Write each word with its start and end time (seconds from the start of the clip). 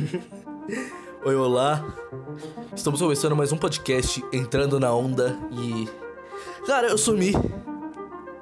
Oi, 1.24 1.34
olá. 1.34 1.84
Estamos 2.74 3.00
começando 3.00 3.36
mais 3.36 3.52
um 3.52 3.56
podcast 3.56 4.22
Entrando 4.32 4.80
na 4.80 4.92
Onda 4.92 5.36
e. 5.52 5.88
Cara, 6.66 6.88
eu 6.88 6.98
sumi. 6.98 7.32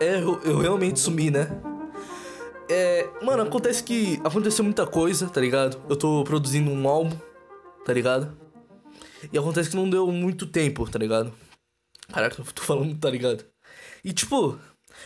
É, 0.00 0.22
eu, 0.22 0.40
eu 0.42 0.58
realmente 0.58 1.00
sumi, 1.00 1.30
né? 1.30 1.48
É. 2.68 3.08
Mano, 3.22 3.42
acontece 3.42 3.82
que 3.82 4.20
aconteceu 4.24 4.64
muita 4.64 4.86
coisa, 4.86 5.28
tá 5.28 5.40
ligado? 5.40 5.80
Eu 5.88 5.96
tô 5.96 6.22
produzindo 6.24 6.70
um 6.70 6.88
álbum, 6.88 7.16
tá 7.84 7.92
ligado? 7.92 8.36
E 9.32 9.38
acontece 9.38 9.70
que 9.70 9.76
não 9.76 9.88
deu 9.88 10.06
muito 10.12 10.46
tempo, 10.46 10.88
tá 10.88 10.98
ligado? 10.98 11.32
Caraca, 12.12 12.40
eu 12.40 12.52
tô 12.52 12.62
falando, 12.62 12.96
tá 12.98 13.10
ligado? 13.10 13.44
E 14.04 14.12
tipo, 14.12 14.58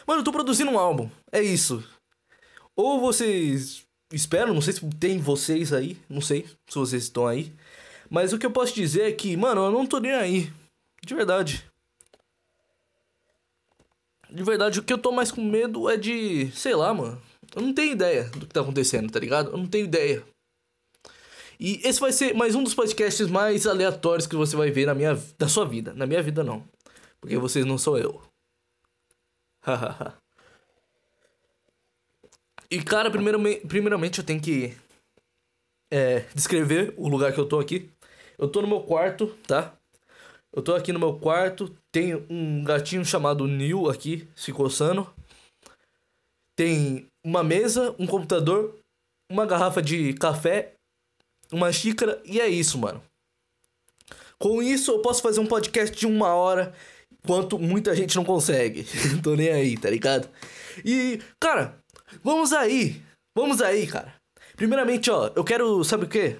mano, 0.07 0.21
eu 0.21 0.25
tô 0.25 0.33
produzindo 0.33 0.71
um 0.71 0.79
álbum. 0.79 1.09
É 1.31 1.41
isso. 1.41 1.83
Ou 2.77 3.01
vocês 3.01 3.87
espero, 4.13 4.55
não 4.55 4.61
sei 4.61 4.75
se 4.75 4.91
tem 4.99 5.19
vocês 5.19 5.73
aí, 5.73 5.97
não 6.09 6.21
sei 6.21 6.47
se 6.69 6.79
vocês 6.79 7.05
estão 7.05 7.27
aí. 7.27 7.53
Mas 8.11 8.33
o 8.33 8.39
que 8.39 8.45
eu 8.45 8.51
posso 8.51 8.75
dizer 8.75 9.09
é 9.09 9.13
que, 9.13 9.37
mano, 9.37 9.65
eu 9.65 9.71
não 9.73 9.87
tô 9.87 9.99
nem 9.99 10.13
aí. 10.13 10.53
De 11.05 11.15
verdade. 11.15 11.65
De 14.31 14.43
verdade, 14.43 14.81
o 14.81 14.83
que 14.83 14.93
eu 14.93 14.99
tô 14.99 15.13
mais 15.13 15.31
com 15.31 15.43
medo 15.43 15.89
é 15.89 15.97
de. 15.97 16.51
Sei 16.53 16.75
lá, 16.75 16.93
mano. 16.95 17.21
Eu 17.55 17.63
não 17.63 17.75
tenho 17.75 17.93
ideia 17.93 18.25
do 18.31 18.47
que 18.47 18.53
tá 18.53 18.61
acontecendo, 18.61 19.11
tá 19.11 19.19
ligado? 19.19 19.51
Eu 19.51 19.59
não 19.59 19.67
tenho 19.67 19.85
ideia. 19.85 20.25
E 21.61 21.81
esse 21.85 22.01
vai 22.01 22.13
ser 22.13 22.35
mais 22.35 22.55
um 22.55 22.63
dos 22.63 22.75
podcasts 22.75 23.29
mais 23.29 23.67
aleatórios 23.67 24.27
que 24.27 24.35
você 24.35 24.57
vai 24.57 24.71
ver 24.71 24.87
na 24.87 24.95
minha 24.95 25.15
da 25.39 25.49
sua 25.49 25.65
vida. 25.65 25.93
Na 25.95 26.07
minha 26.07 26.23
vida, 26.23 26.43
não. 26.43 26.67
Porque 27.21 27.37
vocês 27.37 27.65
não 27.65 27.79
sou 27.79 27.99
eu. 27.99 28.23
Hahaha. 29.65 30.22
E, 32.73 32.83
cara, 32.83 33.11
primeiramente, 33.11 33.67
primeiramente 33.67 34.19
eu 34.19 34.25
tenho 34.25 34.41
que 34.41 34.75
é, 35.91 36.21
descrever 36.35 36.95
o 36.97 37.07
lugar 37.07 37.31
que 37.31 37.39
eu 37.39 37.45
tô 37.45 37.61
aqui. 37.61 37.91
Eu 38.39 38.49
tô 38.49 38.63
no 38.63 38.67
meu 38.67 38.81
quarto, 38.81 39.27
tá? 39.47 39.75
Eu 40.51 40.63
tô 40.63 40.75
aqui 40.75 40.91
no 40.91 40.99
meu 40.99 41.19
quarto. 41.19 41.71
Tem 41.93 42.15
um 42.31 42.65
gatinho 42.65 43.05
chamado 43.05 43.47
Neil 43.47 43.91
aqui, 43.91 44.27
se 44.35 44.55
coçando. 44.55 45.07
Tem 46.57 47.07
uma 47.23 47.45
mesa, 47.45 47.95
um 47.99 48.07
computador, 48.07 48.75
uma 49.31 49.45
garrafa 49.45 49.83
de 49.83 50.15
café, 50.15 50.73
uma 51.53 51.71
xícara 51.71 52.23
e 52.25 52.41
é 52.41 52.49
isso, 52.49 52.79
mano. 52.79 53.03
Com 54.39 54.63
isso 54.63 54.93
eu 54.93 55.03
posso 55.03 55.21
fazer 55.21 55.41
um 55.41 55.47
podcast 55.47 55.95
de 55.95 56.07
uma 56.07 56.35
hora, 56.35 56.73
enquanto 57.23 57.59
muita 57.59 57.95
gente 57.95 58.17
não 58.17 58.25
consegue. 58.25 58.87
tô 59.23 59.37
nem 59.37 59.51
aí, 59.51 59.77
tá 59.77 59.91
ligado? 59.91 60.27
E, 60.83 61.21
cara, 61.39 61.82
Vamos 62.23 62.53
aí. 62.53 63.03
Vamos 63.37 63.61
aí, 63.61 63.87
cara. 63.87 64.15
Primeiramente, 64.57 65.11
ó, 65.11 65.31
eu 65.35 65.45
quero. 65.45 65.83
Sabe 65.85 66.05
o 66.05 66.09
quê? 66.09 66.37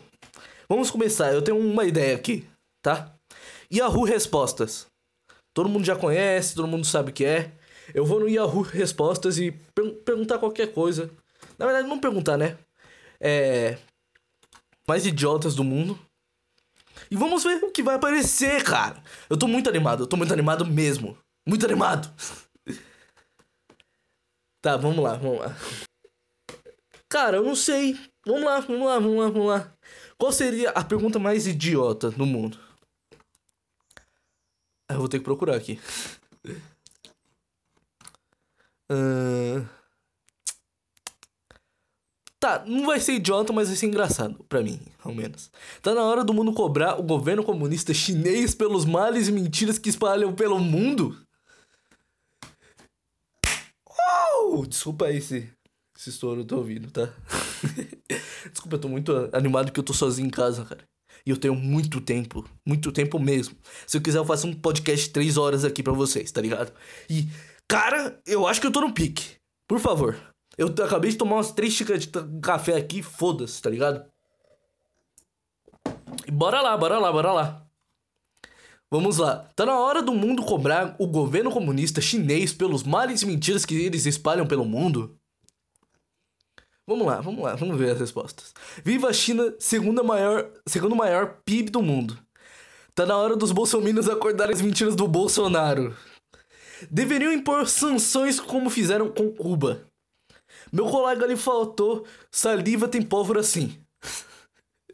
Vamos 0.69 0.91
começar. 0.91 1.33
Eu 1.33 1.43
tenho 1.43 1.59
uma 1.59 1.85
ideia 1.85 2.15
aqui, 2.15 2.47
tá? 2.83 3.13
Yahoo 3.73 4.05
Respostas. 4.05 4.87
Todo 5.55 5.69
mundo 5.69 5.85
já 5.85 5.97
conhece, 5.97 6.55
todo 6.55 6.69
mundo 6.69 6.87
sabe 6.87 7.11
o 7.11 7.15
que 7.15 7.25
é. 7.25 7.53
Eu 7.95 8.05
vou 8.05 8.21
no 8.21 8.29
Yahoo 8.29 8.63
Respostas 8.63 9.39
e 9.39 9.51
per 9.75 9.93
perguntar 10.05 10.39
qualquer 10.39 10.73
coisa. 10.73 11.11
Na 11.59 11.67
verdade, 11.67 11.89
não 11.89 11.99
perguntar, 11.99 12.37
né? 12.37 12.57
É. 13.21 13.79
Mais 14.89 15.07
idiotas 15.07 15.55
do 15.55 15.65
mundo. 15.65 15.99
E 17.11 17.17
vamos 17.17 17.45
ver 17.45 17.63
o 17.63 17.71
que 17.71 17.83
vai 17.83 17.97
aparecer, 17.97 18.63
cara. 18.63 19.03
Eu 19.29 19.37
tô 19.37 19.47
muito 19.47 19.69
animado, 19.69 20.05
eu 20.05 20.07
tô 20.07 20.17
muito 20.17 20.33
animado 20.33 20.65
mesmo. 20.65 21.17
Muito 21.47 21.67
animado. 21.67 22.13
Tá, 24.63 24.77
vamos 24.77 25.03
lá, 25.03 25.17
vamos 25.17 25.41
lá. 25.41 25.57
Cara, 27.09 27.39
eu 27.39 27.43
não 27.43 27.57
sei. 27.57 27.99
Vamos 28.25 28.45
lá, 28.45 28.61
vamos 28.61 28.87
lá, 28.87 28.99
vamos 29.01 29.19
lá, 29.19 29.29
vamos 29.29 29.49
lá. 29.49 29.75
Qual 30.17 30.31
seria 30.31 30.71
a 30.71 30.85
pergunta 30.85 31.19
mais 31.19 31.49
idiota 31.49 32.13
do 32.13 32.25
mundo? 32.25 32.57
Eu 34.89 34.99
vou 34.99 35.09
ter 35.09 35.19
que 35.19 35.25
procurar 35.25 35.57
aqui. 35.57 35.81
Uh... 38.89 39.67
Tá, 42.39 42.65
não 42.65 42.87
vai 42.87 43.01
ser 43.01 43.15
idiota, 43.15 43.53
mas 43.53 43.69
vai 43.69 43.77
ser 43.77 43.87
engraçado, 43.87 44.45
pra 44.49 44.63
mim, 44.63 44.81
ao 45.03 45.13
menos. 45.13 45.51
Tá 45.81 45.95
na 45.95 46.05
hora 46.05 46.23
do 46.23 46.33
mundo 46.33 46.53
cobrar 46.53 47.01
o 47.01 47.03
governo 47.03 47.43
comunista 47.43 47.93
chinês 47.93 48.55
pelos 48.55 48.85
males 48.85 49.27
e 49.27 49.33
mentiras 49.33 49.79
que 49.79 49.89
espalham 49.89 50.33
pelo 50.33 50.59
mundo? 50.61 51.21
Desculpa 54.67 55.07
aí 55.07 55.21
se, 55.21 55.49
esse 55.97 56.11
estouro 56.11 56.45
tô 56.45 56.59
ouvindo, 56.59 56.91
tá? 56.91 57.13
desculpa, 58.51 58.77
eu 58.77 58.81
tô 58.81 58.89
muito 58.89 59.31
animado 59.33 59.67
porque 59.67 59.81
eu 59.81 59.85
tô 59.85 59.95
sozinho 59.95 60.27
em 60.27 60.31
casa, 60.31 60.65
cara. 60.65 60.85
E 61.25 61.31
eu 61.31 61.37
tenho 61.37 61.55
muito 61.55 62.01
tempo, 62.01 62.45
muito 62.67 62.91
tempo 62.91 63.19
mesmo. 63.19 63.57
Se 63.87 63.97
eu 63.97 64.03
quiser, 64.03 64.19
eu 64.19 64.25
faço 64.25 64.47
um 64.47 64.55
podcast 64.55 65.11
3 65.11 65.37
horas 65.37 65.65
aqui 65.65 65.83
para 65.83 65.93
vocês, 65.93 66.33
tá 66.33 66.41
ligado? 66.41 66.73
E, 67.09 67.29
cara, 67.69 68.21
eu 68.27 68.47
acho 68.47 68.61
que 68.61 68.67
eu 68.67 68.73
tô 68.73 68.81
no 68.81 68.93
pique. 68.93 69.37
Por 69.69 69.79
favor. 69.79 70.19
Eu 70.59 70.67
acabei 70.67 71.11
de 71.11 71.17
tomar 71.17 71.37
umas 71.37 71.53
3 71.53 71.73
xícaras 71.73 72.03
de 72.03 72.11
café 72.43 72.77
aqui, 72.77 73.03
foda-se, 73.03 73.63
tá 73.63 73.71
ligado? 73.71 74.05
E 76.27 76.31
bora 76.31 76.61
lá, 76.61 76.77
bora 76.77 76.99
lá, 76.99 77.13
bora 77.13 77.33
lá. 77.33 77.67
Vamos 78.93 79.17
lá. 79.17 79.49
Tá 79.57 79.65
na 79.65 79.81
hora 79.81 80.03
do 80.03 80.15
mundo 80.15 80.43
cobrar 80.43 80.95
o 80.99 81.07
governo 81.07 81.51
comunista 81.51 81.99
chinês 81.99 82.53
pelos 82.53 82.83
males 82.83 83.23
e 83.23 83.27
mentiras 83.27 83.65
que 83.65 83.75
eles 83.75 84.05
espalham 84.05 84.47
pelo 84.47 84.67
mundo? 84.67 85.19
Vamos 86.87 87.07
lá, 87.07 87.23
vamos 87.23 87.43
lá, 87.43 87.55
vamos 87.55 87.79
ver 87.79 87.93
as 87.93 88.01
respostas. 88.01 88.53
Viva 88.85 89.09
a 89.09 89.13
China, 89.15 89.55
segunda 89.59 90.03
maior, 90.03 90.53
segundo 90.69 90.95
maior 90.95 91.39
PIB 91.43 91.71
do 91.71 91.81
mundo. 91.81 92.19
Tá 92.95 93.07
na 93.07 93.17
hora 93.17 93.35
dos 93.35 93.51
bolsominions 93.51 94.11
acordarem 94.11 94.55
as 94.55 94.61
mentiras 94.61 94.95
do 94.95 95.09
Bolsonaro. 95.09 95.97
Deveriam 96.91 97.33
impor 97.33 97.67
sanções 97.67 98.39
como 98.39 98.69
fizeram 98.69 99.11
com 99.11 99.33
Cuba. 99.33 99.87
Meu 100.71 100.85
colega 100.85 101.25
ali 101.25 101.39
faltou, 101.39 102.05
saliva 102.31 102.87
tem 102.87 103.01
pólvora 103.01 103.41
assim. 103.41 103.83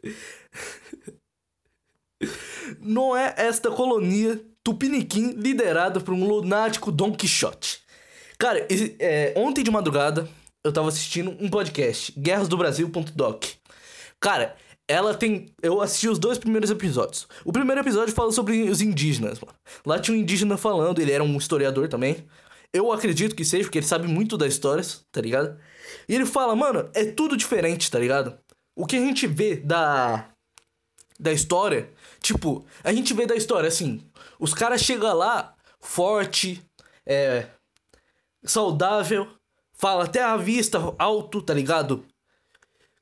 não 2.80 3.16
é 3.16 3.34
esta 3.36 3.70
colonia 3.70 4.40
tupiniquim 4.62 5.32
liderada 5.32 6.00
por 6.00 6.12
um 6.12 6.26
lunático 6.26 6.92
Don 6.92 7.12
Quixote. 7.12 7.80
Cara, 8.38 8.66
é, 8.98 9.32
ontem 9.36 9.64
de 9.64 9.70
madrugada 9.70 10.28
eu 10.62 10.72
tava 10.72 10.88
assistindo 10.88 11.36
um 11.40 11.48
podcast, 11.48 12.12
guerrasdobrasil.doc. 12.18 13.44
Cara, 14.20 14.56
ela 14.86 15.14
tem. 15.14 15.52
Eu 15.62 15.80
assisti 15.80 16.08
os 16.08 16.18
dois 16.18 16.38
primeiros 16.38 16.70
episódios. 16.70 17.28
O 17.44 17.52
primeiro 17.52 17.80
episódio 17.80 18.14
fala 18.14 18.32
sobre 18.32 18.62
os 18.70 18.80
indígenas, 18.80 19.38
mano. 19.40 19.54
Lá 19.84 19.98
tinha 19.98 20.16
um 20.16 20.20
indígena 20.20 20.56
falando, 20.56 21.00
ele 21.00 21.12
era 21.12 21.22
um 21.22 21.36
historiador 21.36 21.88
também. 21.88 22.24
Eu 22.72 22.92
acredito 22.92 23.34
que 23.34 23.44
seja, 23.44 23.64
porque 23.64 23.78
ele 23.78 23.86
sabe 23.86 24.06
muito 24.06 24.36
das 24.36 24.52
histórias, 24.52 25.04
tá 25.10 25.20
ligado? 25.20 25.58
E 26.08 26.14
ele 26.14 26.26
fala, 26.26 26.54
mano, 26.54 26.88
é 26.94 27.04
tudo 27.04 27.36
diferente, 27.36 27.90
tá 27.90 27.98
ligado? 27.98 28.38
O 28.76 28.86
que 28.86 28.96
a 28.96 29.00
gente 29.00 29.26
vê 29.26 29.56
da. 29.56 30.28
da 31.18 31.32
história 31.32 31.90
Tipo, 32.20 32.64
a 32.82 32.92
gente 32.92 33.14
vê 33.14 33.26
da 33.26 33.36
história 33.36 33.68
assim: 33.68 34.00
os 34.38 34.54
caras 34.54 34.82
chegam 34.82 35.14
lá, 35.14 35.54
forte, 35.80 36.62
é. 37.06 37.46
saudável, 38.44 39.28
fala 39.72 40.04
até 40.04 40.22
a 40.22 40.36
vista 40.36 40.78
alto, 40.98 41.40
tá 41.40 41.54
ligado? 41.54 42.04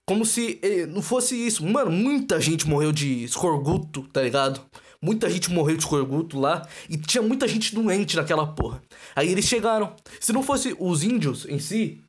Como 0.06 0.24
se 0.24 0.60
eh, 0.62 0.86
não 0.86 1.02
fosse 1.02 1.34
isso. 1.34 1.66
Mano, 1.66 1.90
muita 1.90 2.40
gente 2.40 2.68
morreu 2.68 2.92
de 2.92 3.24
escorguto, 3.24 4.02
tá 4.12 4.22
ligado? 4.22 4.64
Muita 5.02 5.28
gente 5.28 5.50
morreu 5.50 5.76
de 5.76 5.82
escorguto 5.82 6.38
lá. 6.38 6.66
E 6.88 6.96
tinha 6.96 7.22
muita 7.22 7.48
gente 7.48 7.74
doente 7.74 8.14
naquela 8.14 8.46
porra. 8.46 8.80
Aí 9.16 9.28
eles 9.30 9.46
chegaram. 9.46 9.96
Se 10.20 10.32
não 10.32 10.42
fosse 10.42 10.76
os 10.78 11.02
índios 11.02 11.44
em 11.46 11.58
si, 11.58 12.00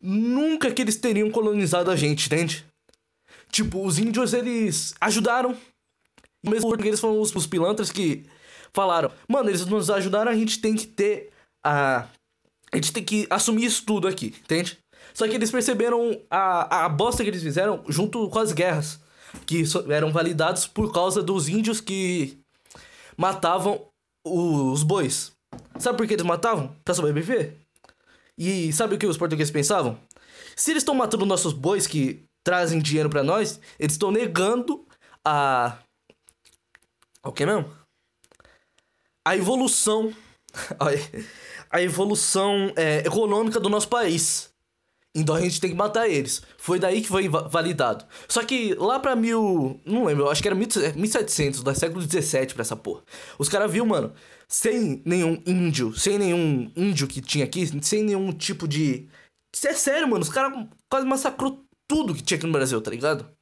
nunca 0.00 0.72
que 0.72 0.82
eles 0.82 0.96
teriam 0.96 1.30
colonizado 1.30 1.90
a 1.90 1.96
gente, 1.96 2.26
entende? 2.26 2.66
Tipo, 3.52 3.86
os 3.86 3.98
índios 3.98 4.32
eles 4.32 4.92
ajudaram 5.00 5.56
mesmo 6.48 6.68
porque 6.68 6.88
eles 6.88 7.00
foram 7.00 7.20
os, 7.20 7.34
os 7.34 7.46
pilantras 7.46 7.90
que 7.90 8.24
falaram, 8.72 9.10
mano, 9.28 9.50
eles 9.50 9.64
nos 9.66 9.90
ajudaram, 9.90 10.30
a 10.30 10.34
gente 10.34 10.60
tem 10.60 10.74
que 10.74 10.86
ter 10.86 11.30
a. 11.64 12.06
A 12.72 12.76
gente 12.76 12.92
tem 12.92 13.04
que 13.04 13.26
assumir 13.30 13.64
isso 13.64 13.84
tudo 13.86 14.08
aqui, 14.08 14.34
entende? 14.42 14.76
Só 15.14 15.26
que 15.26 15.34
eles 15.34 15.50
perceberam 15.50 16.20
a, 16.28 16.84
a 16.84 16.88
bosta 16.88 17.22
que 17.22 17.30
eles 17.30 17.42
fizeram 17.42 17.82
junto 17.88 18.28
com 18.28 18.38
as 18.38 18.52
guerras. 18.52 19.00
Que 19.46 19.62
eram 19.88 20.12
validados 20.12 20.66
por 20.66 20.92
causa 20.92 21.22
dos 21.22 21.48
índios 21.48 21.80
que 21.80 22.38
matavam 23.16 23.86
os 24.26 24.82
bois. 24.82 25.32
Sabe 25.78 25.96
por 25.96 26.06
que 26.06 26.14
eles 26.14 26.26
matavam? 26.26 26.74
Pra 26.84 26.94
sobreviver. 26.94 27.54
E 28.36 28.72
sabe 28.72 28.94
o 28.94 28.98
que 28.98 29.06
os 29.06 29.16
portugueses 29.16 29.50
pensavam? 29.50 29.98
Se 30.54 30.70
eles 30.70 30.82
estão 30.82 30.94
matando 30.94 31.24
nossos 31.24 31.52
bois 31.52 31.86
que 31.86 32.24
trazem 32.44 32.78
dinheiro 32.78 33.08
para 33.08 33.22
nós, 33.22 33.60
eles 33.78 33.94
estão 33.94 34.10
negando 34.10 34.84
a 35.24 35.78
o 37.26 37.32
que 37.32 37.46
mesmo? 37.46 37.70
A 39.26 39.36
evolução. 39.36 40.12
A 41.68 41.82
evolução 41.82 42.72
é, 42.76 42.98
econômica 42.98 43.58
do 43.58 43.68
nosso 43.68 43.88
país. 43.88 44.50
Então 45.16 45.34
a 45.34 45.40
gente 45.40 45.60
tem 45.60 45.70
que 45.70 45.76
matar 45.76 46.08
eles. 46.08 46.42
Foi 46.58 46.78
daí 46.78 47.00
que 47.00 47.08
foi 47.08 47.28
validado. 47.28 48.04
Só 48.28 48.44
que 48.44 48.74
lá 48.74 49.00
pra 49.00 49.16
mil. 49.16 49.80
Não 49.84 50.04
lembro, 50.04 50.28
acho 50.28 50.42
que 50.42 50.48
era 50.48 50.54
1700, 50.54 51.62
do 51.62 51.74
século 51.74 52.06
17 52.06 52.54
pra 52.54 52.62
essa 52.62 52.76
porra. 52.76 53.02
Os 53.38 53.48
caras 53.48 53.70
viu, 53.70 53.84
mano, 53.86 54.12
sem 54.46 55.02
nenhum 55.04 55.42
índio, 55.46 55.92
sem 55.94 56.18
nenhum 56.18 56.70
índio 56.76 57.08
que 57.08 57.20
tinha 57.20 57.44
aqui, 57.44 57.66
sem 57.82 58.04
nenhum 58.04 58.30
tipo 58.30 58.68
de. 58.68 59.08
Isso 59.54 59.66
é 59.66 59.72
sério, 59.72 60.06
mano. 60.06 60.22
Os 60.22 60.28
caras 60.28 60.66
quase 60.90 61.06
massacrou 61.06 61.64
tudo 61.88 62.14
que 62.14 62.22
tinha 62.22 62.36
aqui 62.36 62.46
no 62.46 62.52
Brasil, 62.52 62.80
tá 62.80 62.90
ligado? 62.90 63.35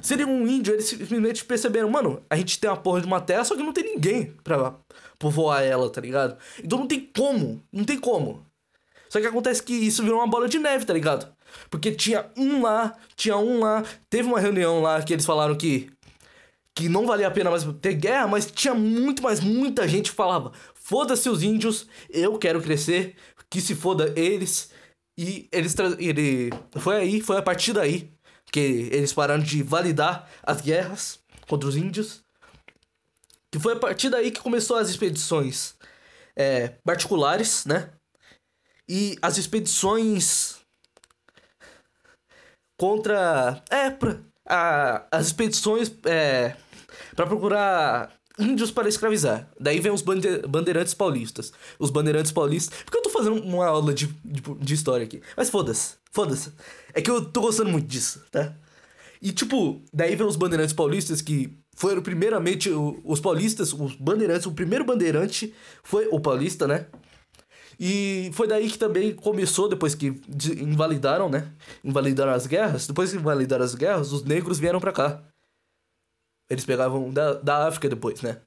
Seria 0.00 0.26
um 0.26 0.46
índio, 0.46 0.74
eles 0.74 0.86
simplesmente 0.86 1.44
perceberam, 1.44 1.90
mano, 1.90 2.22
a 2.30 2.36
gente 2.36 2.58
tem 2.58 2.70
uma 2.70 2.76
porra 2.76 3.00
de 3.00 3.06
uma 3.06 3.20
terra, 3.20 3.44
só 3.44 3.54
que 3.54 3.62
não 3.62 3.72
tem 3.72 3.84
ninguém 3.84 4.34
pra 4.42 4.74
povoar 5.18 5.62
ela, 5.62 5.90
tá 5.90 6.00
ligado? 6.00 6.36
Então 6.62 6.78
não 6.78 6.86
tem 6.86 7.00
como, 7.14 7.62
não 7.72 7.84
tem 7.84 7.98
como. 7.98 8.44
Só 9.08 9.20
que 9.20 9.26
acontece 9.26 9.62
que 9.62 9.74
isso 9.74 10.02
virou 10.02 10.18
uma 10.18 10.26
bola 10.26 10.48
de 10.48 10.58
neve, 10.58 10.84
tá 10.84 10.94
ligado? 10.94 11.28
Porque 11.68 11.90
tinha 11.90 12.30
um 12.36 12.62
lá, 12.62 12.96
tinha 13.16 13.36
um 13.36 13.60
lá, 13.60 13.82
teve 14.08 14.28
uma 14.28 14.38
reunião 14.40 14.80
lá 14.80 15.02
que 15.02 15.12
eles 15.12 15.26
falaram 15.26 15.56
que 15.56 15.90
que 16.72 16.88
não 16.88 17.04
valia 17.04 17.26
a 17.26 17.30
pena 17.30 17.50
mais 17.50 17.64
ter 17.80 17.94
guerra, 17.94 18.28
mas 18.28 18.50
tinha 18.50 18.72
muito 18.72 19.22
mais 19.22 19.40
muita 19.40 19.86
gente 19.88 20.10
que 20.10 20.16
falava: 20.16 20.52
"Foda-se 20.74 21.28
os 21.28 21.42
índios, 21.42 21.86
eu 22.08 22.38
quero 22.38 22.62
crescer, 22.62 23.16
que 23.50 23.60
se 23.60 23.74
foda 23.74 24.12
eles". 24.16 24.70
E 25.18 25.48
eles 25.52 25.74
ele 25.98 26.50
foi 26.78 26.96
aí, 26.96 27.20
foi 27.20 27.36
a 27.36 27.42
partir 27.42 27.72
daí 27.72 28.10
que 28.52 28.88
eles 28.92 29.12
pararam 29.12 29.42
de 29.42 29.62
validar 29.62 30.28
as 30.42 30.60
guerras 30.60 31.20
contra 31.48 31.68
os 31.68 31.76
índios. 31.76 32.22
Que 33.52 33.58
foi 33.58 33.72
a 33.74 33.76
partir 33.76 34.10
daí 34.10 34.30
que 34.30 34.40
começou 34.40 34.76
as 34.76 34.88
expedições 34.88 35.74
é, 36.36 36.68
particulares, 36.84 37.64
né? 37.64 37.90
E 38.88 39.16
as 39.22 39.38
expedições 39.38 40.58
contra. 42.78 43.62
É, 43.70 43.90
pra, 43.90 44.18
a, 44.46 45.06
as 45.10 45.26
expedições 45.26 45.92
é, 46.04 46.56
para 47.14 47.26
procurar 47.26 48.20
índios 48.38 48.70
para 48.70 48.88
escravizar. 48.88 49.48
Daí 49.58 49.80
vem 49.80 49.92
os 49.92 50.02
bande 50.02 50.38
bandeirantes 50.48 50.94
paulistas. 50.94 51.52
Os 51.78 51.90
bandeirantes 51.90 52.32
paulistas. 52.32 52.82
Porque 52.82 52.98
eu 52.98 53.02
tô 53.02 53.10
fazendo 53.10 53.40
uma 53.42 53.66
aula 53.66 53.92
de, 53.92 54.06
de, 54.24 54.40
de 54.40 54.74
história 54.74 55.04
aqui. 55.04 55.20
Mas 55.36 55.50
foda-se. 55.50 55.94
Foda-se. 56.10 56.52
É 56.94 57.00
que 57.00 57.10
eu 57.10 57.24
tô 57.24 57.40
gostando 57.42 57.70
muito 57.70 57.86
disso, 57.86 58.24
tá? 58.30 58.54
E 59.22 59.32
tipo, 59.32 59.82
daí 59.92 60.16
vem 60.16 60.26
os 60.26 60.36
bandeirantes 60.36 60.74
paulistas 60.74 61.20
que 61.20 61.58
foram 61.76 62.02
primeiramente 62.02 62.70
os 62.70 63.20
paulistas, 63.20 63.72
os 63.72 63.94
bandeirantes, 63.96 64.46
o 64.46 64.52
primeiro 64.52 64.84
bandeirante 64.84 65.54
foi 65.82 66.08
o 66.10 66.20
paulista, 66.20 66.66
né? 66.66 66.86
E 67.78 68.30
foi 68.34 68.46
daí 68.46 68.70
que 68.70 68.76
também 68.76 69.14
começou, 69.14 69.66
depois 69.66 69.94
que 69.94 70.20
invalidaram, 70.60 71.30
né? 71.30 71.50
Invalidaram 71.82 72.32
as 72.32 72.46
guerras. 72.46 72.86
Depois 72.86 73.10
que 73.10 73.16
invalidaram 73.16 73.64
as 73.64 73.74
guerras, 73.74 74.12
os 74.12 74.22
negros 74.22 74.58
vieram 74.58 74.78
para 74.78 74.92
cá. 74.92 75.22
Eles 76.50 76.66
pegavam 76.66 77.10
da, 77.10 77.34
da 77.34 77.66
África 77.66 77.88
depois, 77.88 78.20
né? 78.20 78.42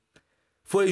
Foi 0.65 0.91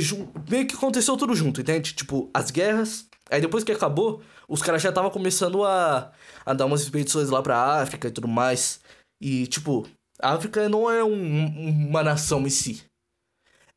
meio 0.50 0.66
que 0.66 0.76
aconteceu 0.76 1.16
tudo 1.16 1.36
junto, 1.36 1.62
entende? 1.62 1.94
Tipo, 1.94 2.32
as 2.34 2.50
guerras. 2.50 3.06
Aí 3.30 3.40
depois 3.40 3.64
que 3.64 3.72
acabou, 3.72 4.24
os 4.48 4.62
caras 4.64 4.82
já 4.82 4.90
estavam 4.90 5.12
começando 5.12 5.64
a, 5.64 6.12
a 6.46 6.54
dar 6.54 6.66
umas 6.66 6.82
expedições 6.82 7.30
lá 7.30 7.42
pra 7.42 7.82
África 7.82 8.08
e 8.08 8.12
tudo 8.12 8.28
mais. 8.28 8.80
E, 9.22 9.48
tipo, 9.48 9.88
a 10.22 10.34
África 10.34 10.68
não 10.70 10.90
é 10.90 11.04
um, 11.04 11.88
uma 11.90 12.04
nação 12.04 12.46
em 12.46 12.50
si. 12.50 12.84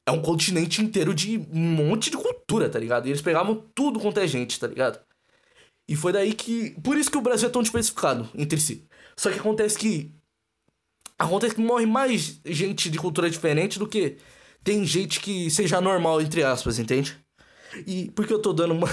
É 0.06 0.10
um 0.10 0.20
continente 0.20 0.82
inteiro 0.82 1.14
de 1.14 1.38
um 1.52 1.60
monte 1.60 2.10
de 2.10 2.16
cultura, 2.16 2.68
tá 2.68 2.78
ligado? 2.78 3.06
E 3.06 3.10
eles 3.10 3.22
pegavam 3.22 3.64
tudo 3.74 3.98
quanto 4.00 4.20
é 4.20 4.26
gente, 4.26 4.60
tá 4.60 4.66
ligado? 4.66 5.00
E 5.88 5.96
foi 5.96 6.12
daí 6.12 6.34
que. 6.34 6.70
Por 6.82 6.96
isso 6.96 7.10
que 7.10 7.18
o 7.18 7.22
Brasil 7.22 7.48
é 7.48 7.52
tão 7.52 7.62
diversificado 7.62 8.28
entre 8.34 8.60
si. 8.60 8.86
Só 9.16 9.30
que 9.30 9.38
acontece 9.38 9.78
que 9.78 10.12
Acontece 11.18 11.54
que 11.54 11.60
morre 11.60 11.86
mais 11.86 12.40
gente 12.44 12.90
de 12.90 12.98
cultura 12.98 13.30
diferente 13.30 13.78
do 13.78 13.86
que 13.86 14.16
tem 14.64 14.84
gente 14.84 15.20
que 15.20 15.48
seja 15.50 15.80
normal, 15.80 16.20
entre 16.20 16.42
aspas, 16.42 16.78
entende? 16.78 17.16
E 17.86 18.10
porque 18.12 18.32
eu 18.32 18.42
tô 18.42 18.52
dando 18.52 18.74
uma. 18.74 18.88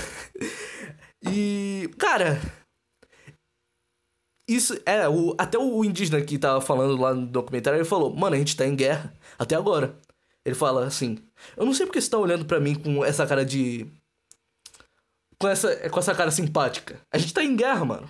e. 1.24 1.90
Cara. 1.98 2.40
Isso 4.48 4.78
é, 4.86 5.08
o, 5.08 5.36
até 5.38 5.58
o 5.58 5.84
indígena 5.84 6.22
que 6.22 6.38
tava 6.38 6.60
falando 6.62 7.00
lá 7.00 7.14
no 7.14 7.26
documentário, 7.26 7.78
ele 7.78 7.86
falou: 7.86 8.14
Mano, 8.14 8.36
a 8.36 8.40
gente 8.40 8.56
tá 8.56 8.66
em 8.66 8.76
guerra 8.76 9.14
até 9.38 9.56
agora. 9.56 9.98
Ele 10.44 10.56
fala 10.56 10.86
assim: 10.86 11.18
Eu 11.56 11.66
não 11.66 11.74
sei 11.74 11.86
porque 11.86 12.02
você 12.02 12.10
tá 12.10 12.18
olhando 12.18 12.46
para 12.46 12.60
mim 12.60 12.76
com 12.76 13.04
essa 13.06 13.26
cara 13.26 13.46
de. 13.46 13.88
Com 15.40 15.48
essa, 15.48 15.90
com 15.90 16.00
essa 16.00 16.14
cara 16.14 16.32
simpática. 16.32 17.00
A 17.12 17.18
gente 17.18 17.34
tá 17.34 17.44
em 17.44 17.56
guerra, 17.56 17.86
mano. 17.86 18.10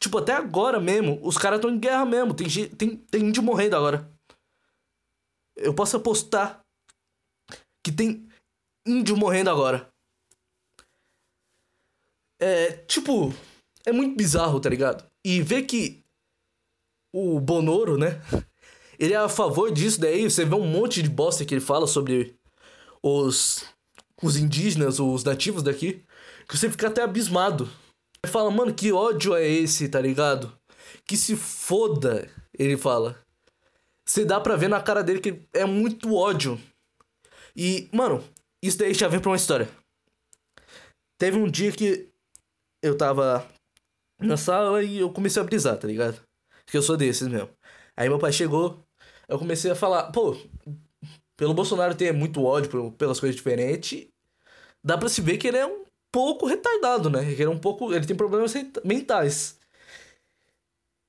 Tipo, 0.00 0.18
até 0.18 0.32
agora 0.32 0.80
mesmo, 0.80 1.18
os 1.22 1.38
caras 1.38 1.58
estão 1.58 1.70
em 1.70 1.78
guerra 1.78 2.04
mesmo. 2.04 2.34
Tem, 2.34 2.48
tem, 2.68 2.96
tem 2.96 3.22
índio 3.22 3.42
morrendo 3.42 3.76
agora. 3.76 4.10
Eu 5.56 5.72
posso 5.72 5.96
apostar 5.96 6.60
que 7.82 7.92
tem 7.92 8.28
índio 8.86 9.16
morrendo 9.16 9.50
agora. 9.50 9.88
É, 12.40 12.72
tipo, 12.88 13.32
é 13.86 13.92
muito 13.92 14.16
bizarro, 14.16 14.60
tá 14.60 14.68
ligado? 14.68 15.08
E 15.24 15.40
ver 15.40 15.62
que 15.62 16.02
o 17.12 17.40
Bonoro, 17.40 17.96
né? 17.96 18.20
Ele 18.98 19.12
é 19.12 19.16
a 19.16 19.28
favor 19.28 19.72
disso 19.72 20.00
daí. 20.00 20.28
Você 20.28 20.44
vê 20.44 20.54
um 20.54 20.66
monte 20.66 21.02
de 21.02 21.08
bosta 21.08 21.44
que 21.44 21.52
ele 21.52 21.60
fala 21.60 21.84
sobre 21.84 22.36
os, 23.02 23.64
os 24.22 24.36
indígenas, 24.36 25.00
os 25.00 25.24
nativos 25.24 25.64
daqui. 25.64 26.04
Que 26.48 26.56
você 26.56 26.70
fica 26.70 26.86
até 26.86 27.02
abismado 27.02 27.68
fala, 28.26 28.50
mano, 28.50 28.74
que 28.74 28.92
ódio 28.92 29.34
é 29.34 29.46
esse, 29.46 29.88
tá 29.88 30.00
ligado? 30.00 30.52
Que 31.06 31.16
se 31.16 31.36
foda, 31.36 32.30
ele 32.58 32.76
fala. 32.76 33.18
Você 34.06 34.24
dá 34.24 34.40
pra 34.40 34.56
ver 34.56 34.68
na 34.68 34.82
cara 34.82 35.02
dele 35.02 35.20
que 35.20 35.46
é 35.52 35.64
muito 35.64 36.14
ódio. 36.14 36.60
E, 37.56 37.88
mano, 37.92 38.22
isso 38.62 38.78
daí 38.78 38.92
já 38.92 39.08
vem 39.08 39.20
pra 39.20 39.30
uma 39.30 39.36
história. 39.36 39.68
Teve 41.18 41.38
um 41.38 41.50
dia 41.50 41.72
que 41.72 42.10
eu 42.82 42.96
tava 42.96 43.48
na 44.26 44.36
sala 44.36 44.82
e 44.82 44.98
eu 44.98 45.10
comecei 45.10 45.40
a 45.40 45.44
brisar, 45.44 45.76
tá 45.76 45.86
ligado? 45.86 46.20
Que 46.66 46.76
eu 46.76 46.82
sou 46.82 46.96
desses 46.96 47.28
mesmo. 47.28 47.50
Aí 47.96 48.08
meu 48.08 48.18
pai 48.18 48.32
chegou, 48.32 48.78
eu 49.28 49.38
comecei 49.38 49.70
a 49.70 49.74
falar, 49.74 50.10
pô, 50.10 50.36
pelo 51.36 51.54
Bolsonaro 51.54 51.94
ter 51.94 52.12
muito 52.12 52.42
ódio 52.42 52.92
pelas 52.92 53.20
coisas 53.20 53.36
diferentes, 53.36 54.06
dá 54.84 54.96
pra 54.96 55.08
se 55.08 55.20
ver 55.20 55.38
que 55.38 55.48
ele 55.48 55.58
é 55.58 55.66
um 55.66 55.84
pouco 56.12 56.46
retardado, 56.46 57.10
né? 57.10 57.28
Ele 57.28 57.42
é 57.42 57.48
um 57.48 57.58
pouco. 57.58 57.92
Ele 57.92 58.06
tem 58.06 58.16
problemas 58.16 58.54
mentais. 58.84 59.58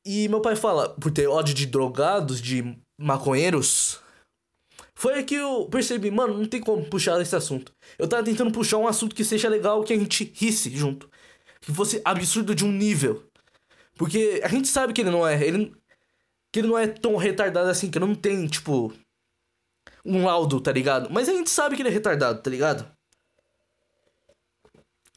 E 0.04 0.28
meu 0.30 0.42
pai 0.42 0.56
fala, 0.56 0.90
por 0.90 1.12
ter 1.12 1.28
ódio 1.28 1.54
de 1.54 1.66
drogados, 1.66 2.42
de 2.42 2.76
maconheiros. 3.00 4.00
Foi 4.96 5.16
aí 5.16 5.24
que 5.24 5.36
eu 5.36 5.68
percebi, 5.68 6.10
mano, 6.10 6.38
não 6.38 6.48
tem 6.48 6.62
como 6.62 6.86
puxar 6.86 7.20
esse 7.22 7.36
assunto. 7.36 7.72
Eu 8.00 8.08
tava 8.08 8.24
tentando 8.24 8.52
puxar 8.52 8.78
um 8.78 8.88
assunto 8.88 9.16
que 9.16 9.26
seja 9.26 9.50
legal, 9.50 9.84
que 9.84 9.94
a 9.94 9.98
gente 9.98 10.32
risse 10.36 10.70
junto. 10.70 11.10
Que 11.66 11.74
fosse 11.74 12.00
absurdo 12.06 12.54
de 12.54 12.64
um 12.64 12.72
nível. 12.72 13.28
Porque 13.98 14.40
a 14.44 14.48
gente 14.48 14.68
sabe 14.68 14.94
que 14.94 15.02
ele 15.02 15.10
não 15.10 15.28
é. 15.28 15.42
Ele, 15.44 15.76
que 16.52 16.60
ele 16.60 16.68
não 16.68 16.78
é 16.78 16.88
tão 16.88 17.16
retardado 17.16 17.70
assim, 17.70 17.90
que 17.90 18.00
não 18.00 18.14
tem, 18.14 18.46
tipo. 18.48 18.94
Um 20.06 20.24
laudo, 20.24 20.62
tá 20.62 20.72
ligado? 20.72 21.10
Mas 21.12 21.28
a 21.28 21.34
gente 21.34 21.50
sabe 21.50 21.76
que 21.76 21.82
ele 21.82 21.90
é 21.90 21.92
retardado, 21.92 22.42
tá 22.42 22.50
ligado? 22.50 22.88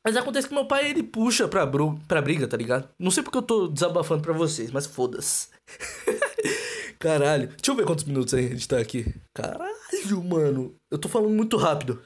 Mas 0.02 0.16
acontece 0.16 0.48
que 0.48 0.54
meu 0.54 0.66
pai, 0.66 0.88
ele 0.88 1.02
puxa 1.02 1.46
pra, 1.46 1.66
bru 1.66 2.00
pra 2.08 2.22
briga, 2.22 2.48
tá 2.48 2.56
ligado? 2.56 2.88
Não 2.98 3.10
sei 3.10 3.22
porque 3.22 3.36
eu 3.36 3.42
tô 3.42 3.68
desabafando 3.68 4.22
pra 4.22 4.32
vocês, 4.32 4.70
mas 4.70 4.86
foda-se. 4.86 5.48
Caralho. 6.98 7.48
Deixa 7.48 7.70
eu 7.70 7.74
ver 7.74 7.84
quantos 7.84 8.04
minutos 8.04 8.32
a 8.32 8.40
gente 8.40 8.66
tá 8.66 8.78
aqui. 8.78 9.14
Caralho, 9.34 10.24
mano. 10.24 10.74
Eu 10.90 10.98
tô 10.98 11.08
falando 11.08 11.34
muito 11.34 11.58
rápido. 11.58 12.02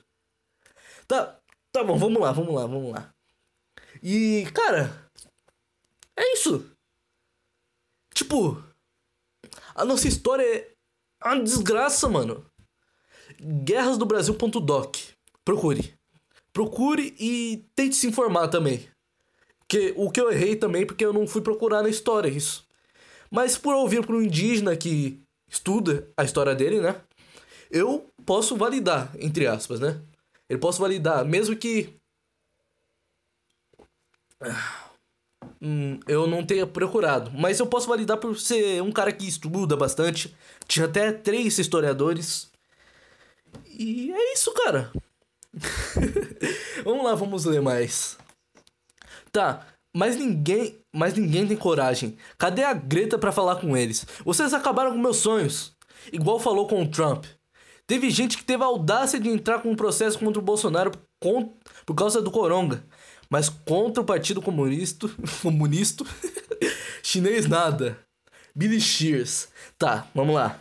Tá, 1.06 1.38
tá 1.72 1.84
bom, 1.84 1.96
vamos 1.96 2.20
lá, 2.20 2.32
vamos 2.32 2.54
lá, 2.54 2.66
vamos 2.66 2.92
lá. 2.92 3.11
E, 4.02 4.46
cara, 4.52 5.08
é 6.16 6.32
isso. 6.34 6.70
Tipo, 8.14 8.62
a 9.74 9.84
nossa 9.84 10.08
história 10.08 10.44
é 10.44 10.74
uma 11.24 11.42
desgraça, 11.42 12.08
mano. 12.08 12.44
Guerras 13.40 13.96
do 13.96 14.04
Brasil.doc. 14.04 14.96
Procure 15.44 15.94
procure 16.52 17.14
e 17.18 17.64
tente 17.74 17.96
se 17.96 18.06
informar 18.06 18.48
também. 18.48 18.86
Que 19.66 19.94
o 19.96 20.10
que 20.10 20.20
eu 20.20 20.30
errei 20.30 20.54
também 20.54 20.86
porque 20.86 21.04
eu 21.04 21.12
não 21.12 21.26
fui 21.26 21.40
procurar 21.40 21.82
na 21.82 21.88
história 21.88 22.28
isso. 22.28 22.66
Mas 23.30 23.56
por 23.56 23.74
ouvir 23.74 24.04
por 24.04 24.14
um 24.14 24.22
indígena 24.22 24.76
que 24.76 25.22
estuda 25.48 26.08
a 26.16 26.24
história 26.24 26.54
dele, 26.54 26.80
né? 26.80 27.00
Eu 27.70 28.10
posso 28.26 28.56
validar, 28.56 29.10
entre 29.18 29.46
aspas, 29.46 29.80
né? 29.80 30.00
Eu 30.48 30.58
posso 30.58 30.80
validar, 30.80 31.24
mesmo 31.24 31.56
que 31.56 31.94
hum, 35.60 35.98
eu 36.06 36.26
não 36.26 36.44
tenha 36.44 36.66
procurado. 36.66 37.30
Mas 37.32 37.58
eu 37.60 37.66
posso 37.66 37.88
validar 37.88 38.16
por 38.18 38.38
ser 38.38 38.82
um 38.82 38.92
cara 38.92 39.12
que 39.12 39.26
estuda 39.26 39.76
bastante. 39.76 40.34
Tinha 40.66 40.86
até 40.86 41.12
três 41.12 41.58
historiadores. 41.58 42.50
E 43.66 44.12
é 44.12 44.32
isso, 44.34 44.52
cara. 44.54 44.90
vamos 46.84 47.04
lá, 47.04 47.14
vamos 47.14 47.44
ler 47.44 47.60
mais. 47.60 48.18
Tá, 49.30 49.66
Mas 49.94 50.16
ninguém, 50.16 50.78
mas 50.92 51.14
ninguém 51.14 51.46
tem 51.46 51.56
coragem. 51.56 52.16
Cadê 52.38 52.62
a 52.64 52.72
Greta 52.74 53.18
para 53.18 53.32
falar 53.32 53.56
com 53.56 53.76
eles? 53.76 54.06
Vocês 54.24 54.54
acabaram 54.54 54.92
com 54.92 54.98
meus 54.98 55.18
sonhos. 55.18 55.74
Igual 56.12 56.40
falou 56.40 56.66
com 56.66 56.82
o 56.82 56.88
Trump. 56.88 57.26
Teve 57.86 58.10
gente 58.10 58.38
que 58.38 58.44
teve 58.44 58.62
a 58.62 58.66
audácia 58.66 59.20
de 59.20 59.28
entrar 59.28 59.60
com 59.60 59.70
um 59.70 59.76
processo 59.76 60.18
contra 60.18 60.40
o 60.40 60.44
Bolsonaro 60.44 60.92
por, 61.20 61.52
por 61.84 61.94
causa 61.94 62.22
do 62.22 62.30
Coronga. 62.30 62.84
Mas 63.32 63.48
contra 63.48 64.02
o 64.02 64.04
Partido 64.04 64.42
Comunista, 64.42 65.08
comunista 65.40 66.04
chinês 67.02 67.48
nada. 67.48 67.98
Billy 68.54 68.78
Shears. 68.78 69.48
Tá, 69.78 70.06
vamos 70.14 70.34
lá. 70.34 70.60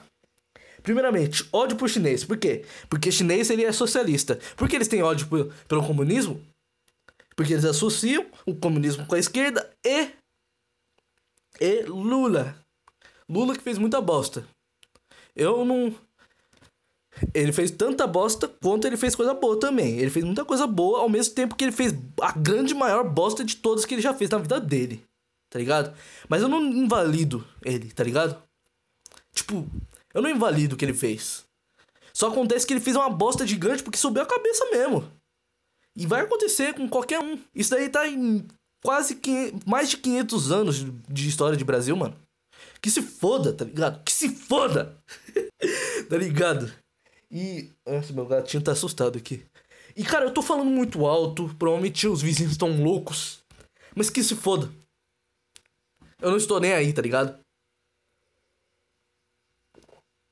Primeiramente, 0.82 1.46
ódio 1.52 1.76
por 1.76 1.90
chinês. 1.90 2.24
Por 2.24 2.38
quê? 2.38 2.64
Porque 2.88 3.12
chinês 3.12 3.50
ele 3.50 3.66
é 3.66 3.74
socialista. 3.74 4.40
Por 4.56 4.70
que 4.70 4.78
eles 4.78 4.88
têm 4.88 5.04
ódio 5.04 5.28
por, 5.28 5.54
pelo 5.68 5.86
comunismo? 5.86 6.42
Porque 7.36 7.52
eles 7.52 7.66
associam 7.66 8.26
o 8.46 8.56
comunismo 8.56 9.06
com 9.06 9.16
a 9.16 9.20
esquerda 9.20 9.70
e. 9.86 10.08
E 11.60 11.82
Lula. 11.84 12.56
Lula 13.28 13.54
que 13.54 13.64
fez 13.64 13.78
muita 13.78 14.00
bosta. 14.00 14.48
Eu 15.36 15.66
não. 15.66 15.94
Ele 17.34 17.52
fez 17.52 17.72
tanta 17.72 18.08
bosta 18.08 18.48
quanto 18.48 18.86
ele 18.86 18.98
fez 18.98 19.16
coisa 19.16 19.34
boa 19.34 19.60
também. 19.60 20.00
Ele 20.00 20.10
fez 20.10 20.26
muita 20.26 20.44
coisa 20.44 20.66
boa 20.66 21.00
ao 21.00 21.10
mesmo 21.10 21.34
tempo 21.36 21.56
que 21.56 21.64
ele 21.64 21.72
fez 21.72 21.94
a 22.20 22.32
grande 22.32 22.74
maior 22.74 23.08
bosta 23.08 23.44
de 23.44 23.56
todas 23.56 23.86
que 23.86 23.94
ele 23.94 24.02
já 24.02 24.14
fez 24.14 24.30
na 24.30 24.38
vida 24.38 24.60
dele. 24.60 25.04
Tá 25.50 25.60
ligado? 25.60 25.94
Mas 26.30 26.42
eu 26.42 26.48
não 26.48 26.62
invalido 26.62 27.46
ele, 27.64 27.92
tá 27.92 28.04
ligado? 28.04 28.42
Tipo, 29.34 29.68
eu 30.14 30.22
não 30.22 30.30
invalido 30.30 30.76
o 30.76 30.78
que 30.78 30.86
ele 30.86 30.94
fez. 30.94 31.46
Só 32.14 32.28
acontece 32.28 32.66
que 32.66 32.74
ele 32.74 32.80
fez 32.80 32.96
uma 32.96 33.10
bosta 33.10 33.46
gigante 33.46 33.84
porque 33.84 33.98
subiu 33.98 34.24
a 34.24 34.26
cabeça 34.26 34.66
mesmo. 34.72 35.10
E 35.96 36.06
vai 36.06 36.22
acontecer 36.22 36.74
com 36.74 36.88
qualquer 36.88 37.20
um. 37.20 37.38
Isso 37.54 37.72
daí 37.72 37.90
tá 37.90 38.08
em 38.08 38.48
quase 38.84 39.16
500, 39.16 39.66
mais 39.66 39.90
de 39.90 39.98
500 39.98 40.52
anos 40.52 40.86
de 41.08 41.28
história 41.28 41.58
de 41.58 41.64
Brasil, 41.64 41.96
mano. 41.96 42.16
Que 42.82 42.90
se 42.90 43.02
foda, 43.02 43.54
tá 43.54 43.66
ligado? 43.66 44.04
Que 44.04 44.12
se 44.12 44.30
foda! 44.30 44.98
tá 46.10 46.18
ligado? 46.18 46.72
E. 47.32 47.72
Nossa, 47.86 48.12
meu 48.12 48.26
gatinho 48.26 48.62
tá 48.62 48.74
assustado 48.74 49.18
aqui. 49.18 49.46
E 49.96 50.04
cara, 50.04 50.26
eu 50.26 50.34
tô 50.34 50.42
falando 50.42 50.70
muito 50.70 51.06
alto. 51.06 51.54
Provavelmente 51.58 52.08
os 52.08 52.22
vizinhos 52.22 52.52
estão 52.52 52.84
loucos. 52.84 53.40
Mas 53.96 54.10
que 54.10 54.24
se 54.24 54.36
foda. 54.36 54.70
Eu 56.20 56.30
não 56.30 56.38
estou 56.38 56.60
nem 56.60 56.74
aí, 56.74 56.92
tá 56.94 57.02
ligado? 57.02 57.40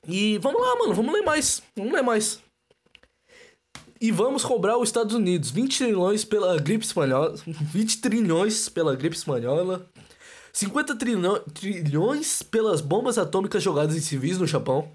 E 0.07 0.37
vamos 0.39 0.61
lá, 0.61 0.75
mano, 0.75 0.93
vamos 0.93 1.13
ler 1.13 1.21
mais. 1.21 1.61
Vamos 1.75 1.93
ler 1.93 2.01
mais. 2.01 2.41
E 4.01 4.11
vamos 4.11 4.45
cobrar 4.45 4.77
os 4.77 4.89
Estados 4.89 5.13
Unidos 5.13 5.51
20 5.51 5.77
trilhões 5.77 6.23
pela 6.23 6.57
gripe 6.57 6.85
espanhola. 6.85 7.35
20 7.45 8.01
trilhões 8.01 8.69
pela 8.69 8.95
gripe 8.95 9.15
espanhola. 9.15 9.89
50 10.51 10.95
trilhões, 11.53 12.41
pelas 12.41 12.81
bombas 12.81 13.17
atômicas 13.17 13.61
jogadas 13.61 13.95
em 13.95 14.01
civis 14.01 14.37
no 14.37 14.47
Japão. 14.47 14.91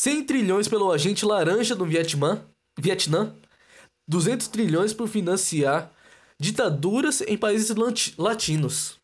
100 0.00 0.24
trilhões 0.24 0.66
pelo 0.66 0.90
agente 0.90 1.26
laranja 1.26 1.74
no 1.74 1.84
Vietnã. 1.84 2.42
Vietnã. 2.78 3.36
200 4.08 4.48
trilhões 4.48 4.94
por 4.94 5.06
financiar 5.06 5.92
ditaduras 6.40 7.20
em 7.20 7.36
países 7.36 7.70
latinos. 8.16 8.96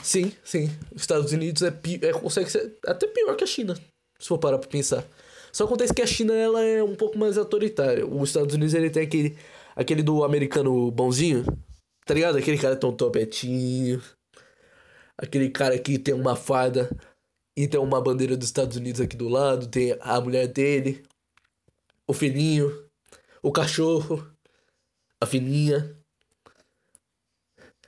Sim, 0.00 0.32
sim. 0.44 0.70
Os 0.94 1.02
Estados 1.02 1.32
Unidos 1.32 1.62
é, 1.62 1.76
é, 2.02 2.12
consegue 2.12 2.48
ser 2.48 2.78
até 2.86 3.08
pior 3.08 3.34
que 3.34 3.42
a 3.42 3.48
China, 3.48 3.74
se 4.16 4.28
for 4.28 4.38
parar 4.38 4.58
pra 4.58 4.68
pensar. 4.68 5.04
Só 5.52 5.64
acontece 5.64 5.92
que 5.92 6.02
a 6.02 6.06
China 6.06 6.32
ela 6.32 6.62
é 6.62 6.80
um 6.80 6.94
pouco 6.94 7.18
mais 7.18 7.36
autoritária. 7.36 8.06
Os 8.06 8.28
Estados 8.28 8.54
Unidos 8.54 8.74
ele 8.74 8.90
tem 8.90 9.02
aquele, 9.02 9.36
aquele 9.74 10.04
do 10.04 10.22
americano 10.22 10.88
bonzinho, 10.92 11.44
tá 12.04 12.14
ligado? 12.14 12.38
Aquele 12.38 12.58
cara 12.58 12.76
tão 12.76 12.92
topetinho. 12.92 14.00
Aquele 15.18 15.50
cara 15.50 15.76
que 15.80 15.98
tem 15.98 16.14
uma 16.14 16.36
farda 16.36 16.88
e 17.56 17.66
tem 17.66 17.80
uma 17.80 18.00
bandeira 18.00 18.36
dos 18.36 18.48
Estados 18.48 18.76
Unidos 18.76 19.00
aqui 19.00 19.16
do 19.16 19.28
lado, 19.28 19.66
tem 19.66 19.96
a 20.00 20.20
mulher 20.20 20.46
dele, 20.46 21.02
o 22.06 22.12
filhinho, 22.12 22.86
o 23.42 23.50
cachorro, 23.50 24.30
a 25.20 25.24
filhinha. 25.24 25.96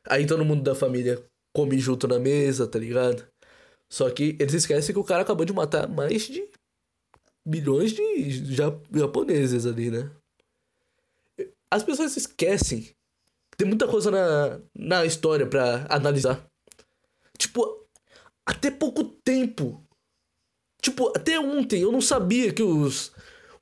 Aí 0.08 0.26
todo 0.26 0.44
mundo 0.44 0.62
da 0.62 0.74
família 0.74 1.22
come 1.54 1.78
junto 1.78 2.08
na 2.08 2.18
mesa, 2.18 2.66
tá 2.66 2.78
ligado? 2.78 3.28
Só 3.90 4.10
que 4.10 4.36
eles 4.40 4.54
esquecem 4.54 4.94
que 4.94 4.98
o 5.00 5.04
cara 5.04 5.22
acabou 5.22 5.44
de 5.44 5.52
matar 5.52 5.86
mais 5.86 6.22
de 6.22 6.48
milhões 7.44 7.92
de 7.92 8.54
japoneses 8.54 9.66
ali, 9.66 9.90
né? 9.90 10.10
As 11.70 11.82
pessoas 11.82 12.16
esquecem. 12.16 12.94
Tem 13.56 13.66
muita 13.66 13.86
coisa 13.88 14.10
na, 14.10 14.60
na 14.74 15.04
história 15.04 15.46
para 15.46 15.86
analisar. 15.90 16.46
Tipo, 17.36 17.77
até 18.48 18.70
pouco 18.70 19.04
tempo. 19.04 19.86
Tipo, 20.80 21.12
até 21.14 21.38
ontem 21.38 21.82
eu 21.82 21.92
não 21.92 22.00
sabia 22.00 22.50
que 22.50 22.62
os, 22.62 23.12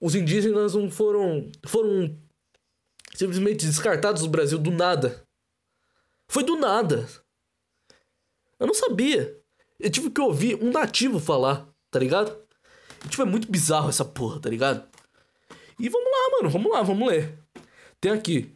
os 0.00 0.14
indígenas 0.14 0.74
não 0.74 0.88
foram 0.88 1.50
foram 1.66 2.16
simplesmente 3.12 3.66
descartados 3.66 4.22
do 4.22 4.28
Brasil 4.28 4.58
do 4.58 4.70
nada. 4.70 5.26
Foi 6.28 6.44
do 6.44 6.56
nada. 6.56 7.08
Eu 8.60 8.68
não 8.68 8.74
sabia. 8.74 9.36
Eu 9.80 9.90
tive 9.90 10.10
que 10.10 10.20
ouvir 10.20 10.54
um 10.62 10.70
nativo 10.70 11.18
falar, 11.18 11.68
tá 11.90 11.98
ligado? 11.98 12.38
E, 13.04 13.08
tipo, 13.08 13.22
é 13.22 13.26
muito 13.26 13.50
bizarro 13.50 13.88
essa 13.88 14.04
porra, 14.04 14.40
tá 14.40 14.48
ligado? 14.48 14.88
E 15.80 15.88
vamos 15.88 16.10
lá, 16.10 16.36
mano, 16.36 16.50
vamos 16.50 16.72
lá, 16.72 16.82
vamos 16.82 17.08
ler. 17.08 17.36
Tem 18.00 18.12
aqui. 18.12 18.54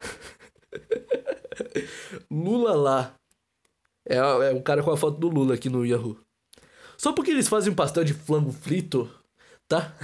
Lula 2.30 2.74
lá. 2.74 3.19
É, 4.10 4.16
é 4.16 4.52
o 4.52 4.60
cara 4.60 4.82
com 4.82 4.90
a 4.90 4.96
foto 4.96 5.18
do 5.18 5.28
Lula 5.28 5.54
aqui 5.54 5.70
no 5.70 5.86
Yahoo. 5.86 6.18
Só 6.98 7.12
porque 7.12 7.30
eles 7.30 7.46
fazem 7.46 7.72
um 7.72 7.76
pastel 7.76 8.02
de 8.02 8.12
flango 8.12 8.50
frito, 8.50 9.08
tá? 9.68 9.96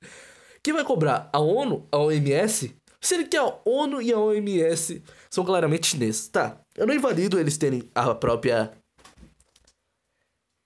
Quem 0.62 0.74
vai 0.74 0.84
cobrar? 0.84 1.30
A 1.32 1.40
ONU? 1.40 1.88
A 1.90 1.96
OMS? 1.96 2.76
Sendo 3.00 3.28
que 3.28 3.36
a 3.36 3.58
ONU 3.64 4.02
e 4.02 4.12
a 4.12 4.18
OMS 4.18 5.02
são 5.30 5.42
claramente 5.42 5.86
chineses. 5.86 6.28
Tá, 6.28 6.60
eu 6.76 6.86
não 6.86 6.94
invalido 6.94 7.40
eles 7.40 7.56
terem 7.56 7.90
a 7.94 8.14
própria. 8.14 8.72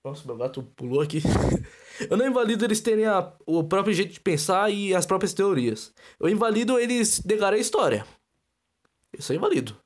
Nossa, 0.04 0.26
meu 0.26 0.36
gato 0.36 0.64
pulou 0.74 1.00
aqui. 1.00 1.22
eu 2.10 2.16
não 2.16 2.26
invalido 2.26 2.64
eles 2.64 2.80
terem 2.80 3.06
a, 3.06 3.32
o 3.46 3.62
próprio 3.62 3.94
jeito 3.94 4.14
de 4.14 4.20
pensar 4.20 4.68
e 4.68 4.92
as 4.92 5.06
próprias 5.06 5.32
teorias. 5.32 5.92
Eu 6.18 6.28
invalido 6.28 6.76
eles 6.76 7.22
negarem 7.24 7.58
a 7.58 7.62
história. 7.62 8.04
Isso 9.16 9.32
é 9.32 9.36
invalido. 9.36 9.76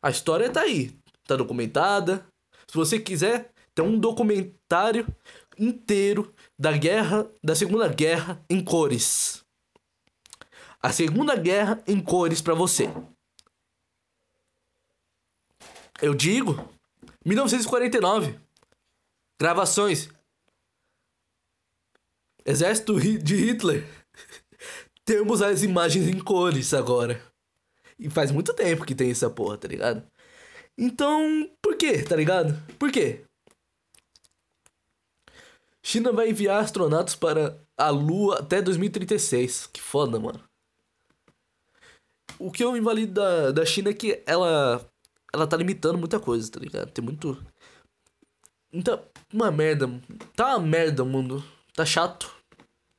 A 0.00 0.10
história 0.10 0.48
tá 0.50 0.62
aí. 0.62 1.01
Tá 1.32 1.36
documentada. 1.36 2.26
Se 2.68 2.76
você 2.76 3.00
quiser, 3.00 3.50
tem 3.74 3.82
um 3.82 3.98
documentário 3.98 5.06
inteiro 5.58 6.34
da 6.58 6.72
guerra, 6.72 7.26
da 7.42 7.56
Segunda 7.56 7.88
Guerra 7.88 8.44
em 8.50 8.62
cores. 8.62 9.42
A 10.82 10.92
Segunda 10.92 11.34
Guerra 11.34 11.82
em 11.86 12.02
cores 12.02 12.42
para 12.42 12.52
você. 12.52 12.90
Eu 16.02 16.14
digo, 16.14 16.68
1949. 17.24 18.38
Gravações. 19.40 20.10
Exército 22.44 23.00
de 23.00 23.36
Hitler. 23.36 23.88
Temos 25.02 25.40
as 25.40 25.62
imagens 25.62 26.08
em 26.08 26.18
cores 26.18 26.74
agora. 26.74 27.22
E 27.98 28.10
faz 28.10 28.30
muito 28.30 28.52
tempo 28.52 28.84
que 28.84 28.94
tem 28.94 29.10
essa 29.10 29.30
porra, 29.30 29.56
tá 29.56 29.66
ligado? 29.66 30.06
Então, 30.78 31.50
por 31.60 31.76
quê, 31.76 32.02
tá 32.02 32.16
ligado? 32.16 32.54
Por 32.78 32.90
quê? 32.90 33.24
China 35.82 36.12
vai 36.12 36.30
enviar 36.30 36.62
astronautas 36.62 37.14
para 37.14 37.58
a 37.76 37.90
Lua 37.90 38.38
até 38.38 38.62
2036. 38.62 39.66
Que 39.66 39.80
foda, 39.80 40.18
mano. 40.18 40.42
O 42.38 42.50
que 42.50 42.64
eu 42.64 42.76
invalido 42.76 43.14
da, 43.14 43.52
da 43.52 43.66
China 43.66 43.90
é 43.90 43.94
que 43.94 44.22
ela 44.26 44.88
ela 45.32 45.46
tá 45.46 45.56
limitando 45.56 45.98
muita 45.98 46.20
coisa, 46.20 46.50
tá 46.50 46.60
ligado? 46.60 46.90
Tem 46.90 47.02
muito. 47.02 47.42
Muita. 48.72 49.02
Uma 49.32 49.50
merda. 49.50 49.88
Tá 50.36 50.56
uma 50.56 50.66
merda 50.66 51.02
o 51.02 51.06
mundo. 51.06 51.42
Tá 51.74 51.86
chato. 51.86 52.30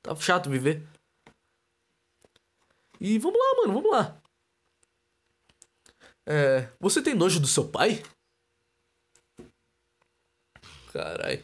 Tá 0.02 0.16
chato 0.16 0.50
viver. 0.50 0.84
E 3.00 3.20
vamos 3.20 3.38
lá, 3.38 3.62
mano, 3.62 3.74
vamos 3.74 3.92
lá. 3.92 4.23
É. 6.26 6.70
Você 6.80 7.02
tem 7.02 7.14
nojo 7.14 7.40
do 7.40 7.48
seu 7.48 7.68
pai? 7.68 8.04
Carai. 10.92 11.44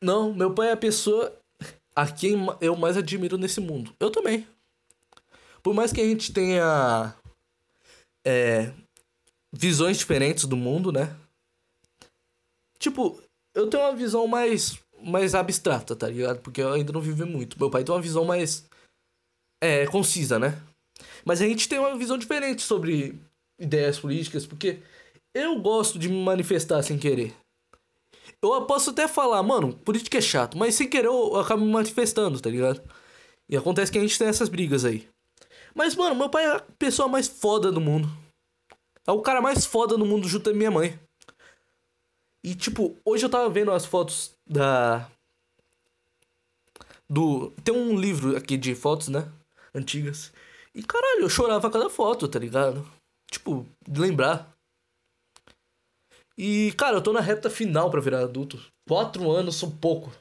Não, 0.00 0.32
meu 0.32 0.54
pai 0.54 0.68
é 0.68 0.72
a 0.72 0.76
pessoa 0.76 1.36
a 1.94 2.10
quem 2.10 2.36
eu 2.60 2.76
mais 2.76 2.96
admiro 2.96 3.36
nesse 3.36 3.60
mundo. 3.60 3.94
Eu 3.98 4.10
também. 4.10 4.46
Por 5.62 5.74
mais 5.74 5.92
que 5.92 6.00
a 6.00 6.04
gente 6.04 6.32
tenha 6.32 7.14
é, 8.24 8.72
visões 9.52 9.98
diferentes 9.98 10.44
do 10.44 10.56
mundo, 10.56 10.92
né? 10.92 11.16
Tipo, 12.78 13.20
eu 13.54 13.68
tenho 13.68 13.82
uma 13.82 13.96
visão 13.96 14.26
mais, 14.28 14.78
mais 15.02 15.34
abstrata, 15.34 15.96
tá 15.96 16.08
ligado? 16.08 16.40
Porque 16.40 16.62
eu 16.62 16.72
ainda 16.72 16.92
não 16.92 17.00
vivi 17.00 17.24
muito. 17.24 17.58
Meu 17.58 17.70
pai 17.70 17.82
tem 17.82 17.92
uma 17.94 18.00
visão 18.00 18.24
mais. 18.24 18.68
é, 19.60 19.86
concisa, 19.86 20.38
né? 20.38 20.62
Mas 21.24 21.40
a 21.40 21.46
gente 21.46 21.68
tem 21.68 21.78
uma 21.78 21.96
visão 21.96 22.18
diferente 22.18 22.62
sobre 22.62 23.18
ideias 23.58 23.98
políticas, 23.98 24.46
porque 24.46 24.80
eu 25.34 25.60
gosto 25.60 25.98
de 25.98 26.08
me 26.08 26.22
manifestar 26.22 26.82
sem 26.82 26.98
querer. 26.98 27.34
Eu 28.40 28.66
posso 28.66 28.90
até 28.90 29.08
falar, 29.08 29.42
mano, 29.42 29.74
política 29.74 30.18
é 30.18 30.20
chato, 30.20 30.56
mas 30.56 30.74
sem 30.74 30.88
querer 30.88 31.08
eu 31.08 31.36
acabo 31.36 31.64
me 31.64 31.72
manifestando, 31.72 32.40
tá 32.40 32.48
ligado? 32.48 32.80
E 33.48 33.56
acontece 33.56 33.90
que 33.90 33.98
a 33.98 34.00
gente 34.00 34.18
tem 34.18 34.28
essas 34.28 34.48
brigas 34.48 34.84
aí. 34.84 35.08
Mas, 35.74 35.94
mano, 35.94 36.14
meu 36.14 36.28
pai 36.28 36.44
é 36.44 36.56
a 36.56 36.60
pessoa 36.78 37.08
mais 37.08 37.26
foda 37.26 37.72
do 37.72 37.80
mundo. 37.80 38.08
É 39.06 39.12
o 39.12 39.22
cara 39.22 39.40
mais 39.40 39.64
foda 39.64 39.96
do 39.96 40.04
mundo 40.04 40.28
junto 40.28 40.50
da 40.50 40.56
minha 40.56 40.70
mãe. 40.70 40.98
E, 42.44 42.54
tipo, 42.54 42.96
hoje 43.04 43.24
eu 43.24 43.30
tava 43.30 43.48
vendo 43.48 43.70
as 43.72 43.84
fotos 43.84 44.34
da. 44.46 45.08
Do. 47.08 47.50
Tem 47.64 47.74
um 47.74 47.98
livro 47.98 48.36
aqui 48.36 48.56
de 48.56 48.74
fotos, 48.74 49.08
né? 49.08 49.30
Antigas. 49.74 50.32
E 50.74 50.82
caralho, 50.82 51.22
eu 51.22 51.30
chorava 51.30 51.66
a 51.66 51.70
cada 51.70 51.90
foto, 51.90 52.28
tá 52.28 52.38
ligado? 52.38 52.86
Tipo, 53.30 53.66
de 53.86 54.00
lembrar. 54.00 54.52
E, 56.36 56.72
cara, 56.72 56.96
eu 56.96 57.02
tô 57.02 57.12
na 57.12 57.20
reta 57.20 57.50
final 57.50 57.90
para 57.90 58.00
virar 58.00 58.20
adulto. 58.20 58.64
Quatro 58.86 59.30
anos 59.30 59.56
são 59.56 59.70
pouco. 59.70 60.12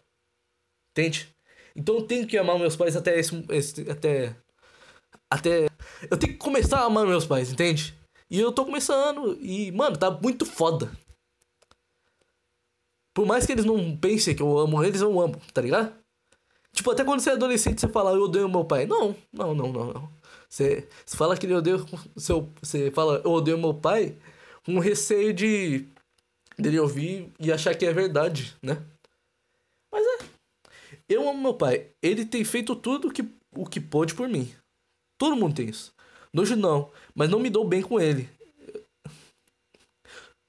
Entende? 0.91 1.29
Então 1.75 1.95
eu 1.95 2.07
tenho 2.07 2.25
que 2.25 2.37
amar 2.37 2.57
meus 2.57 2.75
pais 2.75 2.95
até 2.95 3.19
esse, 3.19 3.45
esse. 3.49 3.89
Até. 3.89 4.35
Até. 5.29 5.67
Eu 6.09 6.17
tenho 6.17 6.33
que 6.33 6.39
começar 6.39 6.79
a 6.79 6.85
amar 6.85 7.05
meus 7.05 7.25
pais, 7.25 7.51
entende? 7.51 7.95
E 8.29 8.39
eu 8.39 8.51
tô 8.51 8.65
começando. 8.65 9.37
E, 9.39 9.71
mano, 9.71 9.95
tá 9.95 10.09
muito 10.09 10.45
foda. 10.45 10.91
Por 13.13 13.25
mais 13.25 13.45
que 13.45 13.51
eles 13.51 13.65
não 13.65 13.95
pensem 13.95 14.35
que 14.35 14.41
eu 14.41 14.57
amo 14.57 14.83
eles, 14.83 15.01
eu 15.01 15.19
amo, 15.19 15.39
tá 15.53 15.61
ligado? 15.61 15.93
Tipo, 16.73 16.91
até 16.91 17.03
quando 17.03 17.19
você 17.19 17.31
é 17.31 17.33
adolescente, 17.33 17.81
você 17.81 17.87
fala, 17.87 18.11
eu 18.11 18.23
odeio 18.23 18.49
meu 18.49 18.65
pai. 18.65 18.85
Não, 18.85 19.15
não, 19.33 19.53
não, 19.53 19.71
não, 19.71 19.93
não. 19.93 20.16
Você, 20.49 20.87
você 21.05 21.17
fala 21.17 21.37
que 21.37 21.45
ele 21.45 21.55
odeia 21.55 21.77
seu. 22.15 22.51
Você 22.61 22.91
fala, 22.91 23.21
eu 23.23 23.31
odeio 23.31 23.57
meu 23.57 23.73
pai, 23.73 24.17
com 24.65 24.79
receio 24.79 25.33
de 25.33 25.87
dele 26.57 26.79
ouvir 26.79 27.31
e 27.39 27.51
achar 27.51 27.75
que 27.75 27.85
é 27.85 27.93
verdade, 27.93 28.55
né? 28.61 28.83
Mas 29.91 30.05
é. 30.05 30.25
Eu 31.07 31.29
amo 31.29 31.41
meu 31.41 31.53
pai. 31.53 31.89
Ele 32.01 32.25
tem 32.25 32.43
feito 32.43 32.75
tudo 32.75 33.11
que, 33.11 33.23
o 33.55 33.65
que 33.65 33.79
pôde 33.79 34.15
por 34.15 34.27
mim. 34.27 34.51
Todo 35.19 35.35
mundo 35.35 35.55
tem 35.55 35.69
isso. 35.69 35.93
Nojo 36.33 36.55
não, 36.55 36.91
mas 37.15 37.29
não 37.29 37.39
me 37.39 37.49
dou 37.49 37.67
bem 37.67 37.81
com 37.81 37.99
ele. 37.99 38.29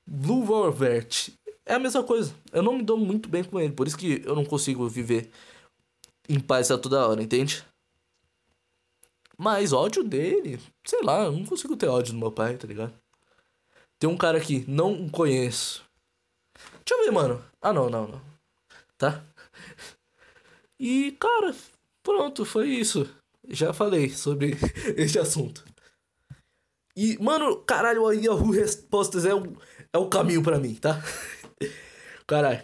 Blue 0.07 0.45
Velvet 0.45 1.35
é 1.67 1.75
a 1.75 1.78
mesma 1.78 2.02
coisa. 2.02 2.35
Eu 2.52 2.62
não 2.62 2.76
me 2.76 2.83
dou 2.83 2.97
muito 2.97 3.28
bem 3.28 3.45
com 3.45 3.61
ele, 3.61 3.73
por 3.73 3.87
isso 3.87 3.97
que 3.97 4.23
eu 4.25 4.35
não 4.35 4.45
consigo 4.45 4.88
viver 4.88 5.31
em 6.28 6.40
paz 6.40 6.71
a 6.71 6.78
toda 6.78 7.07
hora, 7.07 7.23
entende? 7.23 7.64
Mas 9.38 9.73
ódio 9.73 10.02
dele, 10.02 10.61
sei 10.85 11.00
lá, 11.02 11.25
eu 11.25 11.33
não 11.33 11.47
consigo 11.47 11.76
ter 11.76 11.87
ódio 11.87 12.12
do 12.12 12.18
meu 12.18 12.33
pai, 12.33 12.57
tá 12.57 12.66
ligado? 12.66 12.92
Tem 13.97 14.11
um 14.11 14.16
cara 14.16 14.37
aqui, 14.37 14.64
não 14.66 15.09
conheço. 15.09 15.85
Deixa 16.85 17.00
eu 17.00 17.04
ver, 17.04 17.12
mano. 17.12 17.45
Ah, 17.61 17.73
não, 17.73 17.88
não, 17.88 18.09
não. 18.09 18.21
Tá? 18.97 19.25
E, 20.78 21.12
cara, 21.12 21.54
pronto, 22.02 22.45
foi 22.45 22.68
isso. 22.68 23.09
Já 23.49 23.73
falei 23.73 24.11
sobre 24.11 24.57
esse 24.97 25.18
assunto. 25.18 25.64
E, 26.97 27.16
mano, 27.23 27.59
caralho, 27.59 28.07
a 28.09 28.12
Yahoo 28.12 28.50
Respostas 28.50 29.25
é 29.25 29.33
o, 29.33 29.57
é 29.92 29.99
o 29.99 30.09
caminho 30.09 30.42
para 30.42 30.59
mim, 30.59 30.75
tá? 30.75 31.00
Caralho. 32.26 32.62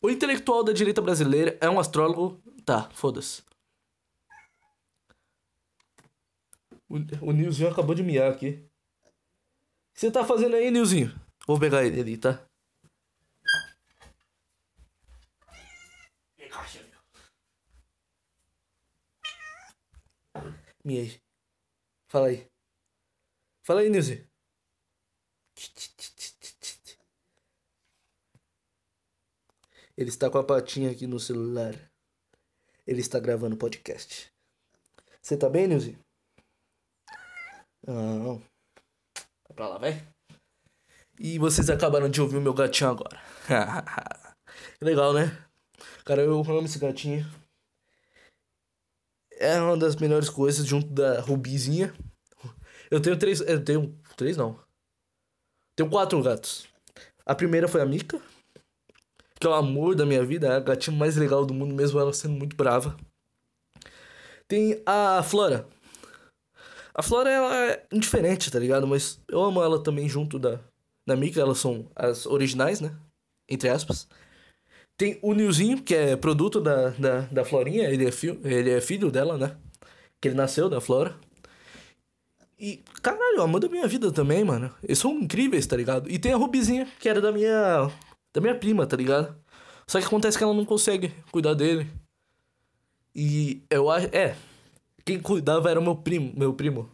O 0.00 0.08
intelectual 0.08 0.62
da 0.62 0.72
direita 0.72 1.02
brasileira 1.02 1.58
é 1.60 1.68
um 1.68 1.80
astrólogo. 1.80 2.40
Tá, 2.64 2.88
foda-se. 2.92 3.42
O, 6.92 7.28
o 7.28 7.32
Nilzinho 7.32 7.70
acabou 7.70 7.94
de 7.94 8.02
miar 8.02 8.30
aqui. 8.30 8.50
O 8.50 9.94
que 9.94 10.00
você 10.00 10.10
tá 10.10 10.26
fazendo 10.26 10.56
aí, 10.56 10.70
Nilzinho? 10.70 11.08
Vou 11.46 11.58
pegar 11.58 11.86
ele 11.86 11.98
ali, 11.98 12.18
tá? 12.18 12.46
Miei. 20.84 21.18
Fala 22.08 22.26
aí. 22.26 22.46
Fala 23.62 23.80
aí, 23.80 23.88
Nilzinho. 23.88 24.28
Ele 29.96 30.10
está 30.10 30.28
com 30.28 30.36
a 30.36 30.44
patinha 30.44 30.90
aqui 30.90 31.06
no 31.06 31.18
celular. 31.18 31.72
Ele 32.86 33.00
está 33.00 33.18
gravando 33.18 33.56
podcast. 33.56 34.30
Você 35.22 35.38
tá 35.38 35.48
bem, 35.48 35.66
Nilzinho? 35.66 36.01
Não. 37.86 38.38
Vai 39.48 39.54
pra 39.54 39.68
lá, 39.68 39.78
vai. 39.78 40.02
E 41.18 41.38
vocês 41.38 41.68
acabaram 41.68 42.08
de 42.08 42.20
ouvir 42.20 42.36
o 42.36 42.40
meu 42.40 42.54
gatinho 42.54 42.90
agora. 42.90 43.20
Legal, 44.80 45.12
né? 45.12 45.36
Cara, 46.04 46.22
eu 46.22 46.40
amo 46.40 46.64
esse 46.64 46.78
gatinho. 46.78 47.24
É 49.32 49.60
uma 49.60 49.76
das 49.76 49.96
melhores 49.96 50.28
coisas 50.28 50.64
junto 50.66 50.88
da 50.88 51.20
Rubizinha. 51.20 51.92
Eu 52.90 53.00
tenho 53.00 53.18
três. 53.18 53.40
Eu 53.40 53.64
tenho. 53.64 53.98
Três 54.16 54.36
não. 54.36 54.58
Tenho 55.76 55.90
quatro 55.90 56.22
gatos. 56.22 56.68
A 57.24 57.34
primeira 57.34 57.66
foi 57.66 57.80
a 57.80 57.86
Mika. 57.86 58.20
Que 59.40 59.46
é 59.46 59.50
o 59.50 59.54
amor 59.54 59.94
da 59.94 60.06
minha 60.06 60.24
vida. 60.24 60.46
É 60.46 60.56
a 60.56 60.60
gatinha 60.60 60.96
mais 60.96 61.16
legal 61.16 61.44
do 61.44 61.54
mundo, 61.54 61.74
mesmo 61.74 61.98
ela 61.98 62.12
sendo 62.12 62.34
muito 62.34 62.54
brava. 62.54 62.96
Tem 64.46 64.82
a 64.84 65.22
Flora. 65.22 65.66
A 66.94 67.02
Flora, 67.02 67.30
ela 67.30 67.56
é 67.56 67.86
indiferente, 67.92 68.50
tá 68.50 68.58
ligado? 68.58 68.86
Mas 68.86 69.20
eu 69.28 69.42
amo 69.42 69.62
ela 69.62 69.82
também 69.82 70.08
junto 70.08 70.38
da, 70.38 70.60
da 71.06 71.16
Mika. 71.16 71.40
Elas 71.40 71.58
são 71.58 71.86
as 71.96 72.26
originais, 72.26 72.80
né? 72.80 72.94
Entre 73.48 73.68
aspas. 73.68 74.06
Tem 74.96 75.18
o 75.22 75.32
Nilzinho, 75.32 75.82
que 75.82 75.94
é 75.94 76.16
produto 76.16 76.60
da, 76.60 76.90
da, 76.90 77.20
da 77.20 77.44
Florinha. 77.44 77.88
Ele 77.88 78.06
é, 78.06 78.12
filho, 78.12 78.40
ele 78.44 78.70
é 78.70 78.80
filho 78.80 79.10
dela, 79.10 79.38
né? 79.38 79.56
Que 80.20 80.28
ele 80.28 80.34
nasceu 80.36 80.68
da 80.68 80.80
Flora. 80.80 81.16
E, 82.58 82.80
caralho, 83.02 83.38
o 83.38 83.42
amor 83.42 83.58
da 83.58 83.68
minha 83.68 83.88
vida 83.88 84.12
também, 84.12 84.44
mano. 84.44 84.72
Eles 84.82 84.98
são 84.98 85.18
incríveis, 85.18 85.66
tá 85.66 85.76
ligado? 85.76 86.08
E 86.10 86.18
tem 86.18 86.32
a 86.32 86.36
Rubizinha, 86.36 86.86
que 87.00 87.08
era 87.08 87.20
da 87.20 87.32
minha. 87.32 87.90
Da 88.32 88.40
minha 88.40 88.54
prima, 88.54 88.86
tá 88.86 88.96
ligado? 88.96 89.34
Só 89.86 89.98
que 89.98 90.06
acontece 90.06 90.38
que 90.38 90.44
ela 90.44 90.54
não 90.54 90.64
consegue 90.64 91.12
cuidar 91.30 91.54
dele. 91.54 91.90
E 93.14 93.62
eu 93.68 93.90
acho. 93.90 94.06
É, 94.14 94.36
quem 95.04 95.20
cuidava 95.20 95.70
era 95.70 95.80
meu 95.80 95.96
primo, 95.96 96.32
meu 96.36 96.54
primo. 96.54 96.90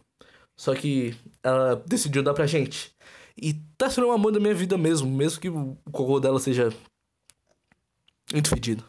Só 0.55 0.75
que 0.75 1.15
ela 1.43 1.75
decidiu 1.87 2.21
dar 2.21 2.33
pra 2.33 2.45
gente. 2.45 2.93
E 3.37 3.53
tá 3.77 3.89
sendo 3.89 4.07
um 4.07 4.11
amor 4.11 4.31
da 4.31 4.39
minha 4.39 4.53
vida 4.53 4.77
mesmo, 4.77 5.09
mesmo 5.09 5.39
que 5.39 5.49
o 5.49 5.77
cocô 5.91 6.19
dela 6.19 6.39
seja 6.39 6.69
muito 8.33 8.49
fedido. 8.49 8.83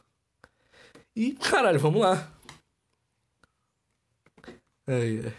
E, 1.14 1.33
caralho, 1.35 1.78
vamos 1.78 2.00
lá. 2.00 2.33
Ai, 4.87 5.20
ai. 5.24 5.35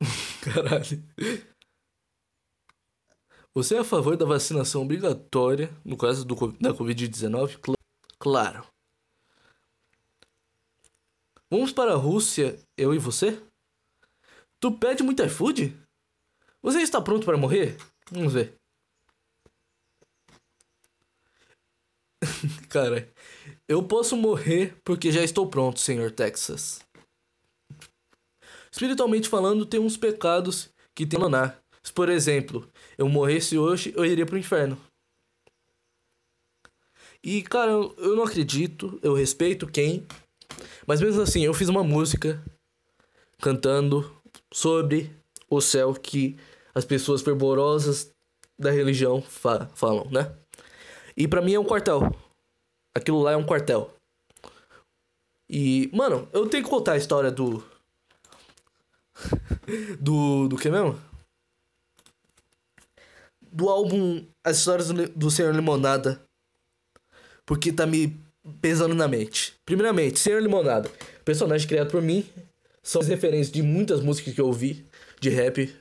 Caralho. 0.42 1.02
Você 3.54 3.76
é 3.76 3.78
a 3.78 3.84
favor 3.84 4.16
da 4.16 4.26
vacinação 4.26 4.82
obrigatória, 4.82 5.70
no 5.84 5.96
caso 5.96 6.24
do, 6.24 6.34
da 6.60 6.74
Covid-19? 6.74 7.76
Claro. 8.18 8.73
Vamos 11.56 11.72
para 11.72 11.92
a 11.92 11.96
Rússia, 11.96 12.58
eu 12.76 12.92
e 12.92 12.98
você? 12.98 13.40
Tu 14.58 14.72
pede 14.72 15.04
muito 15.04 15.22
iFood? 15.22 15.72
Você 16.60 16.80
está 16.80 17.00
pronto 17.00 17.24
para 17.24 17.36
morrer? 17.36 17.76
Vamos 18.10 18.32
ver. 18.32 18.56
Cara, 22.68 23.08
eu 23.68 23.86
posso 23.86 24.16
morrer 24.16 24.76
porque 24.82 25.12
já 25.12 25.22
estou 25.22 25.48
pronto, 25.48 25.78
senhor 25.78 26.10
Texas. 26.10 26.80
Espiritualmente 28.72 29.28
falando, 29.28 29.64
tem 29.64 29.78
uns 29.78 29.96
pecados 29.96 30.70
que 30.92 31.06
tem 31.06 31.16
abandonar. 31.16 31.62
Se, 31.84 31.92
por 31.92 32.08
exemplo, 32.08 32.68
eu 32.98 33.08
morresse 33.08 33.56
hoje, 33.56 33.94
eu 33.96 34.04
iria 34.04 34.26
pro 34.26 34.36
inferno. 34.36 34.76
E, 37.22 37.42
cara, 37.42 37.70
eu 37.70 38.16
não 38.16 38.24
acredito, 38.24 38.98
eu 39.04 39.14
respeito 39.14 39.68
quem 39.68 40.04
mas 40.86 41.00
mesmo 41.00 41.22
assim, 41.22 41.44
eu 41.44 41.54
fiz 41.54 41.68
uma 41.68 41.82
música 41.82 42.42
cantando 43.40 44.10
sobre 44.52 45.10
o 45.48 45.60
céu 45.60 45.94
que 45.94 46.36
as 46.74 46.84
pessoas 46.84 47.22
fervorosas 47.22 48.12
da 48.58 48.70
religião 48.70 49.22
fa 49.22 49.68
falam, 49.74 50.08
né? 50.10 50.32
E 51.16 51.28
para 51.28 51.42
mim 51.42 51.54
é 51.54 51.60
um 51.60 51.64
quartel. 51.64 52.14
Aquilo 52.94 53.20
lá 53.22 53.32
é 53.32 53.36
um 53.36 53.44
quartel. 53.44 53.94
E, 55.48 55.90
mano, 55.92 56.28
eu 56.32 56.48
tenho 56.48 56.64
que 56.64 56.70
contar 56.70 56.92
a 56.92 56.96
história 56.96 57.30
do. 57.30 57.62
do. 60.00 60.48
do 60.48 60.56
que 60.56 60.70
mesmo? 60.70 60.98
Do 63.40 63.68
álbum 63.68 64.26
As 64.42 64.58
Histórias 64.58 64.88
do 64.88 65.30
Senhor 65.30 65.54
Limonada. 65.54 66.20
Porque 67.46 67.72
tá 67.72 67.86
me 67.86 68.23
pesando 68.60 68.94
na 68.94 69.08
mente. 69.08 69.54
Primeiramente, 69.64 70.18
Senhor 70.18 70.40
Limonada. 70.42 70.90
Personagem 71.24 71.66
criado 71.66 71.90
por 71.90 72.02
mim. 72.02 72.26
São 72.82 73.00
as 73.00 73.08
referências 73.08 73.50
de 73.50 73.62
muitas 73.62 74.00
músicas 74.00 74.34
que 74.34 74.40
eu 74.40 74.46
ouvi 74.46 74.84
de 75.20 75.30
rap. 75.30 75.74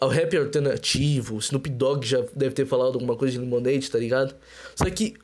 Ao 0.00 0.08
rap 0.08 0.36
alternativo. 0.36 1.38
Snoop 1.38 1.68
Dogg 1.70 2.04
já 2.04 2.20
deve 2.34 2.54
ter 2.54 2.66
falado 2.66 2.94
alguma 2.94 3.16
coisa 3.16 3.32
de 3.32 3.38
Lemonade, 3.38 3.90
tá 3.90 3.98
ligado? 3.98 4.34
Só 4.74 4.88
que 4.90 5.14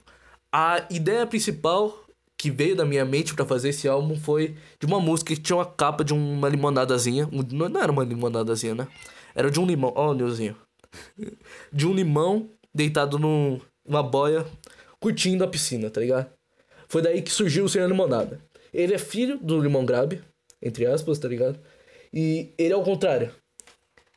a 0.53 0.87
ideia 0.91 1.27
principal 1.27 2.05
que 2.37 2.51
veio 2.51 2.77
da 2.77 2.85
minha 2.85 3.05
mente 3.05 3.35
para 3.35 3.45
fazer 3.45 3.71
esse 3.71 3.89
álbum 3.89 4.15
foi 4.15 4.55
de 4.79 4.87
uma 4.87 5.01
música 5.01 5.35
que 5.35 5.41
tinha 5.41 5.57
uma 5.57 5.67
capa 5.67 6.05
de 6.05 6.15
uma 6.15 6.49
limonadazinha. 6.49 7.29
Não 7.51 7.81
era 7.81 7.91
uma 7.91 8.05
limonadazinha, 8.05 8.77
né? 8.77 8.89
Era 9.35 9.51
de 9.51 9.59
um 9.59 9.67
limão. 9.67 9.93
Ó, 9.97 10.11
oh, 10.11 10.15
Neuzinho. 10.15 10.57
De 11.73 11.87
um 11.87 11.93
limão 11.93 12.49
deitado 12.73 13.19
num, 13.19 13.61
numa 13.85 14.03
boia, 14.03 14.47
curtindo 15.01 15.43
a 15.43 15.49
piscina, 15.49 15.91
tá 15.91 16.01
ligado? 16.01 16.38
Foi 16.89 17.03
daí 17.03 17.23
que 17.23 17.31
surgiu 17.31 17.65
o 17.65 17.69
Senhor 17.69 17.87
Limonada. 17.87 18.41
Ele 18.73 18.95
é 18.95 18.99
filho 18.99 19.39
do 19.39 19.61
Limão 19.61 19.85
Grab, 19.85 20.23
entre 20.63 20.87
aspas, 20.87 21.19
tá 21.19 21.29
ligado? 21.29 21.61
E 22.13 22.53
ele 22.57 22.73
é 22.73 22.77
o 22.77 22.83
contrário. 22.83 23.35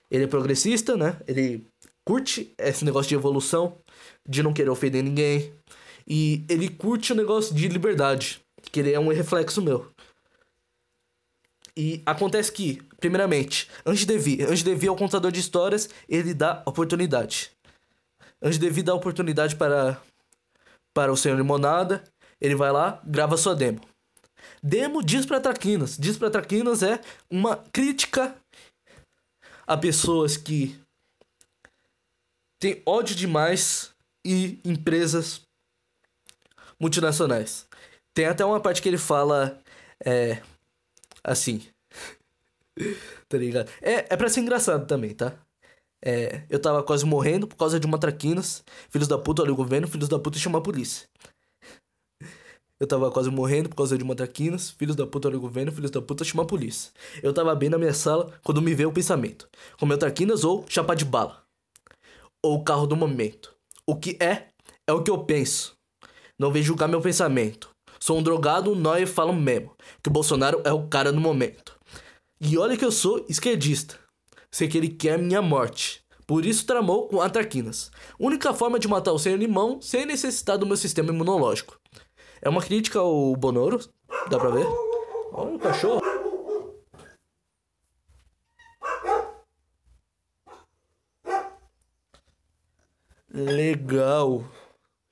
Ele 0.09 0.23
é 0.23 0.27
progressista, 0.27 0.95
né? 0.95 1.17
Ele 1.27 1.65
curte 2.05 2.53
esse 2.57 2.83
negócio 2.83 3.09
de 3.09 3.15
evolução, 3.15 3.77
de 4.27 4.41
não 4.41 4.53
querer 4.53 4.69
ofender 4.69 5.03
ninguém. 5.03 5.53
E 6.07 6.43
ele 6.49 6.69
curte 6.69 7.13
o 7.13 7.15
negócio 7.15 7.53
de 7.53 7.67
liberdade, 7.67 8.41
que 8.71 8.79
ele 8.79 8.93
é 8.93 8.99
um 8.99 9.09
reflexo 9.09 9.61
meu. 9.61 9.91
E 11.75 12.01
acontece 12.05 12.51
que, 12.51 12.81
primeiramente, 12.99 13.69
Ange 13.85 14.05
Devi, 14.05 14.43
Ange 14.43 14.63
Devi 14.63 14.87
é 14.87 14.91
o 14.91 14.95
contador 14.95 15.31
de 15.31 15.39
histórias, 15.39 15.89
ele 16.07 16.33
dá 16.33 16.61
oportunidade. 16.65 17.51
Ange 18.41 18.59
Devi 18.59 18.83
dá 18.83 18.93
oportunidade 18.93 19.55
para 19.55 20.01
para 20.93 21.11
o 21.11 21.15
Senhor 21.15 21.37
Limonada, 21.37 22.03
ele 22.41 22.55
vai 22.55 22.71
lá, 22.71 22.99
grava 23.05 23.37
sua 23.37 23.55
demo. 23.55 23.79
Demo 24.61 25.03
diz 25.03 25.25
para 25.25 25.39
Traquinas. 25.39 25.97
Diz 25.97 26.17
para 26.17 26.31
Traquinas 26.31 26.81
é 26.81 26.99
uma 27.29 27.55
crítica 27.55 28.35
a 29.67 29.77
pessoas 29.77 30.35
que 30.35 30.79
têm 32.59 32.81
ódio 32.85 33.15
demais 33.15 33.93
e 34.25 34.59
empresas 34.65 35.41
multinacionais. 36.79 37.67
Tem 38.13 38.25
até 38.25 38.43
uma 38.43 38.59
parte 38.59 38.81
que 38.81 38.89
ele 38.89 38.97
fala 38.97 39.59
é, 40.03 40.41
assim. 41.23 41.65
tá 43.29 43.37
ligado? 43.37 43.69
É, 43.81 44.13
é 44.13 44.17
pra 44.17 44.29
ser 44.29 44.41
engraçado 44.41 44.85
também, 44.87 45.13
tá? 45.13 45.33
É, 46.03 46.43
eu 46.49 46.59
tava 46.59 46.81
quase 46.83 47.05
morrendo 47.05 47.47
por 47.47 47.55
causa 47.55 47.79
de 47.79 47.85
uma 47.85 47.99
traquinas. 47.99 48.63
Filhos 48.89 49.07
da 49.07 49.17
puta, 49.17 49.43
olha 49.43 49.53
o 49.53 49.55
governo, 49.55 49.87
filhos 49.87 50.09
da 50.09 50.19
puta 50.19 50.39
chama 50.39 50.57
a 50.57 50.61
polícia. 50.61 51.07
Eu 52.81 52.87
tava 52.87 53.11
quase 53.11 53.29
morrendo 53.29 53.69
por 53.69 53.75
causa 53.75 53.95
de 53.95 54.03
uma 54.03 54.15
traquinas. 54.15 54.71
Filhos 54.71 54.95
da 54.95 55.05
puta, 55.05 55.27
olha 55.27 55.37
o 55.37 55.39
governo, 55.39 55.71
filhos 55.71 55.91
da 55.91 56.01
puta 56.01 56.23
chama 56.23 56.41
a 56.41 56.47
polícia. 56.47 56.91
Eu 57.21 57.31
tava 57.31 57.53
bem 57.53 57.69
na 57.69 57.77
minha 57.77 57.93
sala 57.93 58.33
quando 58.43 58.59
me 58.59 58.73
veio 58.73 58.89
o 58.89 58.91
pensamento: 58.91 59.47
comeu 59.79 59.99
traquinas 59.99 60.43
ou 60.43 60.65
chapa 60.67 60.95
de 60.95 61.05
bala? 61.05 61.43
Ou 62.43 62.55
o 62.55 62.63
carro 62.63 62.87
do 62.87 62.95
momento? 62.95 63.53
O 63.85 63.95
que 63.95 64.17
é, 64.19 64.47
é 64.89 64.93
o 64.93 65.03
que 65.03 65.11
eu 65.11 65.23
penso. 65.23 65.75
Não 66.39 66.51
vem 66.51 66.63
julgar 66.63 66.87
meu 66.87 66.99
pensamento. 66.99 67.69
Sou 67.99 68.17
um 68.17 68.23
drogado, 68.23 68.73
nóia 68.73 69.03
e 69.03 69.05
falo 69.05 69.31
mesmo. 69.31 69.75
Que 70.01 70.09
o 70.09 70.11
Bolsonaro 70.11 70.59
é 70.65 70.73
o 70.73 70.87
cara 70.87 71.11
no 71.11 71.21
momento. 71.21 71.77
E 72.41 72.57
olha 72.57 72.75
que 72.75 72.83
eu 72.83 72.91
sou 72.91 73.23
esquerdista. 73.29 73.99
Sei 74.51 74.67
que 74.67 74.75
ele 74.75 74.89
quer 74.89 75.19
minha 75.19 75.39
morte. 75.39 76.01
Por 76.25 76.47
isso 76.47 76.65
tramou 76.65 77.07
com 77.07 77.21
atraquinas. 77.21 77.91
Única 78.19 78.55
forma 78.55 78.79
de 78.79 78.87
matar 78.87 79.11
o 79.11 79.19
sem 79.19 79.35
limão 79.35 79.79
sem 79.79 80.03
necessitar 80.03 80.57
do 80.57 80.65
meu 80.65 80.77
sistema 80.77 81.11
imunológico. 81.11 81.79
É 82.43 82.49
uma 82.49 82.61
crítica 82.61 82.97
ao 82.97 83.35
Bonoro, 83.35 83.79
dá 84.29 84.39
pra 84.39 84.49
ver? 84.49 84.65
Olha 85.31 85.55
o 85.55 85.59
cachorro. 85.59 86.01
Legal. 93.29 94.43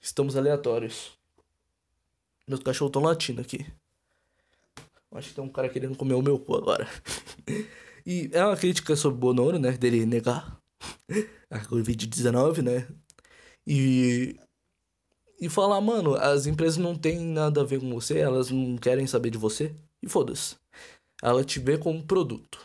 Estamos 0.01 0.35
aleatórios. 0.35 1.17
Meus 2.47 2.63
cachorros 2.63 2.89
estão 2.89 3.03
latindo 3.03 3.41
aqui. 3.41 3.63
Acho 5.11 5.29
que 5.29 5.35
tem 5.35 5.43
um 5.43 5.49
cara 5.49 5.69
querendo 5.69 5.95
comer 5.95 6.15
o 6.15 6.23
meu 6.23 6.39
cu 6.39 6.55
agora. 6.55 6.87
e 8.05 8.27
é 8.33 8.43
uma 8.43 8.57
crítica 8.57 8.95
sobre 8.95 9.19
Bonoro, 9.19 9.59
né? 9.59 9.73
Dele 9.73 10.03
negar 10.03 10.59
a 11.49 11.59
Covid-19, 11.59 12.63
né? 12.63 12.87
E. 13.67 14.35
E 15.41 15.47
falar, 15.47 15.79
mano, 15.79 16.15
as 16.15 16.45
empresas 16.45 16.77
não 16.77 16.95
têm 16.95 17.19
nada 17.19 17.61
a 17.61 17.63
ver 17.63 17.79
com 17.79 17.93
você, 17.93 18.17
elas 18.17 18.49
não 18.49 18.77
querem 18.77 19.07
saber 19.07 19.29
de 19.29 19.37
você. 19.37 19.73
E 20.01 20.09
foda-se. 20.09 20.55
Ela 21.21 21.43
te 21.43 21.59
vê 21.59 21.77
como 21.77 22.03
produto. 22.03 22.59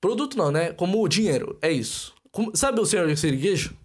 Produto 0.00 0.36
não, 0.36 0.50
né? 0.50 0.72
Como 0.72 1.08
dinheiro. 1.08 1.58
É 1.62 1.70
isso. 1.70 2.14
Como... 2.30 2.54
Sabe 2.56 2.80
o 2.80 2.86
Senhor 2.86 3.14
Siriguejo? 3.16 3.76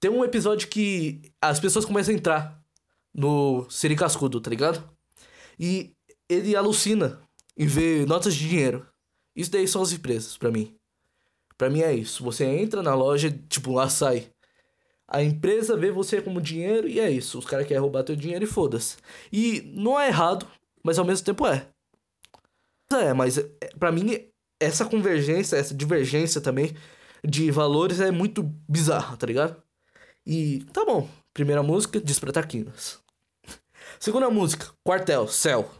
Tem 0.00 0.10
um 0.10 0.24
episódio 0.24 0.68
que 0.68 1.22
as 1.40 1.60
pessoas 1.60 1.84
começam 1.84 2.14
a 2.14 2.16
entrar 2.16 2.64
no 3.14 3.68
Siri 3.70 3.96
Cascudo, 3.96 4.40
tá 4.40 4.50
ligado? 4.50 4.82
E 5.58 5.92
ele 6.28 6.56
alucina 6.56 7.20
em 7.56 7.66
ver 7.66 8.06
notas 8.06 8.34
de 8.34 8.48
dinheiro. 8.48 8.86
Isso 9.36 9.50
daí 9.50 9.66
são 9.66 9.82
as 9.82 9.92
empresas, 9.92 10.36
para 10.36 10.50
mim. 10.50 10.74
Para 11.56 11.70
mim 11.70 11.80
é 11.80 11.94
isso. 11.94 12.22
Você 12.24 12.44
entra 12.44 12.82
na 12.82 12.94
loja, 12.94 13.30
tipo, 13.48 13.74
sai. 13.88 14.30
A 15.06 15.22
empresa 15.22 15.76
vê 15.76 15.90
você 15.90 16.20
como 16.20 16.40
dinheiro 16.40 16.88
e 16.88 16.98
é 16.98 17.10
isso. 17.10 17.38
Os 17.38 17.44
caras 17.44 17.66
querem 17.66 17.80
roubar 17.80 18.02
teu 18.04 18.16
dinheiro 18.16 18.44
e 18.44 18.48
foda-se. 18.48 18.96
E 19.32 19.60
não 19.74 20.00
é 20.00 20.08
errado, 20.08 20.46
mas 20.82 20.98
ao 20.98 21.04
mesmo 21.04 21.24
tempo 21.24 21.46
é. 21.46 21.66
É, 22.92 23.12
mas 23.12 23.38
é, 23.38 23.48
para 23.78 23.92
mim 23.92 24.28
essa 24.60 24.84
convergência, 24.84 25.56
essa 25.56 25.74
divergência 25.74 26.40
também 26.40 26.74
de 27.22 27.50
valores 27.50 28.00
é 28.00 28.10
muito 28.10 28.42
bizarra, 28.68 29.16
tá 29.16 29.26
ligado? 29.26 29.62
E 30.26 30.64
tá 30.72 30.84
bom. 30.84 31.08
Primeira 31.32 31.62
música, 31.62 32.00
Desprataquinas. 32.00 33.00
Segunda 33.98 34.30
música, 34.30 34.70
Quartel, 34.84 35.26
Céu. 35.28 35.70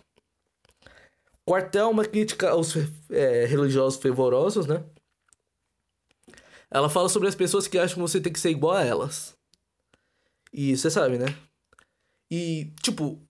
Quartel 1.46 1.86
é 1.86 1.90
uma 1.90 2.04
crítica 2.04 2.50
aos 2.50 2.74
é, 3.10 3.44
religiosos 3.44 4.00
fervorosos, 4.00 4.66
né? 4.66 4.82
Ela 6.74 6.90
fala 6.90 7.08
sobre 7.08 7.28
as 7.28 7.36
pessoas 7.36 7.68
que 7.68 7.78
acham 7.78 7.94
que 7.94 8.00
você 8.00 8.20
tem 8.20 8.32
que 8.32 8.40
ser 8.40 8.50
igual 8.50 8.74
a 8.76 8.82
elas. 8.82 9.38
E 10.52 10.76
você 10.76 10.90
sabe, 10.90 11.18
né? 11.18 11.26
E, 12.28 12.72
tipo, 12.82 13.22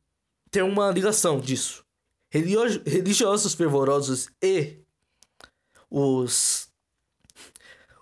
tem 0.50 0.62
uma 0.62 0.90
ligação 0.90 1.38
disso. 1.38 1.84
religiosos 2.30 3.52
fervorosos 3.52 4.30
e 4.42 4.82
os. 5.90 6.70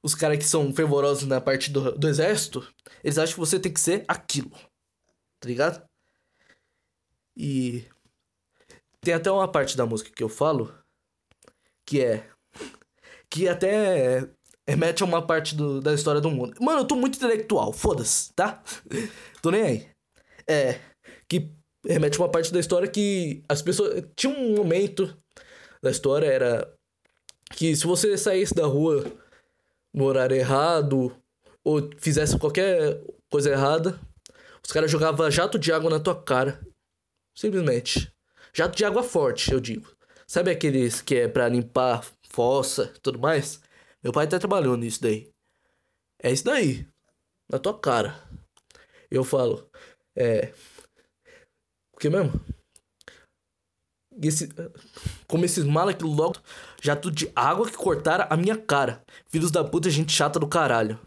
Os 0.01 0.15
caras 0.15 0.39
que 0.39 0.45
são 0.45 0.73
fervorosos 0.73 1.27
na 1.27 1.41
parte 1.41 1.71
do, 1.71 1.97
do 1.99 2.09
exército, 2.09 2.67
eles 3.03 3.19
acham 3.19 3.35
que 3.35 3.41
você 3.41 3.59
tem 3.59 3.73
que 3.73 3.81
ser 3.81 4.05
aquilo. 4.07 4.51
Tá 5.41 5.49
ligado? 5.49 5.85
E 7.37 7.85
tem 9.01 9.15
até 9.15 9.29
uma 9.29 9.51
parte 9.51 9.77
da 9.77 9.87
música 9.87 10.11
que 10.15 10.23
eu 10.23 10.29
falo 10.29 10.73
que 11.85 12.01
é 12.01 12.31
que 13.29 13.49
até 13.49 14.29
remete 14.69 15.03
a 15.03 15.07
uma 15.07 15.25
parte 15.25 15.55
do, 15.55 15.81
da 15.81 15.95
história 15.95 16.21
do 16.21 16.31
mundo. 16.31 16.55
Mano, 16.61 16.81
eu 16.81 16.85
tô 16.85 16.95
muito 16.97 17.17
intelectual, 17.17 17.73
foda-se, 17.73 18.33
tá? 18.35 18.63
tô 19.43 19.51
nem 19.51 19.63
aí. 19.63 19.89
É, 20.49 20.81
que 21.29 21.51
remete 21.87 22.19
a 22.19 22.23
uma 22.23 22.31
parte 22.31 22.53
da 22.53 22.61
história 22.61 22.89
que 22.89 23.43
as 23.49 23.63
pessoas. 23.63 24.05
Tinha 24.17 24.33
um 24.33 24.55
momento 24.55 25.17
da 25.83 25.91
história, 25.91 26.27
era 26.27 26.73
que 27.53 27.75
se 27.77 27.87
você 27.87 28.17
saísse 28.17 28.55
da 28.55 28.67
rua 28.67 29.05
no 29.93 30.05
horário 30.05 30.37
errado 30.37 31.15
ou 31.65 31.91
fizesse 31.99 32.39
qualquer 32.39 33.01
coisa 33.31 33.51
errada, 33.51 34.01
os 34.65 34.73
caras 34.73 34.91
jogavam 34.91 35.31
jato 35.31 35.59
de 35.59 35.73
água 35.73 35.91
na 35.91 36.01
tua 36.01 36.21
cara 36.21 36.61
Simplesmente. 37.35 38.13
Jato 38.55 38.77
de 38.77 38.85
água 38.85 39.03
forte, 39.03 39.53
eu 39.53 39.61
digo. 39.61 39.91
Sabe 40.27 40.51
aqueles 40.51 41.01
que 41.01 41.17
é 41.17 41.29
pra 41.29 41.49
limpar 41.49 42.05
fossa 42.29 42.93
e 42.95 43.01
tudo 43.01 43.19
mais? 43.19 43.61
Meu 44.03 44.13
pai 44.13 44.25
até 44.25 44.39
trabalhou 44.39 44.77
nisso 44.77 45.01
daí. 45.01 45.33
É 46.23 46.33
isso 46.33 46.45
daí. 46.45 46.87
Na 47.51 47.59
tua 47.59 47.79
cara. 47.79 48.15
Eu 49.11 49.23
falo. 49.23 49.71
É. 50.17 50.53
O 51.95 51.99
que 51.99 52.09
mesmo? 52.09 52.33
Esse, 54.23 54.49
como 55.27 55.45
esses 55.45 55.65
malas 55.65 55.95
que 55.95 56.05
logo 56.05 56.35
jato 56.83 57.11
de 57.11 57.31
água 57.35 57.71
que 57.71 57.77
cortaram 57.77 58.27
a 58.29 58.37
minha 58.37 58.57
cara. 58.57 59.05
Filhos 59.27 59.51
da 59.51 59.65
puta, 59.65 59.89
gente 59.89 60.13
chata 60.13 60.39
do 60.39 60.49
caralho. 60.49 61.01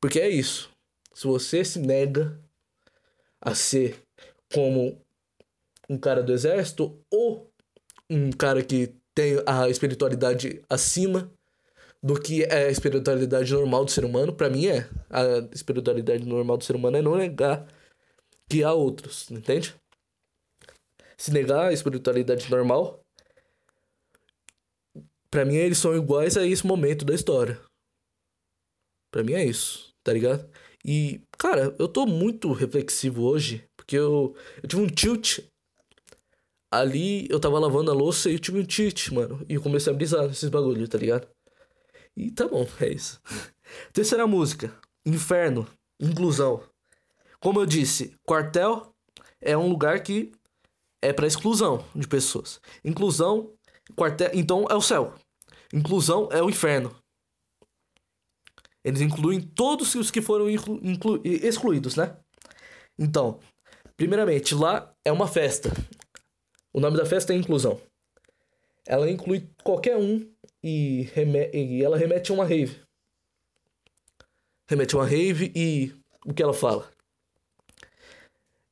Porque 0.00 0.20
é 0.20 0.28
isso. 0.28 0.70
Se 1.12 1.26
você 1.26 1.64
se 1.64 1.78
nega 1.78 2.40
a 3.40 3.54
ser 3.54 4.02
como 4.52 5.00
um 5.88 5.98
cara 5.98 6.22
do 6.22 6.32
exército 6.32 6.98
ou 7.10 7.50
um 8.08 8.30
cara 8.30 8.62
que 8.64 8.94
tem 9.14 9.42
a 9.46 9.68
espiritualidade 9.68 10.62
acima 10.68 11.32
do 12.04 12.20
que 12.20 12.44
é 12.44 12.66
a 12.66 12.70
espiritualidade 12.70 13.50
normal 13.50 13.86
do 13.86 13.90
ser 13.90 14.04
humano. 14.04 14.34
Para 14.34 14.50
mim 14.50 14.66
é. 14.66 14.86
A 15.08 15.48
espiritualidade 15.54 16.22
normal 16.26 16.58
do 16.58 16.64
ser 16.64 16.76
humano 16.76 16.98
é 16.98 17.02
não 17.02 17.16
negar 17.16 17.66
que 18.46 18.62
há 18.62 18.74
outros, 18.74 19.30
entende? 19.30 19.74
Se 21.16 21.32
negar 21.32 21.68
a 21.68 21.72
espiritualidade 21.72 22.50
normal, 22.50 23.00
para 25.30 25.46
mim 25.46 25.54
eles 25.54 25.78
são 25.78 25.96
iguais 25.96 26.36
a 26.36 26.46
esse 26.46 26.66
momento 26.66 27.06
da 27.06 27.14
história. 27.14 27.58
Para 29.10 29.24
mim 29.24 29.32
é 29.32 29.46
isso, 29.46 29.88
tá 30.04 30.12
ligado? 30.12 30.46
E, 30.84 31.22
cara, 31.38 31.74
eu 31.78 31.88
tô 31.88 32.04
muito 32.04 32.52
reflexivo 32.52 33.22
hoje, 33.22 33.64
porque 33.74 33.96
eu, 33.96 34.36
eu 34.62 34.68
tive 34.68 34.82
um 34.82 34.88
tilt. 34.88 35.38
Ali 36.70 37.26
eu 37.30 37.40
tava 37.40 37.58
lavando 37.58 37.90
a 37.90 37.94
louça 37.94 38.28
e 38.28 38.34
eu 38.34 38.38
tive 38.38 38.58
um 38.58 38.64
tilt, 38.64 39.08
mano. 39.10 39.42
E 39.48 39.54
eu 39.54 39.62
comecei 39.62 39.90
a 39.90 39.96
brisar 39.96 40.26
nesses 40.26 40.50
bagulho, 40.50 40.86
tá 40.86 40.98
ligado? 40.98 41.33
E 42.16 42.30
tá 42.30 42.46
bom, 42.46 42.66
é 42.80 42.88
isso. 42.88 43.20
Terceira 43.92 44.26
música, 44.26 44.76
Inferno, 45.04 45.66
Inclusão. 46.00 46.62
Como 47.40 47.60
eu 47.60 47.66
disse, 47.66 48.14
quartel 48.26 48.94
é 49.40 49.56
um 49.56 49.68
lugar 49.68 50.02
que 50.02 50.32
é 51.02 51.12
para 51.12 51.26
exclusão 51.26 51.84
de 51.94 52.06
pessoas. 52.08 52.60
Inclusão, 52.84 53.52
quartel, 53.94 54.30
então 54.32 54.66
é 54.70 54.74
o 54.74 54.80
céu. 54.80 55.14
Inclusão 55.72 56.28
é 56.32 56.42
o 56.42 56.48
inferno. 56.48 56.94
Eles 58.82 59.00
incluem 59.00 59.40
todos 59.40 59.94
os 59.94 60.10
que 60.10 60.22
foram 60.22 60.46
excluídos, 61.24 61.96
né? 61.96 62.16
Então, 62.98 63.40
primeiramente, 63.96 64.54
lá 64.54 64.94
é 65.04 65.10
uma 65.10 65.26
festa. 65.26 65.70
O 66.72 66.80
nome 66.80 66.96
da 66.96 67.06
festa 67.06 67.32
é 67.32 67.36
Inclusão. 67.36 67.80
Ela 68.86 69.10
inclui 69.10 69.48
qualquer 69.62 69.96
um 69.96 70.33
e, 70.64 71.10
e 71.52 71.84
ela 71.84 71.98
remete 71.98 72.30
a 72.32 72.34
uma 72.34 72.44
rave. 72.44 72.80
Remete 74.66 74.94
a 74.94 74.98
uma 74.98 75.06
rave 75.06 75.52
e 75.54 75.94
o 76.24 76.32
que 76.32 76.42
ela 76.42 76.54
fala? 76.54 76.90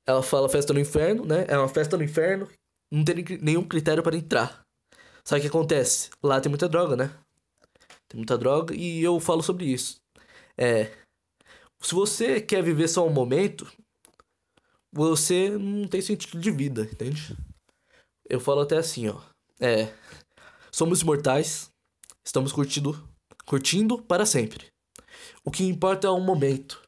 Ela 0.06 0.22
fala 0.22 0.48
festa 0.48 0.72
no 0.72 0.80
inferno, 0.80 1.26
né? 1.26 1.44
É 1.48 1.58
uma 1.58 1.68
festa 1.68 1.96
no 1.96 2.02
inferno, 2.02 2.48
não 2.90 3.04
tem 3.04 3.22
nenhum 3.42 3.62
critério 3.62 4.02
para 4.02 4.16
entrar. 4.16 4.66
Sabe 5.22 5.40
o 5.40 5.42
que 5.42 5.48
acontece? 5.48 6.10
Lá 6.22 6.40
tem 6.40 6.48
muita 6.48 6.68
droga, 6.68 6.96
né? 6.96 7.14
Tem 8.08 8.18
muita 8.18 8.36
droga 8.38 8.74
e 8.74 9.02
eu 9.02 9.20
falo 9.20 9.42
sobre 9.42 9.66
isso. 9.66 10.00
É. 10.56 10.90
Se 11.80 11.94
você 11.94 12.40
quer 12.40 12.62
viver 12.62 12.88
só 12.88 13.06
um 13.06 13.12
momento, 13.12 13.70
você 14.90 15.50
não 15.50 15.86
tem 15.86 16.00
sentido 16.00 16.40
de 16.40 16.50
vida, 16.50 16.82
entende? 16.82 17.36
Eu 18.28 18.40
falo 18.40 18.60
até 18.60 18.76
assim, 18.76 19.08
ó. 19.08 19.20
É. 19.60 19.92
Somos 20.70 21.02
imortais, 21.02 21.71
estamos 22.24 22.52
curtindo, 22.52 23.08
curtindo 23.46 24.02
para 24.02 24.26
sempre. 24.26 24.66
O 25.44 25.50
que 25.50 25.64
importa 25.64 26.06
é 26.06 26.10
o 26.10 26.20
momento, 26.20 26.82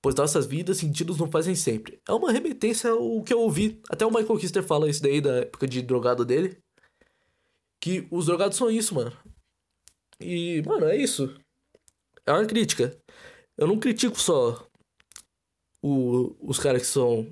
pois 0.00 0.14
nossas 0.14 0.46
vidas 0.46 0.78
sentidos 0.78 1.18
não 1.18 1.30
fazem 1.30 1.54
sempre. 1.54 2.00
É 2.08 2.12
uma 2.12 2.32
remetência 2.32 2.90
ao 2.90 3.22
que 3.22 3.32
eu 3.32 3.40
ouvi. 3.40 3.80
Até 3.88 4.04
o 4.04 4.10
Michael 4.10 4.38
Kister 4.38 4.62
fala 4.62 4.88
isso 4.88 5.02
daí 5.02 5.20
da 5.20 5.40
época 5.40 5.66
de 5.66 5.82
drogado 5.82 6.24
dele. 6.24 6.58
Que 7.80 8.06
os 8.10 8.26
drogados 8.26 8.56
são 8.56 8.70
isso, 8.70 8.94
mano. 8.94 9.12
E, 10.20 10.62
mano, 10.62 10.86
é 10.86 10.96
isso 10.96 11.34
é 12.26 12.32
uma 12.32 12.46
crítica. 12.46 12.96
Eu 13.56 13.66
não 13.66 13.78
critico 13.78 14.18
só 14.18 14.66
o, 15.82 16.34
os 16.40 16.58
caras 16.58 16.82
que 16.82 16.88
são 16.88 17.26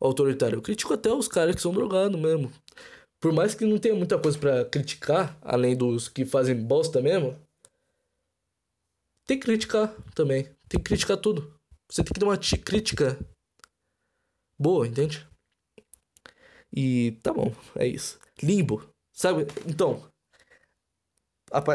autoritários. 0.00 0.56
Eu 0.56 0.62
critico 0.62 0.94
até 0.94 1.12
os 1.12 1.28
caras 1.28 1.54
que 1.54 1.62
são 1.62 1.72
drogados 1.72 2.18
mesmo. 2.18 2.50
Por 3.20 3.32
mais 3.32 3.54
que 3.54 3.66
não 3.66 3.78
tenha 3.78 3.94
muita 3.94 4.18
coisa 4.18 4.38
para 4.38 4.64
criticar, 4.64 5.38
além 5.42 5.76
dos 5.76 6.08
que 6.08 6.24
fazem 6.24 6.56
bosta 6.56 7.02
mesmo, 7.02 7.38
tem 9.26 9.38
que 9.38 9.44
criticar 9.44 9.94
também. 10.14 10.44
Tem 10.68 10.80
que 10.80 10.84
criticar 10.84 11.18
tudo. 11.18 11.54
Você 11.88 12.02
tem 12.02 12.12
que 12.14 12.18
dar 12.18 12.26
uma 12.26 12.38
crítica 12.38 13.18
boa, 14.58 14.86
entende? 14.86 15.28
E 16.72 17.18
tá 17.22 17.32
bom, 17.32 17.54
é 17.76 17.86
isso. 17.86 18.18
Limbo. 18.42 18.88
Sabe? 19.12 19.46
Então. 19.66 20.10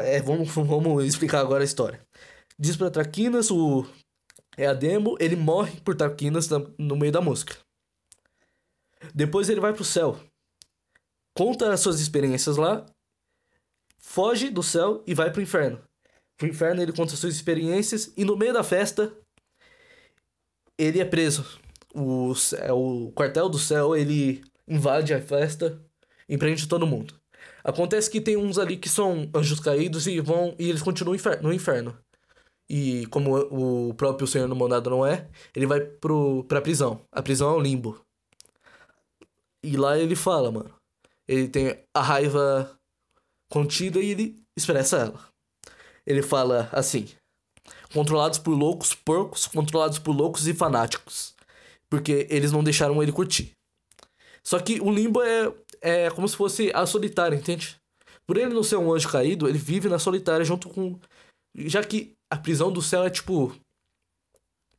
É, 0.03 0.21
vamos, 0.21 0.49
vamos 0.55 1.05
explicar 1.05 1.41
agora 1.41 1.63
a 1.63 1.65
história. 1.65 2.01
Diz 2.57 2.75
pra 2.75 2.89
Traquinas, 2.89 3.51
o. 3.51 3.85
É 4.57 4.65
a 4.65 4.73
demo, 4.73 5.17
ele 5.19 5.35
morre 5.35 5.79
por 5.81 5.95
Traquinas 5.95 6.49
no 6.77 6.95
meio 6.95 7.11
da 7.11 7.19
música. 7.19 7.57
Depois 9.13 9.49
ele 9.49 9.59
vai 9.59 9.73
pro 9.73 9.83
céu. 9.83 10.17
Conta 11.37 11.71
as 11.73 11.81
suas 11.81 11.99
experiências 11.99 12.55
lá. 12.57 12.85
Foge 13.97 14.49
do 14.49 14.63
céu 14.63 15.03
e 15.05 15.13
vai 15.13 15.31
pro 15.31 15.41
inferno. 15.41 15.81
Pro 16.37 16.47
inferno 16.47 16.81
ele 16.81 16.93
conta 16.93 17.13
as 17.13 17.19
suas 17.19 17.35
experiências 17.35 18.13
e 18.15 18.23
no 18.23 18.37
meio 18.37 18.53
da 18.53 18.63
festa 18.63 19.13
ele 20.77 20.99
é 20.99 21.05
preso. 21.05 21.45
O, 21.93 22.33
o 22.71 23.11
quartel 23.11 23.49
do 23.49 23.59
céu 23.59 23.95
ele 23.95 24.43
invade 24.67 25.13
a 25.13 25.21
festa 25.21 25.81
e 26.27 26.37
prende 26.37 26.67
todo 26.67 26.87
mundo. 26.87 27.13
Acontece 27.63 28.09
que 28.09 28.21
tem 28.21 28.37
uns 28.37 28.57
ali 28.57 28.77
que 28.77 28.87
são 28.87 29.29
anjos 29.33 29.59
caídos 29.59 30.07
e 30.07 30.19
vão 30.19 30.55
e 30.59 30.69
eles 30.69 30.81
continuam 30.81 31.17
no 31.41 31.53
inferno. 31.53 31.97
E 32.69 33.05
como 33.07 33.37
o 33.37 33.93
próprio 33.93 34.27
Senhor 34.27 34.47
no 34.47 34.55
Monado 34.55 34.89
não 34.89 35.05
é, 35.05 35.29
ele 35.55 35.65
vai 35.65 35.81
pro, 35.81 36.43
pra 36.45 36.61
prisão. 36.61 37.01
A 37.11 37.21
prisão 37.21 37.49
é 37.49 37.53
o 37.53 37.59
limbo. 37.59 37.99
E 39.63 39.75
lá 39.77 39.97
ele 39.97 40.15
fala, 40.15 40.51
mano. 40.51 40.74
Ele 41.27 41.47
tem 41.47 41.79
a 41.93 42.01
raiva 42.01 42.77
contida 43.49 43.99
e 43.99 44.11
ele 44.11 44.43
expressa 44.57 44.97
ela. 44.97 45.29
Ele 46.05 46.21
fala 46.21 46.69
assim: 46.71 47.07
controlados 47.93 48.39
por 48.39 48.51
loucos 48.51 48.93
porcos, 48.93 49.47
controlados 49.47 49.99
por 49.99 50.15
loucos 50.15 50.47
e 50.47 50.53
fanáticos. 50.53 51.33
Porque 51.89 52.27
eles 52.29 52.51
não 52.51 52.63
deixaram 52.63 53.01
ele 53.01 53.11
curtir. 53.11 53.51
Só 54.43 54.59
que 54.59 54.79
o 54.79 54.91
limbo 54.91 55.21
é, 55.21 55.53
é 55.81 56.11
como 56.11 56.27
se 56.27 56.35
fosse 56.35 56.71
a 56.73 56.85
solitária, 56.85 57.35
entende? 57.35 57.77
Por 58.27 58.37
ele 58.37 58.53
não 58.53 58.63
ser 58.63 58.77
um 58.77 58.93
anjo 58.93 59.09
caído, 59.09 59.47
ele 59.47 59.57
vive 59.57 59.87
na 59.87 59.99
solitária 59.99 60.45
junto 60.45 60.69
com. 60.69 60.99
Já 61.55 61.83
que 61.83 62.13
a 62.29 62.37
prisão 62.37 62.71
do 62.71 62.81
céu 62.81 63.03
é 63.03 63.09
tipo 63.09 63.55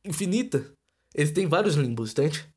infinita. 0.05 0.71
Ele 1.13 1.31
tem 1.31 1.47
vários 1.47 1.75
limbos, 1.75 2.11
entende? 2.11 2.47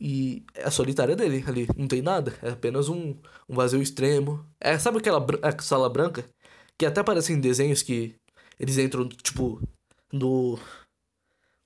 E 0.00 0.44
é 0.54 0.64
a 0.64 0.70
solitária 0.70 1.16
dele 1.16 1.44
ali, 1.46 1.66
não 1.76 1.88
tem 1.88 2.00
nada, 2.00 2.38
é 2.40 2.50
apenas 2.50 2.88
um, 2.88 3.16
um 3.48 3.54
vazio 3.54 3.82
extremo. 3.82 4.46
É, 4.60 4.78
sabe 4.78 4.98
aquela 4.98 5.26
sala 5.60 5.88
branca? 5.88 6.24
Que 6.78 6.86
até 6.86 7.00
aparece 7.00 7.32
em 7.32 7.40
desenhos 7.40 7.82
que 7.82 8.14
eles 8.58 8.78
entram, 8.78 9.08
tipo, 9.08 9.60
no. 10.12 10.58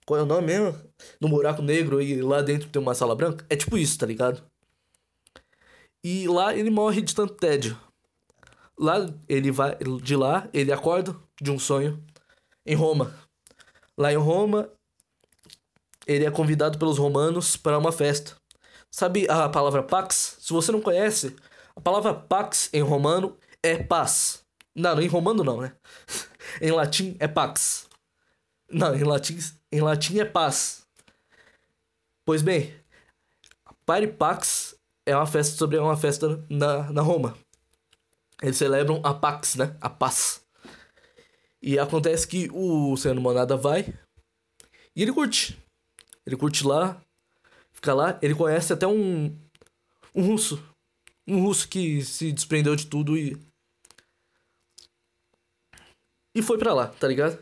Qual 0.07 0.19
é 0.19 0.23
o 0.23 0.27
nome 0.27 0.47
mesmo? 0.47 0.79
No 1.21 1.29
buraco 1.29 1.63
negro 1.63 2.01
e 2.01 2.21
lá 2.23 2.43
dentro 2.43 2.69
tem 2.69 2.81
uma 2.81 2.95
sala 2.95 3.15
branca? 3.15 3.45
É 3.49 3.57
tipo 3.57 3.77
isso, 3.79 3.99
tá 3.99 4.07
ligado? 4.07 4.43
E 6.03 6.27
lá 6.27 6.57
ele 6.57 6.71
morre 6.71 7.01
de 7.01 7.15
tanto 7.15 7.35
tédio. 7.35 7.79
Lá 8.79 8.97
ele 9.29 9.51
vai. 9.51 9.77
De 10.03 10.17
lá, 10.17 10.49
ele 10.53 10.73
acorda 10.73 11.17
de 11.41 11.51
um 11.51 11.59
sonho 11.59 12.03
em 12.67 12.75
Roma. 12.75 13.15
Lá 13.97 14.13
em 14.13 14.17
Roma, 14.17 14.71
ele 16.07 16.25
é 16.25 16.31
convidado 16.31 16.79
pelos 16.79 16.99
romanos 16.99 17.57
para 17.57 17.79
uma 17.79 17.93
festa. 17.93 18.37
Sabe 18.91 19.27
a 19.29 19.49
palavra 19.49 19.83
pax? 19.83 20.37
Se 20.41 20.53
você 20.53 20.71
não 20.71 20.81
conhece, 20.81 21.35
a 21.75 21.81
palavra 21.81 22.13
pax 22.15 22.69
em 22.73 22.83
romano 22.83 23.37
é 23.63 23.77
paz. 23.77 24.43
Não, 24.75 25.01
em 25.01 25.09
romano 25.09 25.45
não, 25.45 25.61
né? 25.61 25.73
em 26.61 26.71
latim 26.71 27.17
é 27.19 27.29
pax. 27.29 27.89
Não, 28.71 28.95
em 28.95 29.05
latim, 29.05 29.39
em 29.71 29.81
latim 29.81 30.19
é 30.19 30.25
paz. 30.25 30.87
Pois 32.25 32.41
bem, 32.41 32.73
Pari 33.85 34.07
Pax 34.07 34.77
é 35.05 35.15
uma 35.17 35.27
festa 35.27 35.57
sobre 35.57 35.77
uma 35.77 35.97
festa 35.97 36.45
na, 36.49 36.93
na 36.93 37.03
Roma. 37.03 37.37
Eles 38.41 38.57
celebram 38.57 39.01
a 39.05 39.13
Pax, 39.13 39.57
né? 39.57 39.77
A 39.81 39.91
paz. 39.91 40.43
E 41.61 41.79
acontece 41.79 42.27
que 42.27 42.49
o 42.53 42.97
Senhor 42.97 43.19
Monada 43.21 43.57
vai 43.57 43.93
e 44.95 45.03
ele 45.03 45.13
curte. 45.13 45.62
Ele 46.27 46.37
curte 46.37 46.67
lá, 46.67 47.01
fica 47.73 47.95
lá, 47.95 48.19
ele 48.23 48.35
conhece 48.35 48.73
até 48.73 48.87
um 48.87 49.37
um 50.15 50.27
russo, 50.27 50.63
um 51.27 51.41
russo 51.43 51.69
que 51.69 52.03
se 52.05 52.33
desprendeu 52.33 52.77
de 52.77 52.87
tudo 52.87 53.17
e 53.17 53.37
e 56.35 56.43
foi 56.43 56.59
para 56.59 56.73
lá, 56.73 56.89
tá 56.89 57.07
ligado? 57.09 57.39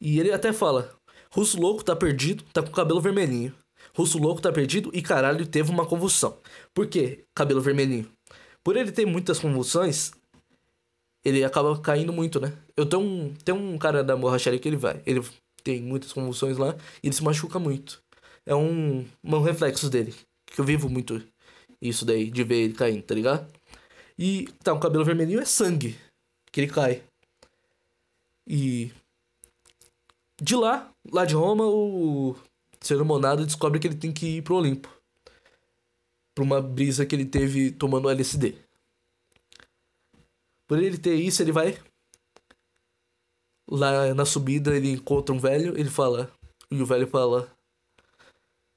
E 0.00 0.18
ele 0.18 0.32
até 0.32 0.52
fala: 0.52 0.94
"Russo 1.30 1.60
louco 1.60 1.84
tá 1.84 1.94
perdido, 1.96 2.44
tá 2.52 2.62
com 2.62 2.68
o 2.68 2.72
cabelo 2.72 3.00
vermelhinho. 3.00 3.54
Russo 3.96 4.18
louco 4.18 4.40
tá 4.40 4.52
perdido 4.52 4.90
e 4.94 5.02
caralho 5.02 5.46
teve 5.46 5.70
uma 5.70 5.86
convulsão. 5.86 6.38
Por 6.74 6.86
quê? 6.86 7.24
Cabelo 7.34 7.60
vermelhinho. 7.60 8.10
Por 8.64 8.76
ele 8.76 8.92
ter 8.92 9.04
muitas 9.06 9.38
convulsões, 9.38 10.12
ele 11.24 11.44
acaba 11.44 11.78
caindo 11.80 12.12
muito, 12.12 12.40
né? 12.40 12.52
Eu 12.76 12.86
tenho 12.86 13.02
um, 13.02 13.34
tem 13.34 13.54
um 13.54 13.78
cara 13.78 14.02
da 14.02 14.16
borracharia 14.16 14.58
que 14.58 14.68
ele 14.68 14.76
vai. 14.76 15.02
Ele 15.06 15.22
tem 15.62 15.82
muitas 15.82 16.12
convulsões 16.12 16.58
lá 16.58 16.76
e 17.02 17.08
ele 17.08 17.14
se 17.14 17.22
machuca 17.22 17.58
muito. 17.58 18.02
É 18.44 18.54
um, 18.54 19.06
um 19.22 19.40
reflexo 19.42 19.88
dele. 19.88 20.14
Que 20.46 20.60
eu 20.60 20.64
vivo 20.64 20.88
muito 20.88 21.22
isso 21.80 22.04
daí, 22.04 22.30
de 22.30 22.44
ver 22.44 22.56
ele 22.56 22.74
caindo, 22.74 23.02
tá 23.02 23.14
ligado? 23.14 23.50
E 24.18 24.48
tá, 24.62 24.72
o 24.72 24.80
cabelo 24.80 25.04
vermelhinho 25.04 25.40
é 25.40 25.44
sangue 25.44 25.96
que 26.50 26.60
ele 26.60 26.70
cai. 26.70 27.02
E 28.46 28.92
de 30.40 30.54
lá, 30.56 30.92
lá 31.10 31.24
de 31.24 31.34
Roma, 31.34 31.64
o 31.66 32.36
Sendo 32.82 33.04
monado, 33.04 33.46
descobre 33.46 33.78
que 33.78 33.86
ele 33.86 33.96
tem 33.96 34.12
que 34.12 34.38
ir 34.38 34.42
pro 34.42 34.56
Olimpo. 34.56 34.88
Pra 36.34 36.42
uma 36.42 36.60
brisa 36.60 37.06
que 37.06 37.14
ele 37.14 37.24
teve 37.24 37.70
tomando 37.70 38.10
LSD. 38.10 38.56
Por 40.66 40.82
ele 40.82 40.98
ter 40.98 41.14
isso, 41.14 41.40
ele 41.42 41.52
vai. 41.52 41.78
Lá 43.74 44.12
na 44.12 44.26
subida, 44.26 44.76
ele 44.76 44.92
encontra 44.92 45.34
um 45.34 45.38
velho, 45.38 45.78
ele 45.78 45.88
fala. 45.88 46.30
E 46.70 46.82
o 46.82 46.84
velho 46.84 47.06
fala: 47.06 47.50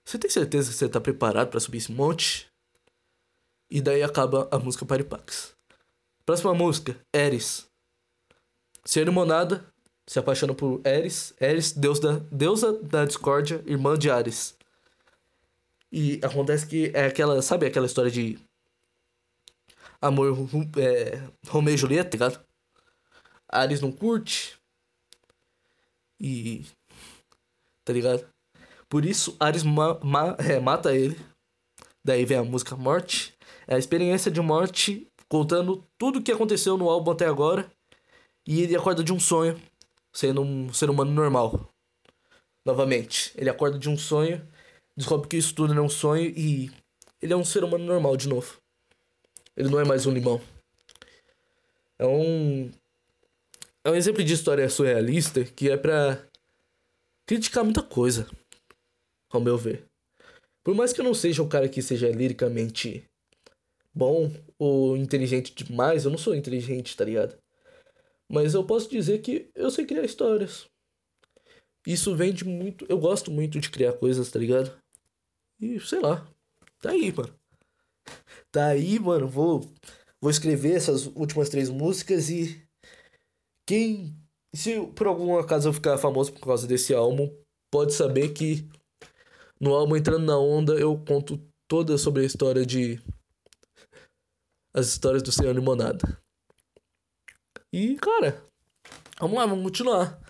Você 0.05 0.17
tem 0.17 0.29
certeza 0.29 0.71
que 0.71 0.77
você 0.77 0.87
tá 0.87 1.01
preparado 1.01 1.49
para 1.49 1.59
subir 1.59 1.79
esse 1.79 1.91
monte? 1.91 2.47
E 3.69 3.81
daí 3.81 4.01
acaba 4.01 4.47
a 4.49 4.57
música 4.57 4.85
Paripax. 4.85 5.53
Próxima 6.25 6.53
música, 6.53 6.97
Eris. 7.13 7.67
Ser 8.85 9.11
Monada 9.11 9.65
se 10.07 10.17
apaixona 10.17 10.53
por 10.53 10.79
Eris. 10.85 11.33
Eris, 11.41 11.73
deus 11.73 11.99
da, 11.99 12.19
deusa 12.31 12.71
da 12.81 13.03
discórdia, 13.03 13.61
irmã 13.65 13.97
de 13.97 14.09
Ares. 14.09 14.55
E 15.91 16.21
acontece 16.23 16.67
que 16.67 16.91
é 16.93 17.07
aquela, 17.07 17.41
sabe 17.41 17.65
aquela 17.65 17.85
história 17.85 18.09
de 18.09 18.39
amor 20.01 20.37
é, 20.77 21.21
Romeu 21.49 21.73
e 21.73 21.77
Julieta, 21.77 22.17
tá 22.17 22.27
ligado? 22.27 22.45
Ares 23.49 23.81
não 23.81 23.91
curte. 23.91 24.57
E. 26.19 26.65
Tá 27.83 27.93
ligado? 27.93 28.27
Por 28.89 29.05
isso, 29.05 29.35
Ares 29.39 29.63
ma 29.63 29.99
ma 30.03 30.35
é, 30.39 30.59
mata 30.59 30.95
ele. 30.95 31.17
Daí 32.03 32.25
vem 32.25 32.37
a 32.37 32.43
música 32.43 32.75
Morte. 32.75 33.33
É 33.67 33.75
a 33.75 33.79
experiência 33.79 34.29
de 34.29 34.39
morte 34.41 35.07
contando 35.27 35.83
tudo 35.97 36.19
o 36.19 36.21
que 36.21 36.31
aconteceu 36.31 36.77
no 36.77 36.89
álbum 36.89 37.11
até 37.11 37.25
agora. 37.25 37.69
E 38.47 38.61
ele 38.61 38.75
acorda 38.75 39.03
de 39.03 39.11
um 39.11 39.19
sonho, 39.19 39.59
sendo 40.13 40.41
um 40.41 40.71
ser 40.71 40.89
humano 40.89 41.11
normal. 41.11 41.67
Novamente, 42.63 43.31
ele 43.35 43.49
acorda 43.49 43.77
de 43.77 43.89
um 43.89 43.97
sonho, 43.97 44.47
descobre 44.95 45.27
que 45.27 45.37
isso 45.37 45.53
tudo 45.53 45.73
não 45.73 45.83
é 45.83 45.85
um 45.85 45.89
sonho 45.89 46.31
e 46.35 46.71
ele 47.21 47.33
é 47.33 47.35
um 47.35 47.45
ser 47.45 47.63
humano 47.63 47.85
normal 47.85 48.15
de 48.15 48.27
novo. 48.27 48.57
Ele 49.57 49.69
não 49.69 49.79
é 49.79 49.85
mais 49.85 50.05
um 50.05 50.11
limão. 50.11 50.39
É 51.97 52.05
um. 52.05 52.71
É 53.85 53.91
um 53.91 53.95
exemplo 53.95 54.23
de 54.23 54.33
história 54.33 54.67
surrealista 54.67 55.43
que 55.43 55.69
é 55.69 55.77
pra 55.77 56.27
criticar 57.27 57.63
muita 57.63 57.83
coisa, 57.83 58.27
ao 59.29 59.39
meu 59.39 59.59
ver. 59.59 59.85
Por 60.63 60.73
mais 60.73 60.91
que 60.91 61.01
eu 61.01 61.05
não 61.05 61.13
seja 61.13 61.43
o 61.43 61.47
cara 61.47 61.69
que 61.69 61.83
seja 61.83 62.09
liricamente 62.09 63.05
bom 63.93 64.31
ou 64.57 64.97
inteligente 64.97 65.53
demais, 65.53 66.03
eu 66.03 66.09
não 66.09 66.17
sou 66.17 66.33
inteligente, 66.33 66.97
tá 66.97 67.05
ligado? 67.05 67.37
Mas 68.27 68.55
eu 68.55 68.65
posso 68.65 68.89
dizer 68.89 69.19
que 69.19 69.51
eu 69.53 69.69
sei 69.69 69.85
criar 69.85 70.03
histórias. 70.03 70.65
Isso 71.85 72.15
vem 72.15 72.33
de 72.33 72.43
muito. 72.43 72.87
Eu 72.89 72.97
gosto 72.97 73.29
muito 73.29 73.59
de 73.59 73.69
criar 73.69 73.93
coisas, 73.93 74.31
tá 74.31 74.39
ligado? 74.39 74.75
E 75.59 75.79
sei 75.79 75.99
lá. 75.99 76.27
Tá 76.81 76.89
aí, 76.89 77.13
mano. 77.13 77.39
Tá 78.51 78.65
aí, 78.69 78.97
mano. 78.97 79.27
Vou, 79.27 79.71
vou 80.19 80.31
escrever 80.31 80.73
essas 80.73 81.05
últimas 81.05 81.49
três 81.49 81.69
músicas 81.69 82.31
e. 82.31 82.64
Quem. 83.65 84.15
Se 84.53 84.79
por 84.95 85.07
algum 85.07 85.37
acaso 85.37 85.67
eu 85.67 85.73
ficar 85.73 85.97
famoso 85.97 86.31
por 86.31 86.41
causa 86.41 86.65
desse 86.65 86.93
álbum, 86.93 87.29
pode 87.69 87.93
saber 87.93 88.29
que 88.29 88.69
no 89.59 89.73
álbum 89.73 89.95
Entrando 89.95 90.25
na 90.25 90.37
Onda 90.37 90.73
eu 90.75 90.97
conto 91.05 91.41
toda 91.67 91.97
sobre 91.97 92.23
a 92.23 92.25
história 92.25 92.65
de. 92.65 93.01
As 94.73 94.87
histórias 94.87 95.23
do 95.23 95.31
Senhor 95.31 95.53
Limonada. 95.53 96.21
E, 97.71 97.95
cara, 97.95 98.45
vamos 99.19 99.37
lá, 99.37 99.45
vamos 99.45 99.63
continuar. 99.63 100.21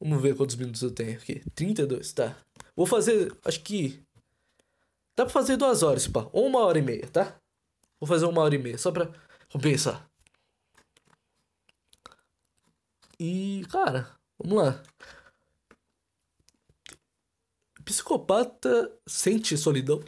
Vamos 0.00 0.20
ver 0.22 0.36
quantos 0.36 0.56
minutos 0.56 0.82
eu 0.82 0.90
tenho 0.90 1.16
aqui. 1.18 1.42
32, 1.54 2.12
tá. 2.12 2.36
Vou 2.74 2.86
fazer, 2.86 3.36
acho 3.44 3.62
que. 3.62 4.02
Dá 5.16 5.24
pra 5.24 5.28
fazer 5.28 5.56
duas 5.56 5.82
horas, 5.82 6.08
pá. 6.08 6.28
Ou 6.32 6.46
uma 6.46 6.60
hora 6.60 6.78
e 6.78 6.82
meia, 6.82 7.06
tá? 7.08 7.36
Vou 8.00 8.08
fazer 8.08 8.26
uma 8.26 8.42
hora 8.42 8.54
e 8.54 8.58
meia, 8.58 8.78
só 8.78 8.90
pra 8.90 9.12
compensar. 9.50 10.10
E, 13.24 13.64
cara, 13.70 14.18
vamos 14.36 14.64
lá. 14.64 14.82
Psicopata 17.84 18.92
sente 19.06 19.56
solidão? 19.56 20.02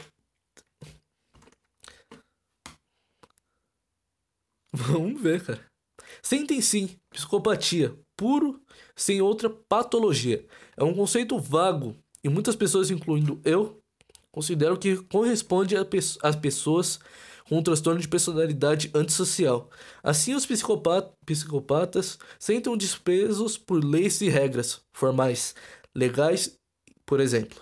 Vamos 4.73 5.21
ver, 5.21 5.45
cara. 5.45 5.65
Sentem 6.21 6.59
sim, 6.59 6.99
psicopatia, 7.09 7.97
puro, 8.17 8.61
sem 8.97 9.21
outra 9.21 9.49
patologia. 9.49 10.45
É 10.75 10.83
um 10.83 10.93
conceito 10.93 11.39
vago 11.39 11.95
e 12.21 12.27
muitas 12.27 12.57
pessoas, 12.57 12.91
incluindo 12.91 13.39
eu, 13.45 13.81
consideram 14.29 14.75
que 14.75 14.97
corresponde 15.03 15.73
às 16.21 16.35
pessoas 16.35 16.99
com 17.47 17.59
um 17.59 17.63
transtorno 17.63 18.01
de 18.01 18.07
personalidade 18.07 18.89
antissocial. 18.93 19.69
Assim, 20.03 20.33
os 20.33 20.45
psicopat 20.45 21.11
psicopatas 21.25 22.17
sentem 22.39 22.75
desprezo 22.77 23.59
por 23.61 23.83
leis 23.83 24.19
e 24.21 24.29
regras 24.29 24.81
formais, 24.93 25.53
legais, 25.95 26.57
por 27.05 27.19
exemplo. 27.19 27.61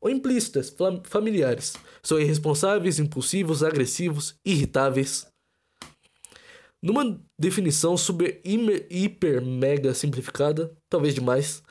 Ou 0.00 0.10
implícitas, 0.10 0.74
familiares. 1.04 1.74
São 2.02 2.20
irresponsáveis, 2.20 2.98
impulsivos, 2.98 3.64
agressivos, 3.64 4.36
irritáveis. 4.44 5.26
Numa 6.80 7.20
definição 7.38 7.96
super, 7.96 8.40
hiper, 8.44 9.44
mega 9.44 9.92
simplificada, 9.94 10.72
talvez 10.88 11.14
demais, 11.14 11.62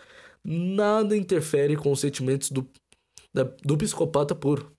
nada 0.43 1.15
interfere 1.15 1.77
com 1.77 1.91
os 1.91 2.01
sentimentos 2.01 2.51
do, 2.51 2.69
da, 3.33 3.43
do 3.43 3.77
psicopata 3.77 4.35
puro. 4.35 4.69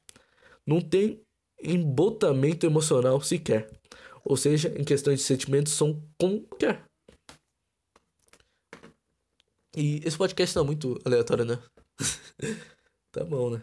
Não 0.66 0.82
tem 0.82 1.22
embotamento 1.62 2.66
emocional 2.66 3.20
sequer. 3.20 3.70
Ou 4.24 4.36
seja, 4.36 4.68
em 4.78 4.84
questões 4.84 5.20
de 5.20 5.24
sentimentos, 5.24 5.72
são 5.72 6.02
como 6.18 6.46
quer. 6.58 6.84
E 9.76 10.00
esse 10.04 10.16
podcast 10.16 10.54
tá 10.54 10.64
muito 10.64 10.98
aleatório, 11.04 11.44
né? 11.44 11.62
tá 13.12 13.24
bom, 13.24 13.50
né? 13.50 13.62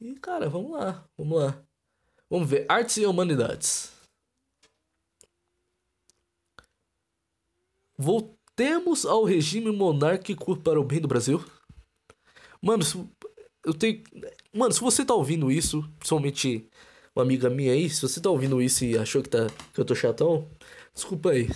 E 0.00 0.14
cara, 0.14 0.48
vamos 0.48 0.72
lá, 0.72 1.08
vamos 1.16 1.38
lá. 1.38 1.64
Vamos 2.28 2.48
ver. 2.48 2.66
Artes 2.68 2.96
e 2.96 3.06
Humanidades. 3.06 3.92
Voltemos 7.96 9.04
ao 9.04 9.22
regime 9.22 9.70
monárquico 9.70 10.56
para 10.56 10.80
o 10.80 10.84
bem 10.84 11.00
do 11.00 11.06
Brasil. 11.06 11.44
Mano, 12.60 12.84
eu 13.64 13.74
tenho. 13.74 14.02
Mano, 14.52 14.72
se 14.72 14.80
você 14.80 15.04
tá 15.04 15.14
ouvindo 15.14 15.50
isso, 15.50 15.82
principalmente 15.98 16.66
uma 17.14 17.22
amiga 17.22 17.50
minha 17.50 17.72
aí, 17.72 17.88
se 17.88 18.02
você 18.02 18.20
tá 18.20 18.30
ouvindo 18.30 18.60
isso 18.60 18.84
e 18.84 18.96
achou 18.98 19.22
que, 19.22 19.28
tá, 19.28 19.46
que 19.72 19.80
eu 19.80 19.84
tô 19.84 19.94
chatão, 19.94 20.48
desculpa 20.94 21.30
aí. 21.30 21.48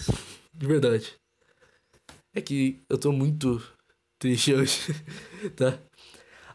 De 0.55 0.67
verdade. 0.67 1.15
É 2.35 2.41
que 2.41 2.81
eu 2.89 2.99
tô 2.99 3.13
muito 3.13 3.63
triste 4.19 4.53
hoje, 4.55 4.79
tá? 5.57 5.79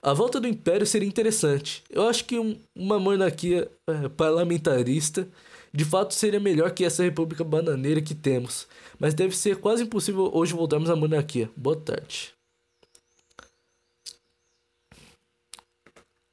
A 0.01 0.13
volta 0.13 0.39
do 0.39 0.47
Império 0.47 0.85
seria 0.85 1.07
interessante. 1.07 1.83
Eu 1.89 2.07
acho 2.07 2.25
que 2.25 2.39
um, 2.39 2.57
uma 2.75 2.99
monarquia 2.99 3.71
é, 3.87 4.09
parlamentarista 4.09 5.27
de 5.73 5.85
fato 5.85 6.13
seria 6.13 6.39
melhor 6.39 6.71
que 6.71 6.83
essa 6.83 7.03
república 7.03 7.43
bananeira 7.43 8.01
que 8.01 8.13
temos, 8.15 8.67
mas 8.99 9.13
deve 9.13 9.35
ser 9.37 9.57
quase 9.57 9.83
impossível 9.83 10.29
hoje 10.33 10.53
voltarmos 10.53 10.89
à 10.89 10.95
monarquia. 10.95 11.49
Boa 11.55 11.75
tarde. 11.75 12.33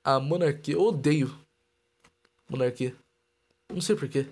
A 0.04 0.18
monarquia, 0.18 0.74
eu 0.74 0.82
odeio 0.82 1.38
monarquia. 2.48 2.96
Não 3.68 3.80
sei 3.80 3.94
porquê. 3.94 4.26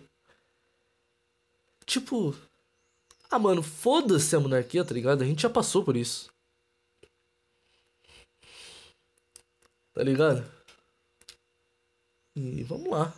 Tipo, 1.84 2.34
ah, 3.30 3.38
mano, 3.38 3.62
foda-se 3.62 4.34
a 4.34 4.40
monarquia, 4.40 4.84
tá 4.84 4.94
ligado? 4.94 5.22
A 5.22 5.26
gente 5.26 5.42
já 5.42 5.50
passou 5.50 5.84
por 5.84 5.96
isso. 5.96 6.32
Tá 9.92 10.02
ligado? 10.02 10.44
E 12.34 12.62
vamos 12.64 12.90
lá 12.90 13.14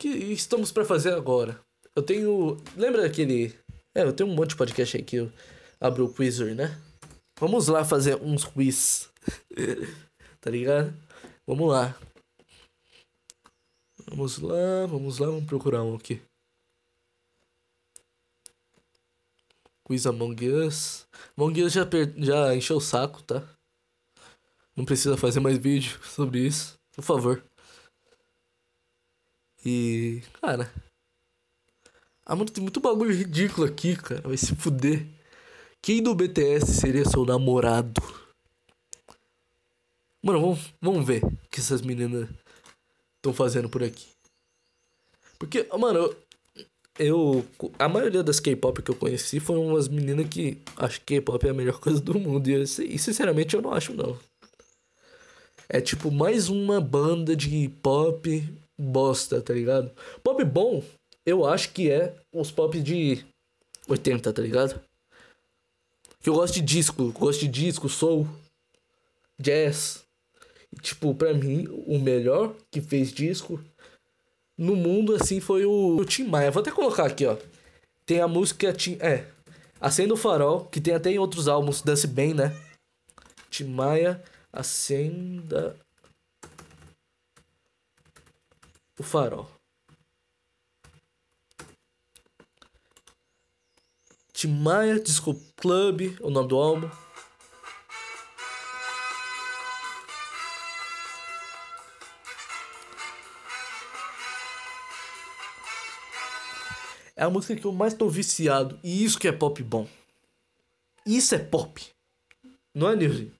que 0.00 0.08
estamos 0.08 0.72
para 0.72 0.82
fazer 0.82 1.12
agora? 1.12 1.60
Eu 1.94 2.02
tenho. 2.02 2.56
Lembra 2.74 3.04
aquele. 3.04 3.54
É, 3.94 4.02
eu 4.02 4.14
tenho 4.14 4.30
um 4.30 4.34
monte 4.34 4.50
de 4.50 4.56
podcast 4.56 4.96
aí 4.96 5.02
que 5.02 5.16
eu 5.16 5.30
abro 5.78 6.06
o 6.06 6.12
Quizzer, 6.12 6.54
né? 6.54 6.80
Vamos 7.38 7.68
lá 7.68 7.84
fazer 7.84 8.16
uns 8.16 8.44
quiz. 8.46 9.09
tá 10.40 10.50
ligado? 10.50 10.94
Vamos 11.46 11.70
lá. 11.70 11.96
Vamos 14.08 14.38
lá, 14.38 14.86
vamos 14.86 15.18
lá, 15.18 15.26
vamos 15.26 15.44
procurar 15.44 15.82
um 15.82 15.94
aqui. 15.94 16.20
Quiz 19.84 20.06
Among 20.06 20.48
Us. 20.48 21.06
Among 21.36 21.62
Us 21.62 21.72
já, 21.72 21.84
per... 21.84 22.14
já 22.16 22.54
encheu 22.54 22.76
o 22.76 22.80
saco, 22.80 23.22
tá? 23.22 23.46
Não 24.76 24.84
precisa 24.84 25.16
fazer 25.16 25.40
mais 25.40 25.58
vídeo 25.58 25.98
sobre 26.04 26.46
isso. 26.46 26.78
Por 26.92 27.02
favor. 27.02 27.44
E, 29.64 30.22
cara. 30.40 30.72
Ah, 32.24 32.34
mano, 32.34 32.50
tem 32.50 32.62
muito 32.62 32.80
bagulho 32.80 33.12
ridículo 33.12 33.66
aqui, 33.66 33.96
cara. 33.96 34.22
Vai 34.22 34.36
se 34.36 34.54
fuder. 34.54 35.06
Quem 35.82 36.02
do 36.02 36.14
BTS 36.14 36.72
seria 36.72 37.04
seu 37.04 37.24
namorado? 37.24 38.19
Mano, 40.22 40.40
vamos, 40.40 40.74
vamos 40.80 41.06
ver 41.06 41.24
o 41.24 41.48
que 41.50 41.60
essas 41.60 41.80
meninas 41.80 42.28
estão 43.16 43.32
fazendo 43.32 43.68
por 43.68 43.82
aqui. 43.82 44.06
Porque, 45.38 45.66
mano, 45.78 46.14
eu. 46.98 47.46
A 47.78 47.88
maioria 47.88 48.22
das 48.22 48.38
K-pop 48.38 48.82
que 48.82 48.90
eu 48.90 48.96
conheci 48.96 49.40
foram 49.40 49.68
umas 49.68 49.88
meninas 49.88 50.28
que 50.28 50.58
acham 50.76 51.00
que 51.00 51.16
K-pop 51.16 51.46
é 51.46 51.50
a 51.50 51.54
melhor 51.54 51.78
coisa 51.80 52.00
do 52.00 52.18
mundo. 52.18 52.48
E, 52.48 52.52
eu, 52.52 52.62
e 52.62 52.98
sinceramente 52.98 53.54
eu 53.54 53.62
não 53.62 53.72
acho, 53.72 53.94
não. 53.94 54.18
É 55.68 55.80
tipo 55.80 56.10
mais 56.10 56.48
uma 56.48 56.80
banda 56.80 57.34
de 57.34 57.68
pop 57.82 58.44
bosta, 58.78 59.40
tá 59.40 59.54
ligado? 59.54 59.90
Pop 60.22 60.42
bom, 60.44 60.82
eu 61.24 61.46
acho 61.46 61.72
que 61.72 61.90
é 61.90 62.14
os 62.32 62.50
pop 62.50 62.80
de 62.82 63.24
80, 63.88 64.32
tá 64.32 64.42
ligado? 64.42 64.80
Que 66.20 66.28
eu 66.28 66.34
gosto 66.34 66.54
de 66.54 66.60
disco, 66.62 67.12
gosto 67.12 67.40
de 67.40 67.48
disco, 67.48 67.88
soul, 67.88 68.28
jazz. 69.40 70.04
Tipo, 70.80 71.14
pra 71.14 71.34
mim, 71.34 71.66
o 71.86 71.98
melhor 71.98 72.54
que 72.70 72.80
fez 72.80 73.12
disco 73.12 73.62
no 74.56 74.76
mundo, 74.76 75.14
assim, 75.14 75.40
foi 75.40 75.64
o, 75.64 75.96
o 75.96 76.04
Tim 76.04 76.24
Maia. 76.24 76.50
Vou 76.50 76.60
até 76.60 76.70
colocar 76.70 77.06
aqui, 77.06 77.26
ó. 77.26 77.36
Tem 78.06 78.20
a 78.20 78.28
música 78.28 78.72
Tim... 78.72 78.96
É, 79.00 79.26
Acenda 79.80 80.12
o 80.12 80.16
Farol, 80.16 80.66
que 80.66 80.80
tem 80.80 80.94
até 80.94 81.10
em 81.10 81.18
outros 81.18 81.48
álbuns, 81.48 81.80
Dance 81.80 82.06
Bem, 82.06 82.34
né? 82.34 82.52
Tim 83.48 83.64
Maia, 83.64 84.22
Acenda 84.52 85.76
o 88.98 89.02
Farol. 89.02 89.48
Timaya 94.40 94.98
Disco 94.98 95.34
Club, 95.56 96.16
o 96.20 96.30
nome 96.30 96.48
do 96.48 96.56
álbum. 96.56 96.90
É 107.20 107.24
a 107.24 107.28
música 107.28 107.54
que 107.54 107.66
eu 107.66 107.72
mais 107.72 107.92
tô 107.92 108.08
viciado. 108.08 108.80
E 108.82 109.04
isso 109.04 109.18
que 109.18 109.28
é 109.28 109.32
pop 109.32 109.62
bom. 109.62 109.86
Isso 111.04 111.34
é 111.34 111.38
pop. 111.38 111.86
Não 112.74 112.88
é, 112.88 112.96
Nilson? 112.96 113.30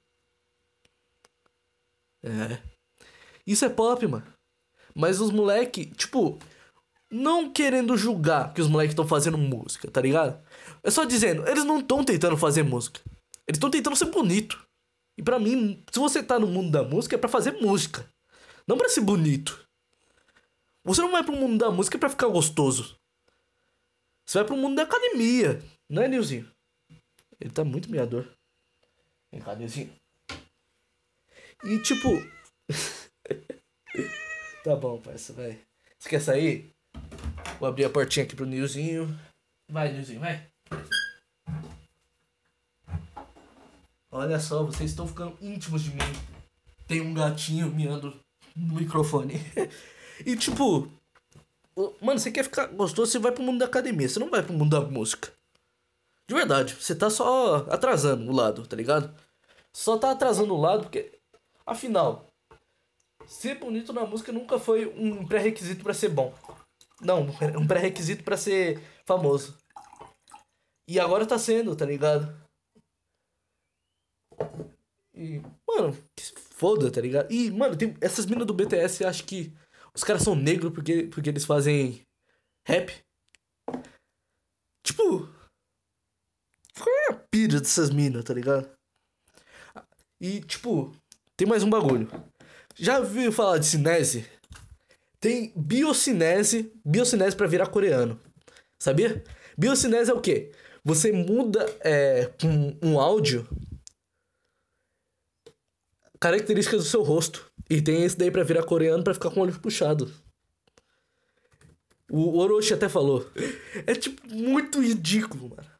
É. 2.22 2.62
Isso 3.47 3.64
é 3.64 3.70
pop, 3.70 4.07
mano. 4.07 4.26
Mas 4.95 5.18
os 5.18 5.31
moleque, 5.31 5.87
tipo, 5.87 6.39
não 7.11 7.51
querendo 7.51 7.97
julgar 7.97 8.53
que 8.53 8.61
os 8.61 8.68
moleques 8.68 8.93
estão 8.93 9.09
fazendo 9.09 9.39
música, 9.39 9.91
tá 9.91 10.03
ligado? 10.03 10.39
É 10.83 10.91
só 10.91 11.05
dizendo, 11.05 11.49
eles 11.49 11.64
não 11.64 11.81
estão 11.81 12.05
tentando 12.05 12.37
fazer 12.37 12.62
música. 12.62 13.01
Eles 13.49 13.57
estão 13.57 13.70
tentando 13.70 13.97
ser 13.97 14.11
bonito. 14.11 14.62
E 15.16 15.22
para 15.22 15.39
mim, 15.39 15.83
se 15.91 15.99
você 15.99 16.22
tá 16.22 16.39
no 16.39 16.47
mundo 16.47 16.70
da 16.70 16.83
música, 16.83 17.16
é 17.16 17.18
para 17.18 17.31
fazer 17.31 17.53
música. 17.53 18.07
Não 18.66 18.76
para 18.76 18.91
ser 18.91 19.01
bonito. 19.01 19.66
Você 20.85 21.01
não 21.01 21.12
vai 21.12 21.24
pro 21.24 21.33
mundo 21.35 21.57
da 21.57 21.70
música 21.70 21.99
para 21.99 22.11
ficar 22.11 22.28
gostoso. 22.28 23.00
Você 24.31 24.39
vai 24.39 24.47
pro 24.47 24.57
mundo 24.57 24.76
da 24.76 24.85
academia. 24.85 25.61
Não 25.89 26.05
é, 26.05 26.07
Nilzinho? 26.07 26.49
Ele 27.41 27.51
tá 27.51 27.64
muito 27.64 27.91
meador. 27.91 28.31
Vem 29.33 29.43
cá, 29.43 29.57
Nilzinho. 29.57 29.93
E 31.64 31.83
tipo. 31.83 32.09
tá 34.62 34.76
bom, 34.76 35.01
parça, 35.01 35.33
vai. 35.33 35.61
Você 35.99 36.09
quer 36.09 36.20
sair? 36.20 36.70
Vou 37.59 37.68
abrir 37.68 37.87
a 37.87 37.91
portinha 37.91 38.24
aqui 38.24 38.37
pro 38.37 38.47
Nilzinho. 38.47 39.09
Vai, 39.68 39.93
Nilzinho, 39.93 40.20
vai. 40.20 40.49
Olha 44.12 44.39
só, 44.39 44.62
vocês 44.64 44.91
estão 44.91 45.09
ficando 45.09 45.37
íntimos 45.41 45.83
de 45.83 45.91
mim. 45.91 45.99
Tem 46.87 47.01
um 47.01 47.12
gatinho 47.12 47.66
miando 47.74 48.16
no 48.55 48.76
microfone. 48.76 49.35
e 50.24 50.37
tipo, 50.37 50.89
mano, 52.01 52.18
você 52.18 52.31
quer 52.31 52.45
ficar 52.45 52.66
gostoso, 52.66 53.11
você 53.11 53.18
vai 53.18 53.33
pro 53.33 53.43
mundo 53.43 53.59
da 53.59 53.66
academia, 53.66 54.09
você 54.09 54.18
não 54.18 54.31
vai 54.31 54.43
pro 54.43 54.53
mundo 54.53 54.71
da 54.71 54.87
música. 54.87 55.33
De 56.29 56.35
verdade, 56.35 56.75
você 56.75 56.95
tá 56.95 57.11
só 57.11 57.66
atrasando 57.68 58.31
o 58.31 58.35
lado, 58.35 58.66
tá 58.66 58.77
ligado? 58.77 59.14
Só 59.73 59.99
tá 59.99 60.11
atrasando 60.11 60.55
o 60.55 60.61
lado 60.61 60.85
porque, 60.85 61.18
afinal, 61.66 62.27
ser 63.27 63.57
bonito 63.57 63.93
na 63.93 64.05
música 64.05 64.33
nunca 64.33 64.59
foi 64.59 64.87
um 64.87 65.27
pré-requisito 65.27 65.83
para 65.83 65.95
ser 65.95 66.09
bom. 66.09 66.35
Não, 67.01 67.23
um 67.59 67.66
pré-requisito 67.66 68.23
para 68.23 68.37
ser 68.37 68.81
famoso. 69.05 69.57
E 70.87 70.99
agora 70.99 71.27
tá 71.27 71.39
sendo, 71.39 71.75
tá 71.75 71.85
ligado? 71.85 72.33
E, 75.14 75.41
mano, 75.66 75.97
que 76.16 76.25
foda, 76.51 76.91
tá 76.91 77.01
ligado? 77.01 77.31
E, 77.31 77.51
mano, 77.51 77.77
tem 77.77 77.97
essas 78.01 78.27
minas 78.27 78.47
do 78.47 78.55
BTS, 78.55 79.05
acho 79.05 79.25
que 79.25 79.53
os 79.95 80.05
caras 80.05 80.22
são 80.22 80.34
negros 80.34 80.72
porque, 80.72 81.05
porque 81.05 81.30
eles 81.30 81.45
fazem 81.45 82.03
rap. 82.66 82.93
Tipo, 84.84 85.28
qual 86.78 86.97
é 87.09 87.12
a 87.12 87.14
pira 87.30 87.61
dessas 87.61 87.91
minas, 87.91 88.24
tá 88.24 88.34
ligado? 88.34 88.70
E, 90.20 90.41
tipo, 90.41 90.95
tem 91.36 91.47
mais 91.47 91.62
um 91.62 91.70
bagulho. 91.70 92.09
Já 92.76 92.99
ouviu 92.99 93.32
falar 93.32 93.59
de 93.59 93.66
cinese? 93.66 94.30
Tem 95.18 95.53
biocinese, 95.55 96.72
biocinese 96.84 97.36
para 97.36 97.47
virar 97.47 97.66
coreano. 97.68 98.20
Sabia? 98.78 99.22
Biocinese 99.57 100.11
é 100.11 100.14
o 100.14 100.20
quê? 100.20 100.53
Você 100.82 101.12
muda 101.12 101.66
é, 101.84 102.32
um, 102.43 102.91
um 102.91 103.01
áudio 103.01 103.47
características 106.18 106.84
do 106.84 106.88
seu 106.88 107.03
rosto. 107.03 107.50
E 107.71 107.81
tem 107.81 108.03
esse 108.03 108.18
daí 108.18 108.33
pra 108.33 108.43
virar 108.43 108.64
coreano 108.64 109.05
pra 109.05 109.14
ficar 109.14 109.31
com 109.31 109.39
o 109.39 109.43
olho 109.45 109.61
puxado. 109.61 110.12
O 112.11 112.37
Orochi 112.37 112.75
até 112.75 112.89
falou. 112.89 113.31
É 113.87 113.95
tipo 113.95 114.27
muito 114.35 114.83
ridículo, 114.83 115.51
mano. 115.51 115.71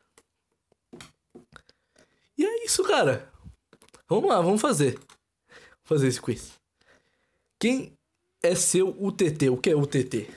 E 2.39 2.47
é 2.47 2.65
isso, 2.65 2.85
cara. 2.85 3.29
Vamos 4.09 4.31
lá, 4.31 4.41
vamos 4.41 4.61
fazer. 4.61 4.95
Vamos 4.95 5.83
fazer 5.83 6.07
esse 6.07 6.23
quiz. 6.23 6.53
Quem 7.59 7.99
é 8.41 8.55
seu 8.55 8.91
UTT? 9.05 9.51
O 9.51 9.57
que 9.57 9.71
é 9.71 9.77
UTT? 9.77 10.31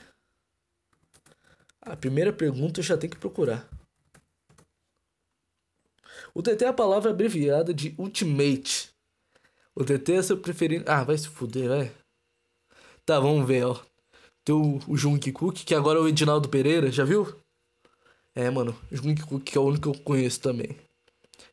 A 1.79 1.95
primeira 1.95 2.33
pergunta 2.33 2.79
eu 2.79 2.83
já 2.83 2.97
tenho 2.97 3.11
que 3.11 3.19
procurar. 3.19 3.69
UTT 6.33 6.65
é 6.65 6.67
a 6.67 6.73
palavra 6.73 7.11
abreviada 7.11 7.71
de 7.71 7.93
Ultimate 7.99 8.92
o 9.75 9.83
TT 9.83 10.13
é 10.13 10.21
seu 10.21 10.37
preferido. 10.37 10.85
Ah, 10.87 11.03
vai 11.03 11.17
se 11.17 11.27
fuder, 11.27 11.69
vai. 11.69 11.91
Tá, 13.05 13.19
vamos 13.19 13.47
ver, 13.47 13.65
ó. 13.65 13.79
Tem 14.45 14.53
o, 14.55 14.77
o 14.87 15.33
Cook, 15.33 15.63
que 15.65 15.73
agora 15.73 15.99
é 15.99 16.01
o 16.01 16.07
Edinaldo 16.07 16.49
Pereira, 16.49 16.91
já 16.91 17.03
viu? 17.03 17.27
É, 18.35 18.49
mano, 18.49 18.75
Junk 18.91 19.21
Cook, 19.23 19.43
que 19.43 19.57
é 19.57 19.61
o 19.61 19.65
único 19.65 19.91
que 19.91 19.99
eu 19.99 20.03
conheço 20.03 20.39
também. 20.41 20.75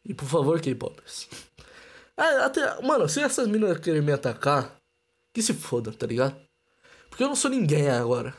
E 0.05 0.15
por 0.15 0.27
favor, 0.27 0.61
K-Popers. 0.61 1.29
Ah, 2.17 2.47
até, 2.47 2.83
mano, 2.83 3.09
se 3.09 3.21
essas 3.21 3.47
meninas 3.47 3.79
querem 3.79 4.03
me 4.03 4.13
atacar, 4.13 4.77
que 5.33 5.43
se 5.43 5.55
foda, 5.55 5.93
tá 5.93 6.07
ligado? 6.07 6.37
Porque 7.09 7.23
eu 7.23 7.29
não 7.29 7.37
sou 7.37 7.51
ninguém 7.51 7.89
agora. 7.89 8.35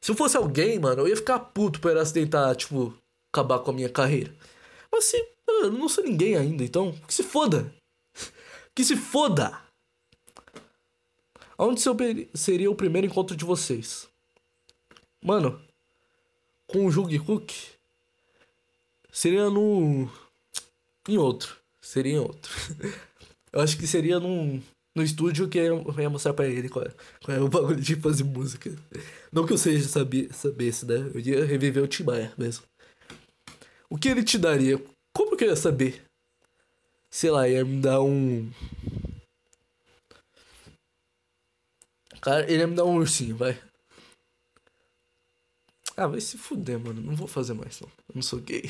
Se 0.00 0.10
eu 0.10 0.14
fosse 0.14 0.36
alguém, 0.36 0.78
mano, 0.78 1.02
eu 1.02 1.08
ia 1.08 1.16
ficar 1.16 1.38
puto 1.38 1.80
por 1.80 1.90
elas 1.90 2.12
tentar, 2.12 2.54
tipo, 2.54 2.94
acabar 3.32 3.58
com 3.60 3.70
a 3.70 3.74
minha 3.74 3.88
carreira. 3.88 4.34
Mas 4.90 5.04
se. 5.04 5.34
Eu 5.46 5.70
não 5.70 5.88
sou 5.88 6.04
ninguém 6.04 6.36
ainda, 6.36 6.64
então, 6.64 6.92
que 7.06 7.14
se 7.14 7.22
foda. 7.22 7.72
Que 8.74 8.84
se 8.84 8.96
foda! 8.96 9.60
Onde 11.56 11.80
seria 12.34 12.70
o 12.70 12.74
primeiro 12.74 13.06
encontro 13.06 13.36
de 13.36 13.44
vocês? 13.44 14.08
Mano, 15.22 15.62
com 16.66 16.86
o 16.86 16.90
Jung 16.90 17.16
Cook 17.20 17.52
seria 19.12 19.48
no. 19.48 20.10
Em 21.08 21.16
outro. 21.16 21.56
Seria 21.80 22.14
em 22.14 22.18
outro. 22.18 22.52
Eu 23.52 23.60
acho 23.60 23.78
que 23.78 23.86
seria 23.86 24.18
num, 24.18 24.60
no 24.96 25.02
estúdio 25.02 25.48
que 25.48 25.58
eu 25.58 25.94
ia 25.96 26.10
mostrar 26.10 26.34
pra 26.34 26.48
ele 26.48 26.68
qual 26.68 26.84
é, 26.84 26.90
qual 27.24 27.36
é 27.36 27.40
o 27.40 27.46
bagulho 27.48 27.80
de 27.80 27.94
fazer 27.94 28.24
música. 28.24 28.74
Não 29.32 29.46
que 29.46 29.52
eu 29.52 29.58
seja 29.58 29.86
saber, 29.86 30.34
sabesse, 30.34 30.84
né? 30.84 31.08
Eu 31.14 31.20
ia 31.20 31.44
reviver 31.44 31.84
o 31.84 31.86
Tim 31.86 32.02
Maia 32.02 32.32
mesmo. 32.36 32.64
O 33.88 33.96
que 33.96 34.08
ele 34.08 34.24
te 34.24 34.36
daria? 34.38 34.82
Como 35.12 35.36
que 35.36 35.44
eu 35.44 35.50
ia 35.50 35.56
saber? 35.56 36.03
Sei 37.14 37.30
lá, 37.30 37.48
ia 37.48 37.64
me 37.64 37.80
dar 37.80 38.02
um. 38.02 38.50
Cara, 42.20 42.50
ele 42.50 42.58
ia 42.58 42.66
me 42.66 42.74
dar 42.74 42.84
um 42.84 42.96
ursinho, 42.96 43.36
vai. 43.36 43.56
Ah, 45.96 46.08
vai 46.08 46.20
se 46.20 46.36
fuder, 46.36 46.80
mano. 46.80 47.00
Não 47.00 47.14
vou 47.14 47.28
fazer 47.28 47.54
mais, 47.54 47.80
não. 47.80 47.88
Eu 48.08 48.16
não 48.16 48.22
sou 48.22 48.40
gay. 48.40 48.64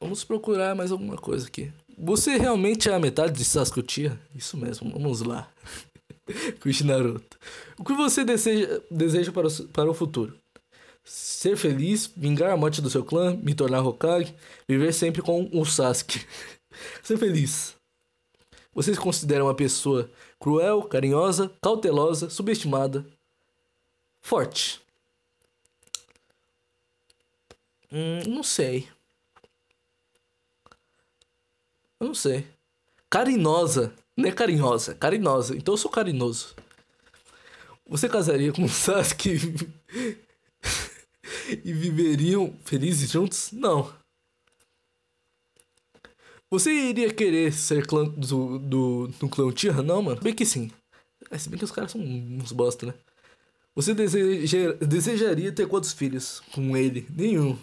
Vamos 0.00 0.24
procurar 0.24 0.74
mais 0.74 0.90
alguma 0.90 1.16
coisa 1.16 1.46
aqui. 1.46 1.70
Você 1.98 2.38
realmente 2.38 2.88
é 2.88 2.94
a 2.94 2.98
metade 2.98 3.32
de 3.32 3.44
Sasuke 3.44 4.12
Isso 4.34 4.56
mesmo, 4.56 4.92
vamos 4.92 5.20
lá. 5.22 5.50
Kushi 6.60 6.84
Naruto. 6.84 7.38
O 7.78 7.84
que 7.84 7.92
você 7.94 8.24
deseja, 8.24 8.80
deseja 8.90 9.32
para, 9.32 9.48
o, 9.48 9.68
para 9.68 9.90
o 9.90 9.94
futuro? 9.94 10.38
Ser 11.08 11.56
feliz, 11.56 12.10
vingar 12.16 12.50
a 12.50 12.56
morte 12.56 12.82
do 12.82 12.90
seu 12.90 13.04
clã, 13.04 13.36
me 13.36 13.54
tornar 13.54 13.80
Hokage, 13.80 14.34
viver 14.66 14.92
sempre 14.92 15.22
com 15.22 15.48
o 15.52 15.64
Sasuke. 15.64 16.26
Ser 17.00 17.16
feliz. 17.16 17.76
Você 18.74 18.92
se 18.92 18.98
considera 18.98 19.44
uma 19.44 19.54
pessoa 19.54 20.10
cruel, 20.40 20.82
carinhosa, 20.82 21.50
cautelosa, 21.62 22.28
subestimada, 22.28 23.06
forte. 24.20 24.80
Hum, 27.92 28.22
não 28.26 28.42
sei. 28.42 28.88
Eu 32.00 32.08
não 32.08 32.14
sei. 32.14 32.44
Carinosa. 33.08 33.94
Não 34.16 34.28
é 34.28 34.32
carinhosa, 34.32 34.92
carinhosa. 34.96 35.56
Então 35.56 35.74
eu 35.74 35.78
sou 35.78 35.90
carinoso. 35.90 36.56
Você 37.86 38.08
casaria 38.08 38.52
com 38.52 38.64
o 38.64 38.68
Sasuke 38.68 39.38
e 41.64 41.72
viveriam 41.72 42.54
felizes 42.64 43.10
juntos? 43.10 43.50
Não. 43.52 43.92
Você 46.50 46.72
iria 46.72 47.12
querer 47.12 47.52
ser 47.52 47.86
clã 47.86 48.04
do, 48.04 48.58
do, 48.58 49.08
do 49.08 49.28
clã? 49.28 49.52
Não, 49.84 50.02
mano. 50.02 50.20
Bem 50.20 50.34
que 50.34 50.46
sim. 50.46 50.70
É, 51.30 51.38
se 51.38 51.48
bem 51.48 51.58
que 51.58 51.64
os 51.64 51.72
caras 51.72 51.92
são 51.92 52.00
uns 52.00 52.52
bosta, 52.52 52.86
né? 52.86 52.94
Você 53.74 53.94
deseja, 53.94 54.72
desejaria 54.74 55.52
ter 55.52 55.68
quantos 55.68 55.92
filhos 55.92 56.40
com 56.54 56.76
ele? 56.76 57.06
Nenhum. 57.10 57.58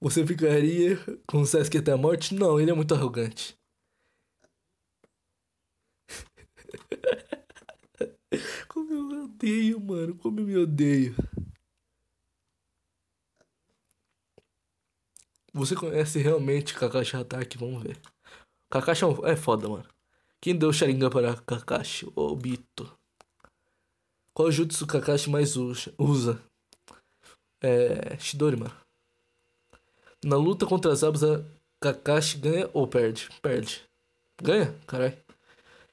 Você 0.00 0.26
ficaria 0.26 0.96
com 1.26 1.40
o 1.40 1.46
Sasuke 1.46 1.78
até 1.78 1.92
a 1.92 1.96
morte? 1.96 2.34
Não, 2.34 2.60
ele 2.60 2.70
é 2.70 2.74
muito 2.74 2.94
arrogante. 2.94 3.56
Como 8.68 8.92
eu 8.92 9.24
odeio, 9.24 9.80
mano. 9.80 10.14
Como 10.16 10.40
eu 10.40 10.46
me 10.46 10.56
odeio. 10.56 11.14
Você 15.52 15.74
conhece 15.74 16.18
realmente 16.18 16.74
Kakashi 16.74 17.16
Hatake? 17.16 17.58
Vamos 17.58 17.82
ver. 17.82 17.98
Kakashi 18.70 19.04
é, 19.04 19.32
é 19.32 19.36
foda, 19.36 19.68
mano. 19.68 19.86
Quem 20.40 20.56
deu 20.56 20.72
Sharingan 20.72 21.10
para 21.10 21.34
Kakashi? 21.36 22.06
O 22.14 22.32
Obito. 22.32 22.90
Qual 24.32 24.50
jutsu 24.50 24.86
Kakashi 24.86 25.28
mais 25.28 25.56
usa? 25.56 26.40
É. 27.60 28.16
Shidori, 28.18 28.56
mano. 28.56 28.74
Na 30.24 30.36
luta 30.36 30.66
contra 30.66 30.92
as 30.92 31.02
Abusa, 31.02 31.44
Kakashi 31.80 32.38
ganha 32.38 32.70
ou 32.72 32.86
perde? 32.86 33.28
Perde. 33.42 33.82
Ganha? 34.40 34.74
Caralho. 34.86 35.16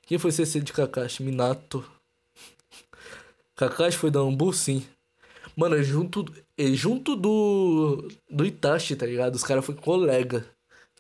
Quem 0.03 0.18
foi 0.18 0.32
CC 0.32 0.62
de 0.62 0.72
Kakashi? 0.72 1.24
Minato. 1.24 1.84
Kakashi 3.55 3.97
foi 3.97 4.12
da 4.12 4.20
Ambu? 4.20 4.53
Sim. 4.53 4.86
Mano, 5.58 5.76
é 5.76 5.82
junto, 5.82 6.24
é 6.55 6.68
junto 6.68 7.16
do. 7.16 8.08
Do 8.30 8.45
Itachi, 8.45 8.95
tá 8.95 9.08
ligado? 9.08 9.34
Os 9.34 9.43
caras 9.43 9.66
foram 9.66 9.82
colega. 9.82 10.45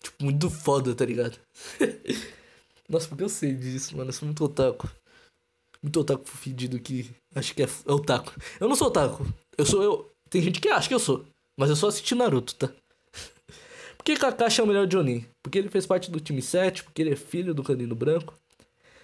Tipo, 0.01 0.23
muito 0.23 0.49
foda, 0.49 0.95
tá 0.95 1.05
ligado? 1.05 1.37
Nossa, 2.89 3.07
porque 3.07 3.23
eu 3.23 3.29
sei 3.29 3.53
disso, 3.53 3.95
mano. 3.95 4.09
Eu 4.09 4.13
sou 4.13 4.25
muito 4.25 4.43
otaku. 4.43 4.89
Muito 5.81 5.99
otaku 5.99 6.27
fedido 6.27 6.79
que 6.79 7.11
acho 7.35 7.53
que 7.53 7.61
é, 7.61 7.65
é 7.65 7.91
otaku. 7.91 8.33
Eu 8.59 8.67
não 8.67 8.75
sou 8.75 8.87
otaku. 8.87 9.27
Eu 9.55 9.65
sou 9.65 9.83
eu. 9.83 10.11
Tem 10.27 10.41
gente 10.41 10.59
que 10.59 10.69
acha 10.69 10.87
que 10.87 10.95
eu 10.95 10.99
sou. 10.99 11.23
Mas 11.55 11.69
eu 11.69 11.75
só 11.75 11.87
assisti 11.89 12.15
Naruto, 12.15 12.55
tá? 12.55 12.67
Por 13.95 14.03
que 14.03 14.15
Kakashi 14.15 14.61
é 14.61 14.63
o 14.63 14.67
melhor 14.67 14.89
Jonin? 14.91 15.23
Porque 15.43 15.59
ele 15.59 15.69
fez 15.69 15.85
parte 15.85 16.09
do 16.09 16.19
time 16.19 16.41
7, 16.41 16.83
porque 16.83 17.01
ele 17.03 17.11
é 17.11 17.15
filho 17.15 17.53
do 17.53 17.63
Canino 17.63 17.93
Branco. 17.93 18.33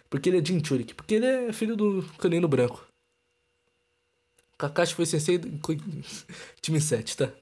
Porque 0.10 0.30
ele 0.30 0.40
é 0.40 0.46
Jinchurik. 0.46 0.96
Porque 0.96 1.14
ele 1.16 1.26
é 1.28 1.54
filho 1.54 1.76
do 1.76 2.04
Canino 2.18 2.48
Branco. 2.48 2.84
Kakashi 4.64 4.96
foi 4.96 5.06
sensei 5.06 5.38
do 5.38 5.60
time 6.62 6.80
7, 6.80 7.18
tá? 7.18 7.34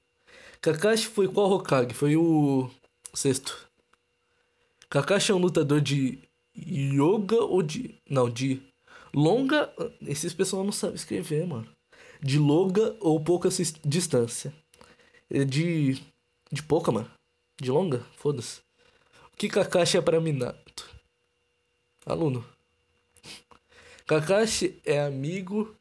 Kakashi 0.59 1.05
foi 1.05 1.27
qual 1.27 1.51
Hokage? 1.51 1.93
Foi 1.93 2.15
o 2.15 2.67
sexto. 3.13 3.69
Kakashi 4.89 5.31
é 5.31 5.35
um 5.35 5.37
lutador 5.37 5.81
de 5.81 6.17
yoga 6.57 7.39
ou 7.43 7.61
de... 7.61 7.93
Não, 8.09 8.27
de 8.27 8.59
longa... 9.13 9.71
Esses 10.01 10.33
pessoal 10.33 10.63
não 10.63 10.71
sabem 10.71 10.95
escrever, 10.95 11.45
mano. 11.45 11.67
De 12.19 12.39
longa 12.39 12.97
ou 12.99 13.23
pouca 13.23 13.49
distância. 13.85 14.51
É 15.29 15.45
de... 15.45 16.01
De 16.51 16.63
pouca, 16.63 16.91
mano. 16.91 17.11
De 17.61 17.69
longa? 17.69 18.03
Foda-se. 18.17 18.61
O 19.31 19.37
que 19.37 19.47
Kakashi 19.47 19.97
é 19.97 20.01
para 20.01 20.19
Minato? 20.19 20.89
Aluno. 22.03 22.43
Kakashi 24.07 24.81
é 24.83 24.99
amigo 24.99 25.77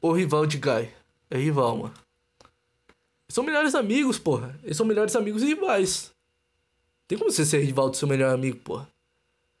ou 0.00 0.12
rival 0.12 0.46
de 0.46 0.58
Guy? 0.58 0.90
É 1.30 1.38
rival, 1.38 1.76
mano. 1.76 1.94
São 3.28 3.44
melhores 3.44 3.74
amigos, 3.74 4.18
porra. 4.18 4.58
Eles 4.62 4.76
são 4.76 4.86
melhores 4.86 5.14
amigos 5.14 5.42
e 5.42 5.46
rivais. 5.46 6.12
Tem 7.06 7.16
como 7.16 7.30
você 7.30 7.44
ser 7.44 7.60
rival 7.60 7.90
do 7.90 7.96
seu 7.96 8.08
melhor 8.08 8.34
amigo, 8.34 8.58
porra? 8.58 8.88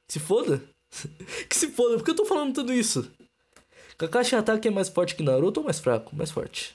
Se 0.08 0.18
foda. 0.18 0.62
que 1.48 1.56
se 1.56 1.68
foda, 1.70 1.96
por 1.96 2.04
que 2.04 2.10
eu 2.10 2.16
tô 2.16 2.24
falando 2.24 2.54
tudo 2.54 2.72
isso? 2.72 3.10
Kakashi 3.96 4.34
Ataque 4.34 4.68
é 4.68 4.70
mais 4.70 4.88
forte 4.88 5.14
que 5.14 5.22
Naruto 5.22 5.60
ou 5.60 5.64
mais 5.64 5.78
fraco? 5.78 6.16
Mais 6.16 6.30
forte. 6.30 6.74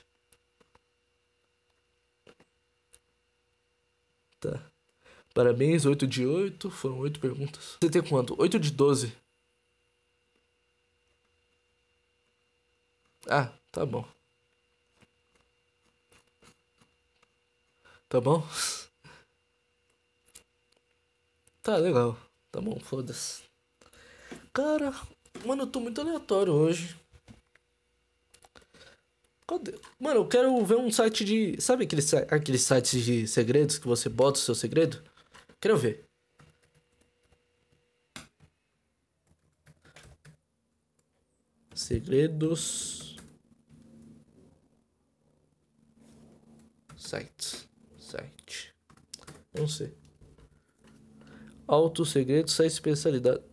Tá. 4.40 4.62
Parabéns, 5.34 5.84
8 5.84 6.06
de 6.06 6.24
8. 6.24 6.70
Foram 6.70 6.98
8 7.00 7.20
perguntas. 7.20 7.76
Você 7.82 7.90
tem 7.90 8.02
quanto? 8.02 8.34
8 8.40 8.58
de 8.58 8.70
12. 8.70 9.12
Ah, 13.28 13.52
tá 13.76 13.84
bom. 13.84 14.02
Tá 18.08 18.20
bom? 18.20 18.42
Tá 21.62 21.76
legal. 21.78 22.16
Tá 22.52 22.60
bom, 22.60 22.78
foda-se. 22.78 23.42
Cara, 24.52 24.94
mano, 25.44 25.64
eu 25.64 25.66
tô 25.66 25.80
muito 25.80 26.00
aleatório 26.00 26.52
hoje. 26.52 26.96
Mano, 29.98 30.20
eu 30.20 30.28
quero 30.28 30.64
ver 30.64 30.76
um 30.76 30.92
site 30.92 31.24
de. 31.24 31.60
Sabe 31.60 31.84
aqueles, 31.84 32.14
aqueles 32.14 32.62
sites 32.62 33.04
de 33.04 33.26
segredos 33.26 33.78
que 33.78 33.86
você 33.88 34.08
bota 34.08 34.38
o 34.38 34.42
seu 34.42 34.54
segredo? 34.54 35.02
Quero 35.60 35.76
ver. 35.76 36.04
Segredos. 41.74 43.05
Sites. 47.06 47.68
Site. 48.00 48.74
Não 49.54 49.68
sei. 49.68 49.94
Alto 51.64 52.04
segredo, 52.04 52.50
sites 52.50 52.82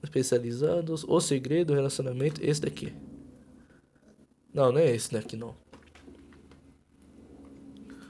especializados. 0.01 1.04
O 1.04 1.22
segredo, 1.22 1.76
relacionamento. 1.76 2.43
Esse 2.43 2.62
daqui. 2.62 2.91
Não, 4.51 4.72
não 4.72 4.80
é 4.80 4.95
esse 4.95 5.12
daqui 5.12 5.38
não. 5.38 5.56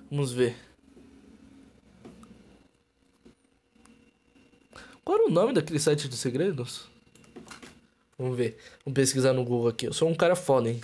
Vamos 0.10 0.32
ver. 0.32 0.56
Qual 5.04 5.18
era 5.18 5.28
o 5.28 5.32
nome 5.32 5.52
daquele 5.52 5.80
site 5.80 6.08
de 6.08 6.16
segredos? 6.16 6.88
Vamos 8.18 8.38
ver. 8.38 8.58
Vamos 8.86 8.96
pesquisar 8.96 9.34
no 9.34 9.44
Google 9.44 9.68
aqui. 9.68 9.88
Eu 9.88 9.94
sou 9.94 10.08
um 10.08 10.16
cara 10.16 10.38
foda, 10.38 10.70
hein? 10.70 10.80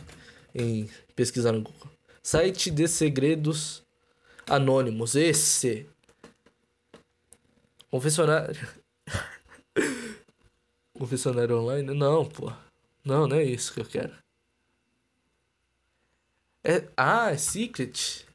Em 0.53 0.89
pesquisar 1.15 1.53
no 1.53 1.61
Google. 1.61 1.89
Site 2.21 2.69
de 2.69 2.89
segredos 2.89 3.87
anônimos. 4.49 5.15
Esse. 5.15 5.87
Confessionário. 7.89 8.67
Confessionário 10.93 11.57
online? 11.57 11.93
Não, 11.93 12.25
pô. 12.25 12.51
Não, 13.03 13.27
não 13.27 13.37
é 13.37 13.43
isso 13.43 13.73
que 13.73 13.79
eu 13.79 13.85
quero. 13.85 14.13
É... 16.63 16.87
Ah, 16.95 17.31
é 17.31 17.37
Secret. 17.37 18.28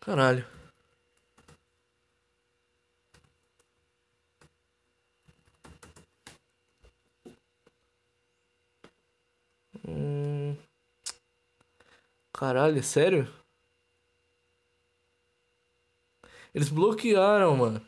Caralho. 0.00 0.44
Hum... 9.86 10.56
Caralho, 12.32 12.82
sério? 12.82 13.26
Eles 16.54 16.68
bloquearam, 16.70 17.56
mano. 17.56 17.86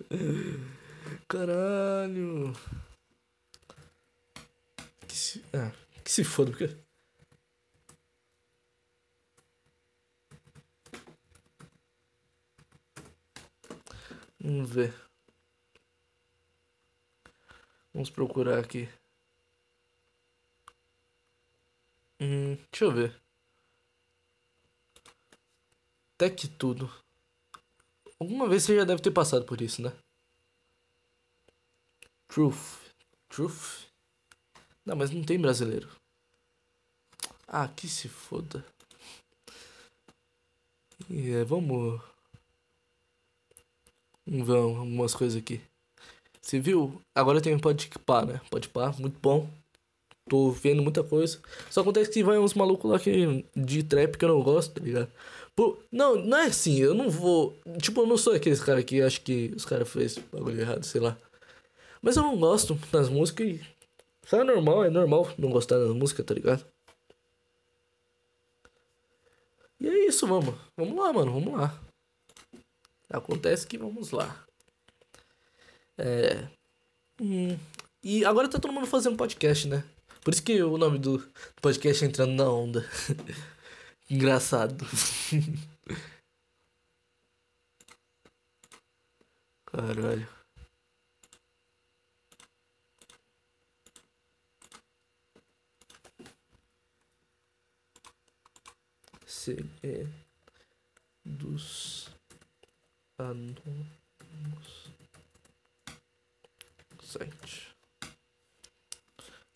Caralho. 1.28 2.52
Que 5.08 5.16
se... 5.16 5.44
Ah. 5.52 5.72
Que 6.04 6.10
se 6.10 6.24
foda, 6.24 6.50
porque. 6.50 6.85
Vamos 14.46 14.70
ver. 14.70 14.94
Vamos 17.92 18.10
procurar 18.10 18.60
aqui. 18.60 18.88
Hum, 22.20 22.54
deixa 22.70 22.84
eu 22.84 22.92
ver. 22.92 23.20
Até 26.14 26.30
que 26.30 26.46
tudo. 26.46 26.88
Alguma 28.20 28.48
vez 28.48 28.62
você 28.62 28.76
já 28.76 28.84
deve 28.84 29.02
ter 29.02 29.10
passado 29.10 29.44
por 29.44 29.60
isso, 29.60 29.82
né? 29.82 29.92
Truth. 32.28 32.94
Truth? 33.28 33.88
Não, 34.84 34.94
mas 34.94 35.10
não 35.10 35.24
tem 35.24 35.40
brasileiro. 35.40 35.90
Ah, 37.48 37.66
que 37.66 37.88
se 37.88 38.08
foda. 38.08 38.64
E 41.10 41.32
é, 41.32 41.42
vamos. 41.42 42.00
Vamos 44.26 44.46
ver 44.46 44.56
algumas 44.56 45.14
coisas 45.14 45.38
aqui. 45.38 45.60
Você 46.40 46.58
viu? 46.58 47.00
Agora 47.14 47.40
tem 47.40 47.58
Pode 47.58 47.88
Pá, 48.04 48.24
né? 48.24 48.40
Pode 48.50 48.68
Pá, 48.68 48.94
muito 48.98 49.18
bom. 49.20 49.48
Tô 50.28 50.50
vendo 50.50 50.82
muita 50.82 51.04
coisa. 51.04 51.40
Só 51.70 51.80
acontece 51.82 52.10
que 52.10 52.24
vai 52.24 52.36
uns 52.38 52.54
malucos 52.54 52.90
lá 52.90 52.98
que, 52.98 53.44
de 53.54 53.82
trap 53.84 54.16
que 54.16 54.24
eu 54.24 54.28
não 54.28 54.42
gosto, 54.42 54.74
tá 54.74 54.84
ligado? 54.84 55.08
Pô, 55.54 55.78
não, 55.90 56.16
não 56.16 56.38
é 56.38 56.46
assim, 56.46 56.78
eu 56.80 56.94
não 56.94 57.08
vou. 57.08 57.56
Tipo, 57.80 58.02
eu 58.02 58.06
não 58.06 58.16
sou 58.16 58.34
aqueles 58.34 58.60
cara 58.60 58.82
que 58.82 59.00
acho 59.00 59.20
que 59.22 59.52
os 59.56 59.64
caras 59.64 59.88
fez 59.88 60.18
bagulho 60.32 60.60
errado, 60.60 60.84
sei 60.84 61.00
lá. 61.00 61.16
Mas 62.02 62.16
eu 62.16 62.22
não 62.22 62.36
gosto 62.38 62.74
das 62.92 63.08
músicas 63.08 63.46
e. 63.46 63.60
Só 64.26 64.40
é 64.40 64.44
normal, 64.44 64.84
é 64.84 64.90
normal 64.90 65.30
não 65.38 65.50
gostar 65.50 65.78
das 65.78 65.94
músicas, 65.94 66.26
tá 66.26 66.34
ligado? 66.34 66.66
E 69.80 69.88
é 69.88 70.06
isso, 70.06 70.26
vamos. 70.26 70.54
Vamos 70.76 70.96
lá, 70.98 71.12
mano, 71.12 71.32
vamos 71.32 71.52
lá. 71.54 71.85
Acontece 73.16 73.66
que 73.66 73.78
vamos 73.78 74.10
lá. 74.10 74.46
É. 75.98 76.48
Hum, 77.20 77.58
e 78.02 78.24
agora 78.24 78.48
tá 78.48 78.58
todo 78.58 78.72
mundo 78.72 78.86
fazendo 78.86 79.16
podcast, 79.16 79.66
né? 79.68 79.84
Por 80.22 80.34
isso 80.34 80.42
que 80.42 80.62
o 80.62 80.76
nome 80.76 80.98
do 80.98 81.26
podcast 81.62 82.04
é 82.04 82.08
Entrando 82.08 82.32
na 82.34 82.50
Onda. 82.50 82.84
Engraçado. 84.10 84.84
Caralho. 89.66 90.36
dos 101.24 102.15
anônimos 103.18 104.86
site. 107.06 107.74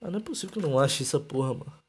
Ah, 0.00 0.10
não 0.10 0.18
é 0.18 0.22
possível 0.22 0.52
que 0.52 0.58
eu 0.58 0.62
não 0.62 0.78
ache 0.78 1.02
essa 1.02 1.20
porra, 1.20 1.54
mano. 1.54 1.80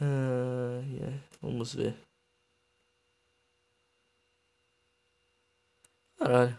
Ah, 0.00 0.80
yeah. 0.86 1.22
Vamos 1.40 1.74
ver. 1.74 1.94
Caralho. 6.18 6.58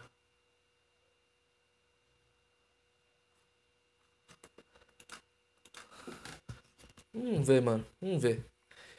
Vamos 7.12 7.46
ver, 7.46 7.60
mano. 7.62 7.84
Vamos 8.00 8.22
ver. 8.22 8.44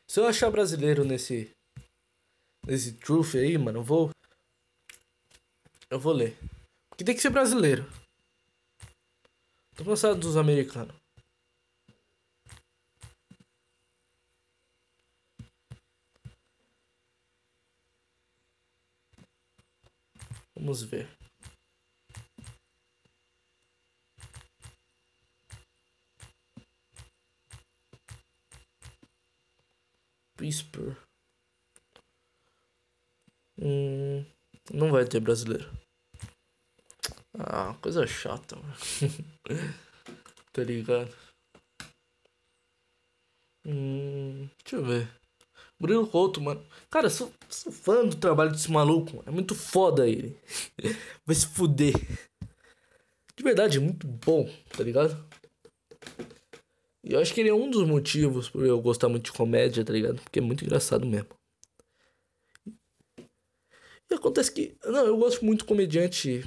Se 0.08 0.20
eu 0.20 0.28
achar 0.28 0.52
brasileiro 0.52 1.04
nesse. 1.06 1.56
Nesse 2.70 2.94
truth 2.94 3.34
aí, 3.34 3.58
mano, 3.58 3.80
eu 3.80 3.84
vou. 3.84 4.12
Eu 5.90 6.00
vou 6.00 6.14
ler. 6.14 6.38
Porque 6.88 7.04
tem 7.04 7.16
que 7.16 7.22
ser 7.22 7.32
brasileiro. 7.32 7.84
Tô 9.76 9.84
cansado 9.84 10.20
dos 10.20 10.38
americanos. 10.38 10.96
Vamos 20.56 20.84
ver. 20.84 21.10
Whisper. 30.40 31.09
Hum, 33.62 34.26
não 34.74 34.92
vai 34.92 35.06
ter 35.06 35.20
brasileiro. 35.20 35.70
Ah, 37.38 37.76
coisa 37.82 38.08
chata, 38.08 38.56
mano. 38.56 38.74
tá 40.54 40.64
ligado? 40.64 41.14
Hum, 43.66 44.50
deixa 44.64 44.78
eu 44.78 44.86
ver. 44.86 45.20
Murilo 45.80 46.08
Couto, 46.08 46.42
mano. 46.42 46.66
Cara, 46.90 47.10
sou, 47.10 47.32
sou 47.50 47.72
fã 47.72 48.06
do 48.06 48.16
trabalho 48.16 48.52
desse 48.52 48.72
maluco, 48.72 49.18
mano. 49.18 49.28
É 49.28 49.32
muito 49.32 49.56
foda 49.56 50.08
ele. 50.08 50.38
Vai 51.26 51.36
se 51.36 51.48
fuder. 51.48 51.94
De 53.36 53.44
verdade, 53.44 53.78
é 53.78 53.82
muito 53.82 54.06
bom, 54.06 54.50
tá 54.76 54.84
ligado? 54.84 55.26
E 57.04 57.14
eu 57.14 57.20
acho 57.20 57.34
que 57.34 57.40
ele 57.40 57.50
é 57.50 57.54
um 57.54 57.70
dos 57.70 57.88
motivos 57.88 58.50
por 58.50 58.66
eu 58.66 58.82
gostar 58.82 59.08
muito 59.08 59.26
de 59.26 59.32
comédia, 59.32 59.86
tá 59.86 59.94
ligado? 59.94 60.22
Porque 60.22 60.40
é 60.40 60.42
muito 60.42 60.66
engraçado 60.66 61.06
mesmo. 61.06 61.39
E 64.10 64.16
acontece 64.16 64.52
que. 64.52 64.76
Não, 64.84 65.06
eu 65.06 65.18
gosto 65.18 65.46
muito 65.46 65.60
de 65.60 65.66
comediante 65.66 66.44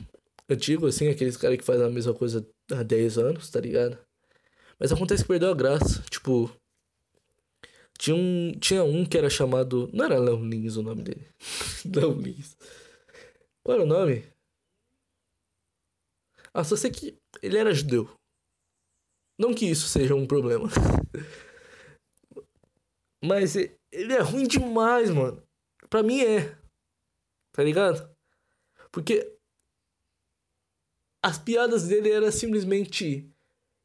antigo, 0.48 0.86
assim, 0.86 1.08
aqueles 1.08 1.36
caras 1.36 1.56
que 1.56 1.64
fazem 1.64 1.86
a 1.86 1.90
mesma 1.90 2.14
coisa 2.14 2.46
há 2.70 2.82
10 2.82 3.18
anos, 3.18 3.50
tá 3.50 3.60
ligado? 3.60 3.98
Mas 4.78 4.92
acontece 4.92 5.22
que 5.22 5.28
perdeu 5.28 5.50
a 5.50 5.54
graça. 5.54 6.02
Tipo. 6.10 6.50
Tinha 7.98 8.16
um, 8.16 8.52
tinha 8.58 8.82
um 8.82 9.04
que 9.04 9.16
era 9.16 9.30
chamado. 9.30 9.88
Não 9.92 10.04
era 10.04 10.18
Léo 10.18 10.44
Lins 10.44 10.76
o 10.76 10.82
nome 10.82 11.02
dele. 11.02 11.28
Léo 11.94 12.12
Lins. 12.12 12.56
Qual 13.62 13.76
era 13.76 13.84
o 13.84 13.86
nome? 13.86 14.24
Ah, 16.52 16.64
só 16.64 16.76
sei 16.76 16.90
que 16.90 17.16
ele 17.42 17.56
era 17.56 17.72
judeu. 17.72 18.10
Não 19.38 19.54
que 19.54 19.66
isso 19.66 19.88
seja 19.88 20.14
um 20.14 20.26
problema. 20.26 20.68
Mas 23.24 23.56
ele 23.56 24.12
é 24.12 24.20
ruim 24.20 24.46
demais, 24.46 25.10
mano. 25.10 25.42
Pra 25.88 26.02
mim 26.02 26.20
é. 26.20 26.56
Tá 27.52 27.62
ligado? 27.62 28.10
Porque 28.90 29.36
as 31.22 31.38
piadas 31.38 31.86
dele 31.86 32.10
eram 32.10 32.32
simplesmente 32.32 33.32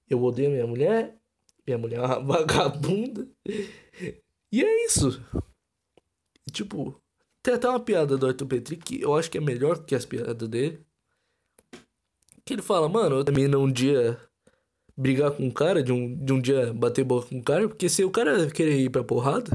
eu 0.09 0.23
odeio 0.23 0.51
minha 0.51 0.65
mulher, 0.65 1.17
minha 1.65 1.77
mulher 1.77 1.99
é 1.99 2.01
uma 2.01 2.19
vagabunda. 2.23 3.27
E 4.51 4.63
é 4.63 4.85
isso. 4.85 5.21
Tipo, 6.51 7.01
tem 7.43 7.53
até 7.53 7.67
uma 7.67 7.79
piada 7.79 8.17
do 8.17 8.25
Arthur 8.25 8.47
Petri 8.47 8.77
que 8.77 9.01
eu 9.01 9.15
acho 9.15 9.29
que 9.29 9.37
é 9.37 9.41
melhor 9.41 9.83
que 9.85 9.93
as 9.93 10.05
piadas 10.05 10.47
dele. 10.47 10.85
Que 12.45 12.53
ele 12.53 12.61
fala, 12.61 12.87
mano, 12.87 13.17
eu 13.17 13.25
também 13.25 13.53
um 13.53 13.71
dia 13.71 14.17
brigar 14.95 15.31
com 15.31 15.43
um 15.43 15.51
cara, 15.51 15.83
de 15.83 15.91
um, 15.91 16.15
de 16.15 16.33
um 16.33 16.41
dia 16.41 16.73
bater 16.73 17.03
boca 17.03 17.27
com 17.27 17.35
um 17.35 17.43
cara, 17.43 17.67
porque 17.67 17.89
se 17.89 18.03
o 18.03 18.09
cara 18.09 18.49
querer 18.49 18.79
ir 18.79 18.89
pra 18.89 19.03
porrada, 19.03 19.51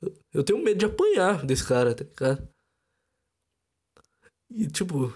eu, 0.00 0.14
eu 0.32 0.44
tenho 0.44 0.62
medo 0.62 0.78
de 0.78 0.86
apanhar 0.86 1.44
desse 1.44 1.66
cara, 1.66 1.94
tá 1.94 2.04
ligado? 2.04 2.48
E 4.54 4.68
tipo, 4.70 5.12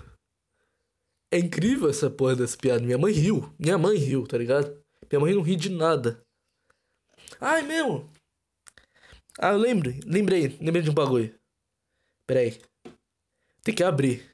é 1.30 1.39
incrível 1.39 1.91
essa 1.91 2.11
porra 2.11 2.37
dessa 2.37 2.57
piada. 2.57 2.84
Minha 2.84 2.99
mãe 2.99 3.12
riu, 3.12 3.55
minha 3.59 3.76
mãe 3.76 3.97
riu, 3.97 4.26
tá 4.26 4.39
ligado? 4.39 4.82
Minha 5.11 5.20
mãe 5.20 5.34
não 5.34 5.43
ri 5.43 5.57
de 5.57 5.68
nada. 5.68 6.18
Ai, 7.41 7.62
meu! 7.62 8.09
Ah, 9.39 9.53
eu 9.53 9.59
lembro, 9.59 9.93
lembrei, 10.07 10.57
lembrei 10.61 10.82
de 10.82 10.91
um 10.91 10.95
bagulho. 10.95 11.39
Pera 12.26 12.41
aí. 12.41 12.61
Tem 13.62 13.74
que 13.74 13.84
abrir. 13.84 14.30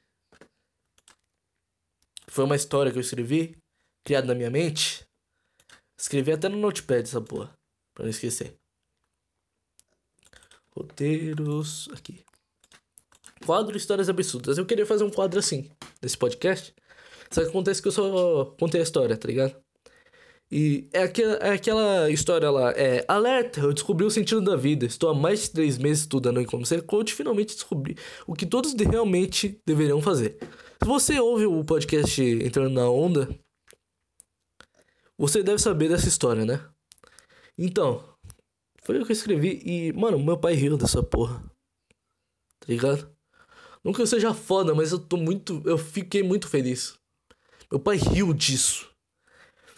Foi 2.27 2.45
uma 2.45 2.55
história 2.55 2.91
que 2.91 2.97
eu 2.97 3.01
escrevi, 3.01 3.57
criada 4.03 4.27
na 4.27 4.35
minha 4.35 4.49
mente. 4.49 5.05
Escrevi 5.99 6.31
até 6.31 6.47
no 6.47 6.57
notepad 6.57 7.03
essa 7.03 7.21
porra. 7.21 7.53
Pra 7.93 8.03
não 8.03 8.09
esquecer. 8.09 8.57
Roteiros. 10.71 11.89
Aqui. 11.89 12.23
Quadro 13.45 13.77
Histórias 13.77 14.09
Absurdas. 14.09 14.57
Eu 14.57 14.65
queria 14.65 14.85
fazer 14.85 15.03
um 15.03 15.09
quadro 15.09 15.39
assim, 15.39 15.69
nesse 16.01 16.17
podcast. 16.17 16.73
Só 17.31 17.41
que 17.41 17.49
acontece 17.49 17.81
que 17.81 17.87
eu 17.87 17.91
só 17.91 18.45
contei 18.59 18.79
a 18.81 18.83
história, 18.83 19.17
tá 19.17 19.27
ligado? 19.27 19.55
E 20.51 20.87
é 20.93 21.03
aquela, 21.03 21.33
é 21.37 21.49
aquela 21.53 22.09
história 22.11 22.51
lá, 22.51 22.71
é 22.73 23.03
alerta, 23.07 23.59
eu 23.61 23.73
descobri 23.73 24.05
o 24.05 24.11
sentido 24.11 24.41
da 24.41 24.55
vida. 24.55 24.85
Estou 24.85 25.09
há 25.09 25.13
mais 25.15 25.43
de 25.43 25.51
três 25.51 25.77
meses 25.79 26.01
estudando 26.03 26.39
em 26.39 26.45
como 26.45 26.65
ser 26.65 26.83
coach 26.83 27.13
finalmente 27.13 27.55
descobri 27.55 27.97
o 28.27 28.35
que 28.35 28.45
todos 28.45 28.73
realmente 28.73 29.59
deveriam 29.65 30.01
fazer. 30.01 30.37
Se 30.81 30.87
você 30.87 31.19
ouve 31.19 31.45
o 31.47 31.63
podcast 31.63 32.21
Entrando 32.21 32.69
na 32.69 32.87
Onda, 32.89 33.27
Você 35.17 35.43
deve 35.43 35.59
saber 35.59 35.89
dessa 35.89 36.07
história, 36.07 36.45
né? 36.45 36.67
Então, 37.57 38.03
foi 38.83 38.99
o 38.99 39.05
que 39.05 39.11
eu 39.11 39.15
escrevi 39.15 39.61
e, 39.65 39.93
mano, 39.93 40.19
meu 40.19 40.37
pai 40.37 40.53
riu 40.53 40.77
dessa 40.77 41.01
porra. 41.03 41.43
Tá 42.59 42.67
ligado? 42.67 43.12
Não 43.83 43.91
que 43.91 44.01
eu 44.01 44.07
seja 44.07 44.33
foda, 44.33 44.73
mas 44.73 44.91
eu 44.91 44.99
tô 44.99 45.17
muito. 45.17 45.61
Eu 45.65 45.77
fiquei 45.77 46.23
muito 46.23 46.47
feliz. 46.47 46.97
Meu 47.69 47.79
pai 47.79 47.97
riu 47.97 48.33
disso. 48.33 48.89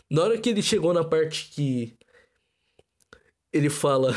Na 0.10 0.24
hora 0.24 0.40
que 0.40 0.50
ele 0.50 0.62
chegou 0.62 0.94
na 0.94 1.04
parte 1.04 1.50
que. 1.50 1.98
Ele 3.52 3.70
fala. 3.70 4.14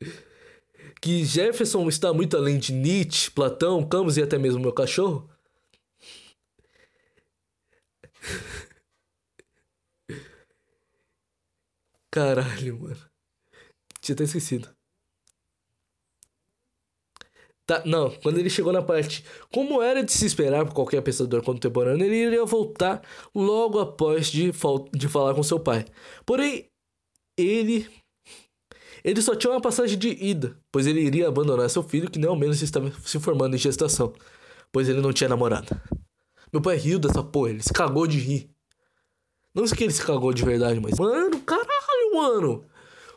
que 1.02 1.24
Jefferson 1.24 1.88
está 1.88 2.12
muito 2.12 2.36
além 2.36 2.58
de 2.58 2.72
Nietzsche, 2.72 3.30
Platão, 3.30 3.86
Camus 3.86 4.16
e 4.16 4.22
até 4.22 4.38
mesmo 4.38 4.60
meu 4.60 4.72
cachorro. 4.72 5.28
Caralho, 12.10 12.78
mano. 12.80 13.10
Tinha 14.00 14.14
até 14.14 14.24
esquecido. 14.24 14.74
Tá, 17.72 17.82
não, 17.86 18.10
quando 18.10 18.36
ele 18.36 18.50
chegou 18.50 18.70
na 18.70 18.82
parte. 18.82 19.24
Como 19.50 19.80
era 19.80 20.04
de 20.04 20.12
se 20.12 20.26
esperar 20.26 20.66
por 20.66 20.74
qualquer 20.74 21.00
pensador 21.00 21.42
contemporâneo, 21.42 22.04
ele 22.04 22.16
iria 22.16 22.44
voltar 22.44 23.00
logo 23.34 23.80
após 23.80 24.26
de, 24.26 24.52
de 24.92 25.08
falar 25.08 25.34
com 25.34 25.42
seu 25.42 25.58
pai. 25.58 25.86
Porém, 26.26 26.66
ele. 27.34 27.88
Ele 29.02 29.22
só 29.22 29.34
tinha 29.34 29.50
uma 29.50 29.60
passagem 29.60 29.96
de 29.96 30.10
ida, 30.22 30.54
pois 30.70 30.86
ele 30.86 31.00
iria 31.00 31.28
abandonar 31.28 31.70
seu 31.70 31.82
filho, 31.82 32.10
que 32.10 32.18
nem 32.18 32.28
ao 32.28 32.36
menos 32.36 32.60
estava 32.60 32.92
se 33.06 33.18
formando 33.18 33.56
em 33.56 33.58
gestação, 33.58 34.12
pois 34.70 34.86
ele 34.86 35.00
não 35.00 35.12
tinha 35.12 35.30
namorada. 35.30 35.82
Meu 36.52 36.60
pai 36.60 36.76
riu 36.76 36.98
dessa 36.98 37.22
porra, 37.22 37.50
ele 37.50 37.62
se 37.62 37.72
cagou 37.72 38.06
de 38.06 38.18
rir. 38.18 38.50
Não 39.54 39.66
sei 39.66 39.78
que 39.78 39.84
ele 39.84 39.94
se 39.94 40.04
cagou 40.04 40.34
de 40.34 40.44
verdade, 40.44 40.78
mas. 40.78 40.98
Mano, 40.98 41.40
caralho, 41.40 42.14
mano! 42.14 42.66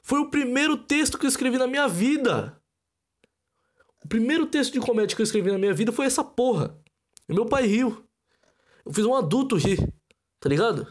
Foi 0.02 0.20
o 0.20 0.30
primeiro 0.30 0.78
texto 0.78 1.18
que 1.18 1.26
eu 1.26 1.30
escrevi 1.30 1.58
na 1.58 1.68
minha 1.68 1.90
vida. 1.90 2.58
O 4.06 4.08
primeiro 4.08 4.46
texto 4.46 4.74
de 4.74 4.80
comédia 4.80 5.16
que 5.16 5.22
eu 5.24 5.24
escrevi 5.24 5.52
na 5.52 5.58
minha 5.58 5.74
vida 5.74 5.92
foi 5.92 6.06
essa 6.06 6.24
porra. 6.24 6.80
E 7.28 7.34
meu 7.34 7.48
pai 7.48 7.66
riu. 7.66 8.08
Eu 8.86 8.94
fiz 8.94 9.04
um 9.04 9.16
adulto 9.16 9.56
rir, 9.56 9.80
tá 10.40 10.48
ligado? 10.48 10.88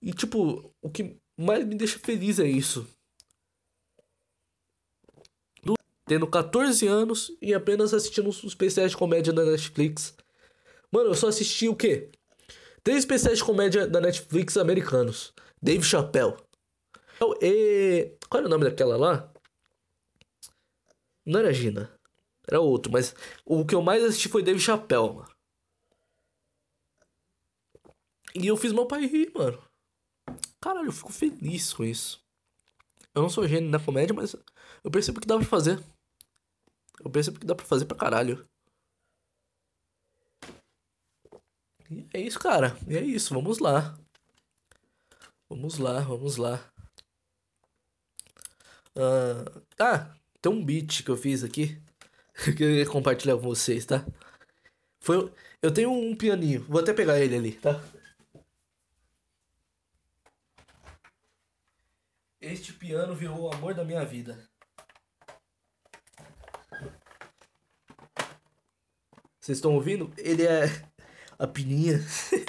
E 0.00 0.10
tipo, 0.14 0.74
o 0.80 0.88
que 0.88 1.20
mais 1.36 1.66
me 1.66 1.74
deixa 1.74 1.98
feliz 1.98 2.38
é 2.38 2.48
isso. 2.48 2.88
Tendo 6.06 6.26
14 6.26 6.86
anos 6.86 7.36
e 7.42 7.52
apenas 7.52 7.92
assistindo 7.92 8.30
uns 8.30 8.42
especiais 8.42 8.92
de 8.92 8.96
comédia 8.96 9.30
da 9.30 9.44
Netflix. 9.44 10.16
Mano, 10.90 11.10
eu 11.10 11.14
só 11.14 11.28
assisti 11.28 11.68
o 11.68 11.76
quê? 11.76 12.10
Três 12.82 13.00
especiais 13.00 13.36
de 13.36 13.44
comédia 13.44 13.86
da 13.86 14.00
Netflix 14.00 14.56
americanos. 14.56 15.34
Dave 15.62 15.84
Chappelle. 15.84 16.34
E... 17.42 18.16
Qual 18.26 18.38
era 18.38 18.46
o 18.46 18.50
nome 18.50 18.64
daquela 18.64 18.96
lá? 18.96 19.30
Não 21.28 21.40
era 21.40 21.52
Gina. 21.52 21.92
Era 22.48 22.58
outro, 22.58 22.90
mas 22.90 23.14
o 23.44 23.64
que 23.66 23.74
eu 23.74 23.82
mais 23.82 24.02
assisti 24.02 24.30
foi 24.30 24.42
Dave 24.42 24.58
Chappelle, 24.58 25.12
mano. 25.12 25.30
E 28.34 28.46
eu 28.46 28.56
fiz 28.56 28.72
meu 28.72 28.86
pai 28.86 29.04
rir, 29.04 29.30
mano. 29.34 29.62
Caralho, 30.58 30.88
eu 30.88 30.92
fico 30.92 31.12
feliz 31.12 31.74
com 31.74 31.84
isso. 31.84 32.24
Eu 33.14 33.20
não 33.20 33.28
sou 33.28 33.46
gênio 33.46 33.68
na 33.68 33.78
comédia, 33.78 34.14
mas 34.14 34.34
eu 34.82 34.90
percebo 34.90 35.20
que 35.20 35.26
dá 35.26 35.36
pra 35.36 35.46
fazer. 35.46 35.78
Eu 37.04 37.10
percebo 37.10 37.38
que 37.38 37.46
dá 37.46 37.54
pra 37.54 37.66
fazer 37.66 37.84
pra 37.84 37.96
caralho. 37.96 38.48
E 41.90 42.08
é 42.14 42.20
isso, 42.20 42.38
cara. 42.38 42.74
E 42.88 42.96
é 42.96 43.02
isso, 43.02 43.34
vamos 43.34 43.58
lá. 43.58 43.98
Vamos 45.50 45.78
lá, 45.78 46.00
vamos 46.00 46.38
lá. 46.38 46.72
Uh, 48.96 49.62
ah, 49.78 50.17
tem 50.40 50.52
um 50.52 50.64
beat 50.64 51.02
que 51.02 51.10
eu 51.10 51.16
fiz 51.16 51.42
aqui. 51.42 51.80
que 52.56 52.62
eu 52.62 52.70
ia 52.70 52.86
compartilhar 52.86 53.36
com 53.36 53.42
vocês, 53.42 53.84
tá? 53.84 54.06
Foi, 55.00 55.32
eu 55.60 55.72
tenho 55.72 55.90
um 55.90 56.14
pianinho. 56.14 56.64
Vou 56.68 56.80
até 56.80 56.92
pegar 56.92 57.18
ele 57.18 57.36
ali, 57.36 57.52
tá? 57.52 57.82
Este 62.40 62.72
piano 62.72 63.14
virou 63.14 63.42
o 63.42 63.52
amor 63.52 63.74
da 63.74 63.84
minha 63.84 64.04
vida. 64.04 64.48
Vocês 69.40 69.58
estão 69.58 69.74
ouvindo? 69.74 70.12
Ele 70.16 70.46
é 70.46 70.66
a 71.38 71.46
pininha. 71.46 72.00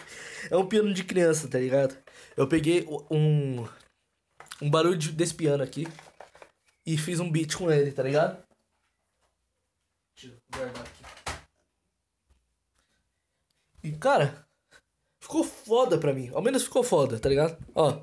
é 0.51 0.57
um 0.57 0.67
piano 0.67 0.93
de 0.93 1.03
criança, 1.03 1.47
tá 1.47 1.57
ligado? 1.57 1.97
Eu 2.37 2.47
peguei 2.47 2.85
um 3.09 3.67
um 4.61 4.69
barulho 4.69 4.97
desse 5.13 5.33
piano 5.33 5.63
aqui 5.63 5.87
e 6.89 6.97
fiz 6.97 7.19
um 7.19 7.31
beat 7.31 7.55
com 7.55 7.71
ele, 7.71 7.91
tá 7.91 8.01
ligado? 8.01 8.43
Deixa 10.15 10.35
eu 10.35 10.41
guardar 10.51 10.83
aqui. 10.83 11.03
E 13.83 13.91
cara, 13.91 14.47
ficou 15.19 15.43
foda 15.43 15.99
pra 15.99 16.13
mim. 16.13 16.31
Ao 16.33 16.41
menos 16.41 16.63
ficou 16.63 16.83
foda, 16.83 17.19
tá 17.19 17.29
ligado? 17.29 17.63
Ó. 17.75 18.01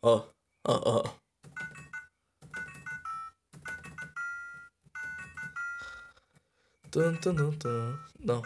Ó, 0.00 0.32
ó, 0.64 1.02
ó. 1.04 1.17
Tum, 6.90 7.14
tum, 7.16 7.34
tum, 7.34 7.52
tum. 7.58 7.98
Não. 8.18 8.42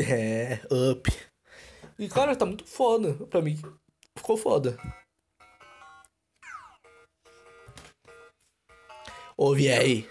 É, 0.00 0.60
up. 0.70 1.10
E 1.98 2.08
cara, 2.08 2.36
tá 2.36 2.46
muito 2.46 2.64
foda. 2.66 3.14
Pra 3.26 3.42
mim, 3.42 3.56
ficou 4.16 4.36
foda. 4.36 4.76
Ouve 9.36 9.68
aí. 9.70 10.08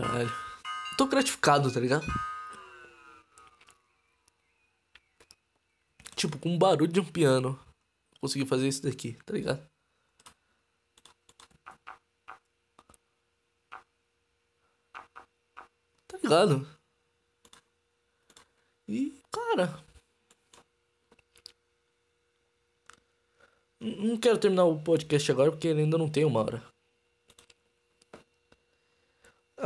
Caralho. 0.00 0.30
Tô 0.96 1.06
gratificado, 1.06 1.70
tá 1.70 1.78
ligado? 1.78 2.06
Tipo, 6.16 6.38
com 6.38 6.48
um 6.48 6.58
barulho 6.58 6.90
de 6.90 7.00
um 7.00 7.04
piano. 7.04 7.58
Consegui 8.18 8.46
fazer 8.46 8.66
isso 8.66 8.82
daqui, 8.82 9.12
tá 9.26 9.34
ligado? 9.34 9.62
Tá 16.08 16.18
ligado? 16.22 16.66
E, 18.88 19.20
cara. 19.30 19.84
Não 23.78 24.18
quero 24.18 24.38
terminar 24.38 24.64
o 24.64 24.82
podcast 24.82 25.30
agora 25.30 25.50
porque 25.50 25.68
ainda 25.68 25.98
não 25.98 26.10
tem 26.10 26.24
uma 26.24 26.40
hora. 26.40 26.79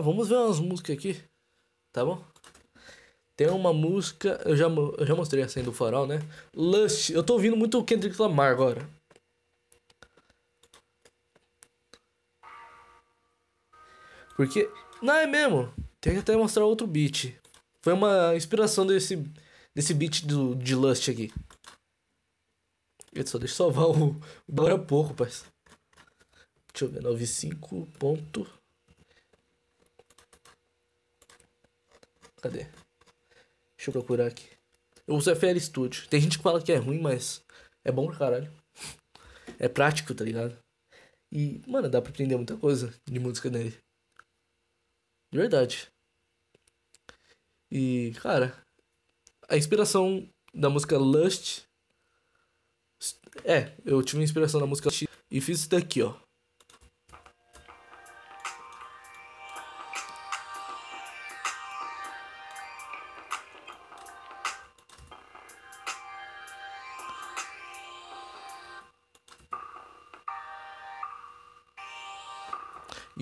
Vamos 0.05 0.29
ver 0.29 0.37
umas 0.37 0.61
músicas 0.61 0.99
aqui, 0.99 1.17
tá 1.91 2.05
bom? 2.05 2.23
Tem 3.35 3.49
uma 3.49 3.73
música, 3.73 4.39
eu 4.45 4.55
já, 4.55 4.67
eu 4.67 5.07
já 5.07 5.15
mostrei 5.15 5.43
a 5.43 5.49
cena 5.49 5.65
do 5.65 5.73
farol, 5.73 6.07
né? 6.07 6.19
Lust, 6.55 7.09
eu 7.09 7.25
tô 7.25 7.33
ouvindo 7.33 7.57
muito 7.57 7.79
o 7.79 7.85
Kendrick 7.85 8.21
Lamar 8.21 8.53
agora. 8.53 8.87
Porque, 14.37 14.71
não 15.01 15.15
é 15.15 15.27
mesmo, 15.27 15.73
tem 16.03 16.13
que 16.13 16.19
até 16.19 16.37
mostrar 16.37 16.67
outro 16.67 16.87
beat. 16.87 17.35
Foi 17.83 17.95
uma 17.95 18.37
inspiração 18.37 18.87
desse, 18.87 19.17
desse 19.75 19.95
beat 19.95 20.27
do, 20.27 20.55
de 20.55 20.75
Lust 20.75 21.11
aqui. 21.11 21.33
Só 23.25 23.39
deixa 23.39 23.55
eu 23.55 23.57
salvar 23.57 23.87
o. 23.87 24.21
Agora 24.47 24.79
pouco, 24.79 25.15
parceiro. 25.15 25.51
Deixa 26.75 26.85
eu 26.85 26.89
ver, 26.91 27.03
95 27.03 27.87
ponto. 27.99 28.64
Cadê? 32.45 32.65
Deixa 33.75 33.89
eu 33.89 33.93
procurar 33.93 34.27
aqui. 34.27 34.47
Eu 35.07 35.15
uso 35.15 35.35
FL 35.35 35.59
Studio. 35.59 36.07
Tem 36.09 36.21
gente 36.21 36.37
que 36.37 36.43
fala 36.45 36.63
que 36.63 36.71
é 36.71 36.77
ruim, 36.77 37.01
mas 37.01 37.43
é 37.83 37.91
bom 37.91 38.07
pra 38.07 38.19
caralho. 38.19 38.53
É 39.59 39.67
prático, 39.67 40.15
tá 40.15 40.23
ligado? 40.23 40.59
E, 41.33 41.63
mano, 41.67 41.89
dá 41.89 42.03
pra 42.03 42.11
aprender 42.11 42.37
muita 42.37 42.55
coisa 42.59 42.95
de 43.07 43.19
música 43.19 43.49
nele. 43.49 43.75
De 45.33 45.39
verdade. 45.39 45.91
E, 47.71 48.13
cara, 48.21 48.55
a 49.49 49.57
inspiração 49.57 50.29
da 50.53 50.69
música 50.69 50.99
Lust. 50.99 51.63
É, 53.43 53.75
eu 53.87 54.03
tive 54.03 54.23
inspiração 54.23 54.61
da 54.61 54.67
música 54.67 54.91
Lust 54.91 55.09
e 55.31 55.41
fiz 55.41 55.61
isso 55.61 55.71
daqui, 55.71 56.03
ó. 56.03 56.15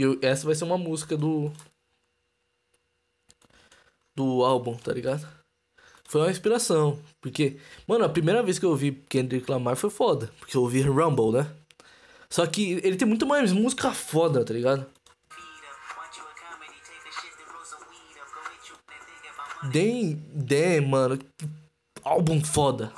E 0.03 0.05
eu, 0.05 0.19
essa 0.21 0.45
vai 0.45 0.57
ser 0.57 0.65
uma 0.65 0.77
música 0.77 1.17
do. 1.17 1.53
Do 4.17 4.45
álbum, 4.45 4.75
tá 4.75 4.93
ligado? 4.93 5.25
Foi 6.09 6.21
uma 6.23 6.31
inspiração. 6.31 6.99
Porque, 7.21 7.57
mano, 7.87 8.05
a 8.05 8.09
primeira 8.09 8.43
vez 8.43 8.59
que 8.59 8.65
eu 8.65 8.71
ouvi 8.71 8.91
Kendrick 9.09 9.49
Lamar 9.49 9.77
foi 9.77 9.91
foda. 9.91 10.29
Porque 10.41 10.57
eu 10.57 10.63
ouvi 10.63 10.83
Rumble, 10.83 11.31
né? 11.31 11.49
Só 12.29 12.45
que 12.49 12.81
ele 12.83 12.97
tem 12.97 13.07
muito 13.07 13.25
mais 13.25 13.53
música 13.53 13.93
foda, 13.93 14.45
tá 14.45 14.53
ligado? 14.53 14.85
Dem, 19.71 20.15
Dem, 20.35 20.81
mano. 20.81 21.17
Álbum 22.03 22.45
foda. 22.45 22.93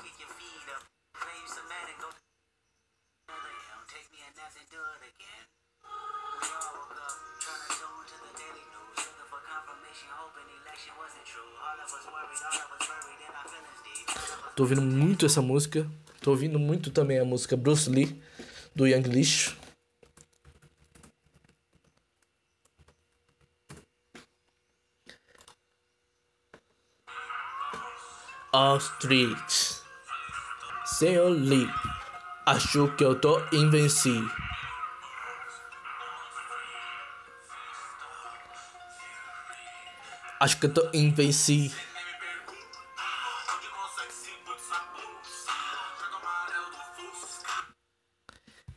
Tô 14.57 14.63
ouvindo 14.63 14.83
muito 14.83 15.27
essa 15.27 15.43
música. 15.43 15.91
Tô 16.21 16.31
ouvindo 16.31 16.59
muito 16.59 16.91
também 16.91 17.19
a 17.19 17.25
música 17.25 17.57
Bruce 17.57 17.91
Lee, 17.91 18.23
do 18.75 18.87
Young 18.87 19.03
Lixo. 19.03 19.57
All 28.53 28.79
Street. 28.79 29.83
Senhor 30.87 31.31
Lee. 31.31 31.69
Acho 32.47 32.95
que 32.97 33.05
eu 33.05 33.21
tô 33.21 33.41
invencível. 33.53 34.31
Acho 40.45 40.61
que 40.61 40.67
eu 40.67 40.75
tô 40.75 40.91
invencível. 40.93 41.75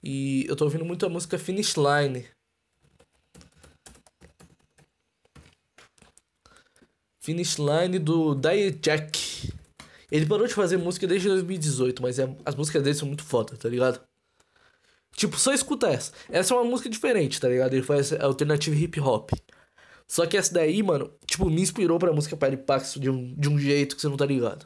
E 0.02 0.46
eu 0.48 0.56
tô 0.56 0.64
ouvindo 0.64 0.86
muito 0.86 1.06
a 1.06 1.10
música 1.10 1.38
Finish 1.38 1.76
Line. 1.76 2.26
Finish 7.22 7.58
Line 7.58 8.00
do 8.00 8.34
Die 8.34 8.72
Jack. 8.72 9.52
Ele 10.10 10.26
parou 10.26 10.48
de 10.48 10.54
fazer 10.54 10.78
música 10.78 11.06
desde 11.06 11.28
2018, 11.28 12.02
mas 12.02 12.18
é, 12.18 12.34
as 12.46 12.56
músicas 12.56 12.82
dele 12.82 12.96
são 12.96 13.10
muito 13.10 13.26
foda, 13.26 13.58
tá 13.58 13.68
ligado? 13.68 14.02
Tipo, 15.18 15.38
só 15.38 15.52
escuta 15.52 15.90
essa. 15.90 16.14
Essa 16.30 16.54
é 16.54 16.58
uma 16.58 16.64
música 16.64 16.90
diferente, 16.90 17.42
tá 17.42 17.50
ligado? 17.50 17.74
Ele 17.74 17.84
faz 17.84 18.14
alternative 18.14 18.82
hip 18.82 19.02
hop. 19.02 19.32
Só 20.10 20.26
que 20.26 20.38
essa 20.38 20.54
daí, 20.54 20.82
mano, 20.82 21.14
tipo, 21.26 21.50
me 21.50 21.62
inspirou 21.62 22.00
pra 22.00 22.14
música 22.14 22.38
Paripax 22.38 22.96
de 22.96 23.10
um, 23.10 23.36
de 23.36 23.50
um 23.50 23.60
jeito 23.60 23.96
que 23.96 24.02
você 24.02 24.08
não 24.08 24.18
tá 24.18 24.26
ligado. 24.26 24.66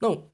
Não. 0.00 0.30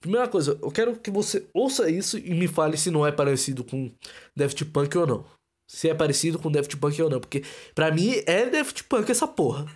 Primeira 0.00 0.28
coisa, 0.28 0.58
eu 0.60 0.70
quero 0.70 0.98
que 0.98 1.10
você 1.10 1.48
ouça 1.54 1.88
isso 1.88 2.18
e 2.18 2.34
me 2.34 2.48
fale 2.48 2.76
se 2.76 2.90
não 2.90 3.06
é 3.06 3.12
parecido 3.12 3.62
com 3.62 3.94
Daft 4.36 4.64
Punk 4.66 4.98
ou 4.98 5.06
não. 5.06 5.24
Se 5.68 5.88
é 5.88 5.94
parecido 5.94 6.38
com 6.38 6.50
Daft 6.50 6.76
Punk 6.76 7.00
ou 7.00 7.08
não. 7.08 7.20
Porque 7.20 7.44
pra 7.74 7.92
mim 7.92 8.22
é 8.26 8.46
Daft 8.46 8.84
Punk 8.84 9.10
essa 9.10 9.28
porra. 9.28 9.66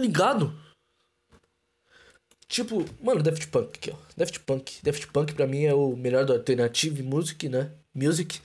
Ligado? 0.00 0.52
Tipo, 2.48 2.84
mano, 3.00 3.22
Daft 3.22 3.46
Punk 3.48 3.76
aqui, 3.76 3.90
ó. 3.92 3.96
Daft 4.16 4.40
Punk. 4.40 4.82
Daft 4.82 5.06
Punk 5.12 5.34
pra 5.34 5.46
mim 5.46 5.64
é 5.64 5.74
o 5.74 5.94
melhor 5.94 6.24
do 6.24 6.32
Alternative 6.32 7.00
Music, 7.02 7.48
né? 7.48 7.72
Music. 7.94 8.40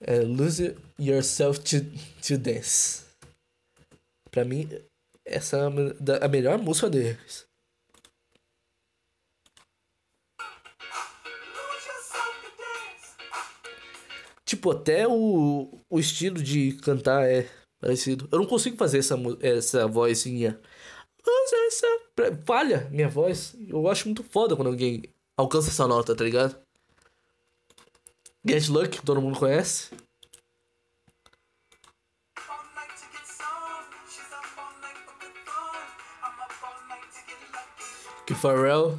É 0.00 0.20
Lose 0.20 0.74
Yourself 0.98 1.60
to, 1.60 1.84
to 2.26 2.38
Dance. 2.38 3.04
Pra 4.30 4.46
mim, 4.46 4.66
essa 5.26 5.58
é 5.58 6.24
a 6.24 6.28
melhor 6.28 6.58
música 6.58 6.88
deles. 6.88 7.46
Tipo, 14.46 14.70
até 14.70 15.06
o, 15.06 15.78
o 15.90 15.98
estilo 15.98 16.42
de 16.42 16.72
cantar 16.78 17.28
é 17.28 17.48
parecido. 17.82 18.28
Eu 18.30 18.38
não 18.38 18.46
consigo 18.46 18.76
fazer 18.76 18.98
essa, 18.98 19.16
essa 19.40 19.88
vozinha 19.88 20.58
falha 22.44 22.88
minha 22.90 23.08
voz. 23.08 23.54
Eu 23.68 23.88
acho 23.88 24.06
muito 24.06 24.22
foda 24.22 24.54
quando 24.54 24.68
alguém 24.68 25.02
alcança 25.36 25.68
essa 25.68 25.86
nota, 25.86 26.14
tá 26.14 26.24
ligado? 26.24 26.56
Get 28.46 28.68
Luck, 28.68 28.88
que 28.88 29.04
todo 29.04 29.20
mundo 29.20 29.38
conhece. 29.38 29.90
Que 38.24 38.34
Pharrell 38.34 38.96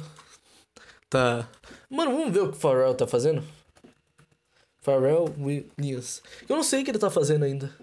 tá. 1.08 1.48
Mano, 1.88 2.12
vamos 2.12 2.32
ver 2.32 2.40
o 2.40 2.52
que 2.52 2.58
Pharrell 2.58 2.94
tá 2.94 3.06
fazendo? 3.06 3.42
Pharrell 4.82 5.34
Williams. 5.38 6.22
Eu 6.46 6.56
não 6.56 6.62
sei 6.62 6.82
o 6.82 6.84
que 6.84 6.90
ele 6.90 6.98
tá 6.98 7.10
fazendo 7.10 7.44
ainda. 7.44 7.74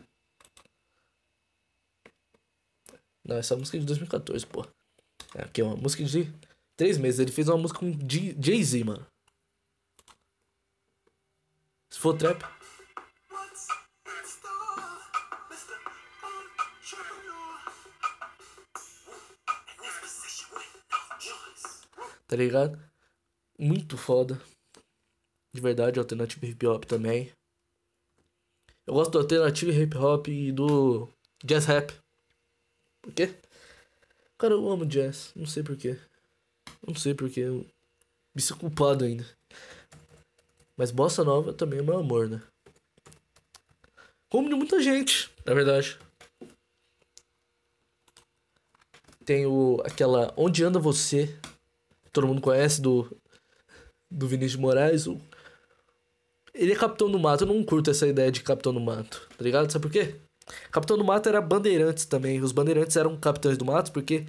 Não, 3.24 3.38
essa 3.38 3.56
música 3.56 3.78
é 3.78 3.80
de 3.80 3.86
2014, 3.86 4.46
pô. 4.48 4.66
É, 5.36 5.44
aqui 5.44 5.62
é 5.62 5.64
uma 5.64 5.76
música 5.76 6.04
de 6.04 6.32
três 6.76 6.98
meses. 6.98 7.20
Ele 7.20 7.32
fez 7.32 7.48
uma 7.48 7.58
música 7.58 7.80
com 7.80 7.92
Jay-Z, 8.08 8.84
mano. 8.84 9.06
Se 11.90 12.00
for 12.00 12.18
trap. 12.18 12.44
Tá 22.28 22.38
ligado? 22.38 22.82
Muito 23.60 23.98
foda. 23.98 24.42
De 25.54 25.60
verdade, 25.60 26.00
alternative 26.00 26.48
hip 26.48 26.66
hop 26.66 26.86
também. 26.86 27.32
Eu 28.88 28.94
gosto 28.94 29.12
do 29.12 29.20
alternative 29.20 29.72
hip 29.72 29.98
hop 29.98 30.28
e 30.30 30.52
do 30.52 31.10
jazz 31.44 31.66
rap. 31.66 32.01
Por 33.02 33.14
quê? 33.14 33.34
Cara, 34.38 34.54
eu 34.54 34.70
amo 34.70 34.86
jazz. 34.86 35.32
Não 35.36 35.46
sei 35.46 35.64
porquê. 35.64 35.98
Não 36.86 36.96
sei 36.96 37.14
porquê. 37.14 37.42
Eu 37.42 37.66
me 38.34 38.42
sinto 38.42 38.60
culpado 38.60 39.04
ainda. 39.04 39.26
Mas 40.78 40.92
bossa 40.92 41.24
nova 41.24 41.54
também 41.54 41.80
é 41.80 41.82
meu 41.82 41.98
amor, 41.98 42.30
né? 42.30 42.42
Como 44.30 44.50
de 44.50 44.56
muita 44.56 44.80
gente, 44.82 45.30
na 45.46 45.54
verdade. 45.54 46.00
Tem 49.26 49.46
o, 49.46 49.82
aquela 49.86 50.34
Onde 50.38 50.64
Anda 50.64 50.80
Você. 50.80 51.38
Todo 52.12 52.28
mundo 52.28 52.42
conhece 52.42 52.82
do. 52.82 53.16
Do 54.10 54.28
Vinícius 54.28 54.54
de 54.54 54.60
Moraes. 54.60 55.08
O, 55.08 55.22
ele 56.54 56.74
é 56.74 56.76
capitão 56.76 57.10
do 57.12 57.20
mato. 57.20 57.44
Eu 57.44 57.48
não 57.48 57.64
curto 57.64 57.92
essa 57.92 58.08
ideia 58.08 58.32
de 58.32 58.42
capitão 58.42 58.74
do 58.74 58.80
mato. 58.80 59.28
Tá 59.38 59.44
ligado? 59.44 59.72
Sabe 59.72 59.84
por 59.84 59.92
quê? 59.92 60.20
Capitão 60.72 60.98
do 60.98 61.04
Mato 61.04 61.30
era 61.30 61.42
Bandeirantes 61.42 62.06
também. 62.06 62.42
Os 62.42 62.52
Bandeirantes 62.52 62.96
eram 62.96 63.20
capitães 63.20 63.58
do 63.58 63.66
mato 63.66 63.92
porque 63.92 64.26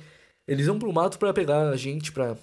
Eles 0.47 0.67
vão 0.67 0.79
pro 0.79 0.93
mato 0.93 1.19
pra 1.19 1.33
pegar 1.33 1.71
a 1.71 1.77
gente, 1.77 2.13
pra 2.13 2.37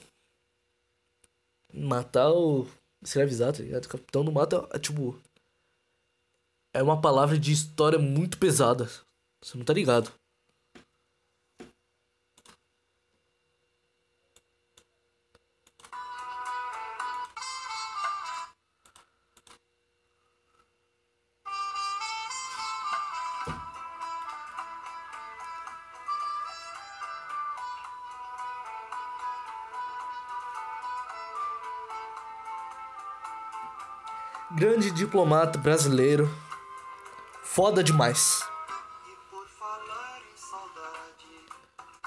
matar 1.74 2.30
ou 2.30 2.68
escravizar, 3.04 3.54
tá 3.54 3.60
ligado? 3.64 3.88
Capitão 3.88 4.24
do 4.24 4.32
mato 4.32 4.68
é 4.72 4.80
tipo. 4.80 5.20
É 6.74 6.82
uma 6.84 7.02
palavra 7.02 7.38
de 7.38 7.52
história 7.52 8.00
muito 8.00 8.38
pesada. 8.38 8.86
Você 9.44 9.58
não 9.58 9.66
tá 9.66 9.74
ligado. 9.74 10.14
Diplomata 35.10 35.58
brasileiro. 35.58 36.30
Foda 37.44 37.84
demais. 37.84 38.44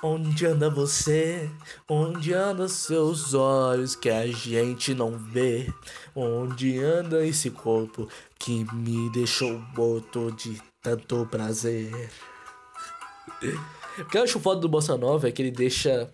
Onde 0.00 0.46
anda 0.46 0.70
você? 0.70 1.50
Onde 1.88 2.32
andam 2.32 2.68
seus 2.68 3.34
olhos 3.34 3.96
que 3.96 4.08
a 4.08 4.26
gente 4.28 4.94
não 4.94 5.18
vê? 5.18 5.72
Onde 6.14 6.78
anda 6.78 7.26
esse 7.26 7.50
corpo 7.50 8.08
que 8.38 8.64
me 8.72 9.10
deixou 9.10 9.58
morto 9.76 10.30
de 10.32 10.62
tanto 10.80 11.26
prazer? 11.26 12.08
O 13.98 14.04
que 14.04 14.16
eu 14.16 14.22
acho 14.22 14.38
foda 14.38 14.60
do 14.60 14.68
Bossa 14.68 14.96
Nova 14.96 15.28
é 15.28 15.32
que 15.32 15.42
ele 15.42 15.50
deixa 15.50 16.08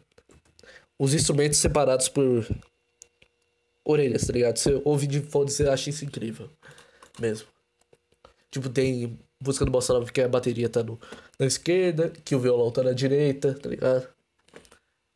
os 0.99 1.13
instrumentos 1.13 1.59
separados 1.59 2.09
por 2.09 2.47
orelhas, 3.89 4.27
tá 4.27 4.33
ligado? 4.33 4.59
Você 4.59 4.81
ouve 4.85 5.07
de 5.07 5.21
fone, 5.21 5.51
você 5.51 5.67
acha 5.67 5.89
isso 5.89 6.05
incrível. 6.05 6.51
Mesmo. 7.19 7.49
Tipo, 8.51 8.69
tem 8.69 9.19
música 9.43 9.65
do 9.65 9.71
Bossa 9.71 9.93
Nova 9.95 10.13
que 10.13 10.21
a 10.21 10.29
bateria 10.29 10.69
tá 10.69 10.83
no, 10.83 11.01
na 11.39 11.47
esquerda, 11.47 12.11
que 12.11 12.35
o 12.35 12.39
violão 12.39 12.71
tá 12.71 12.83
na 12.83 12.93
direita, 12.93 13.55
tá 13.55 13.69
ligado? 13.69 14.09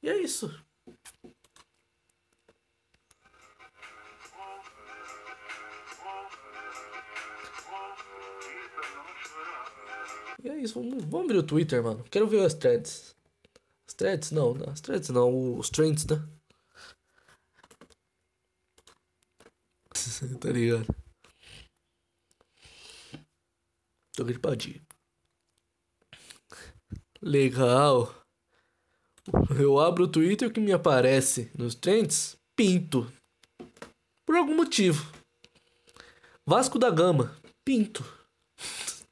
E 0.02 0.08
é 0.08 0.16
isso. 0.16 0.50
E 10.42 10.48
é 10.48 10.58
isso, 10.58 10.74
vamos, 10.74 11.04
vamos 11.04 11.26
abrir 11.26 11.38
o 11.38 11.42
Twitter, 11.42 11.82
mano. 11.82 12.04
Quero 12.10 12.26
ver 12.26 12.44
as 12.44 12.54
threads. 12.54 13.14
As 13.86 13.94
threads? 13.94 14.32
Não, 14.32 14.56
as 14.66 14.80
threads 14.80 15.08
não, 15.10 15.56
os 15.56 15.70
trends, 15.70 16.04
né? 16.06 16.20
tá 20.40 20.50
ligado? 20.50 20.86
Tô 24.14 24.24
gripadinho. 24.24 24.84
Legal. 27.20 28.14
Eu 29.58 29.78
abro 29.78 30.04
o 30.04 30.08
Twitter 30.10 30.48
o 30.48 30.52
que 30.52 30.60
me 30.60 30.72
aparece 30.72 31.50
nos 31.56 31.74
trends, 31.74 32.36
pinto. 32.56 33.10
Por 34.26 34.36
algum 34.36 34.56
motivo. 34.56 35.12
Vasco 36.44 36.78
da 36.78 36.90
Gama, 36.90 37.36
pinto. 37.64 38.04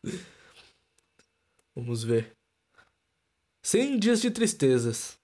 Vamos 1.74 2.02
ver. 2.02 2.36
100 3.64 3.98
dias 3.98 4.20
de 4.20 4.30
tristezas. 4.30 5.18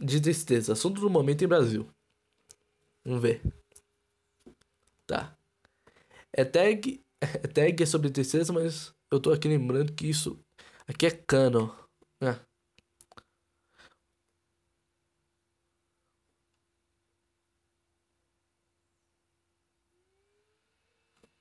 De 0.00 0.20
tristeza, 0.20 0.72
assunto 0.72 1.00
do 1.00 1.10
momento 1.10 1.44
em 1.44 1.48
Brasil. 1.48 1.88
Vamos 3.04 3.22
ver. 3.22 3.61
Tá. 5.12 5.36
É 6.32 6.42
tag, 6.44 7.04
é 7.20 7.26
tag 7.48 7.82
é 7.82 7.86
sobre 7.86 8.10
tristeza, 8.10 8.50
mas 8.50 8.94
eu 9.10 9.20
tô 9.20 9.30
aqui 9.30 9.46
lembrando 9.46 9.92
que 9.92 10.06
isso 10.08 10.42
aqui 10.88 11.04
é 11.06 11.10
cano. 11.10 11.74
É. 12.22 12.40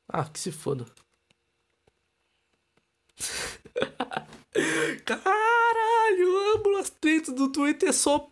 Ah, 0.08 0.30
que 0.30 0.40
se 0.40 0.52
foda. 0.52 0.86
Caralho, 5.06 6.38
amo 6.56 6.78
as 6.78 6.90
tretas 6.90 7.34
do 7.34 7.52
Twitter. 7.52 7.90
É 7.90 7.94
só. 7.94 8.30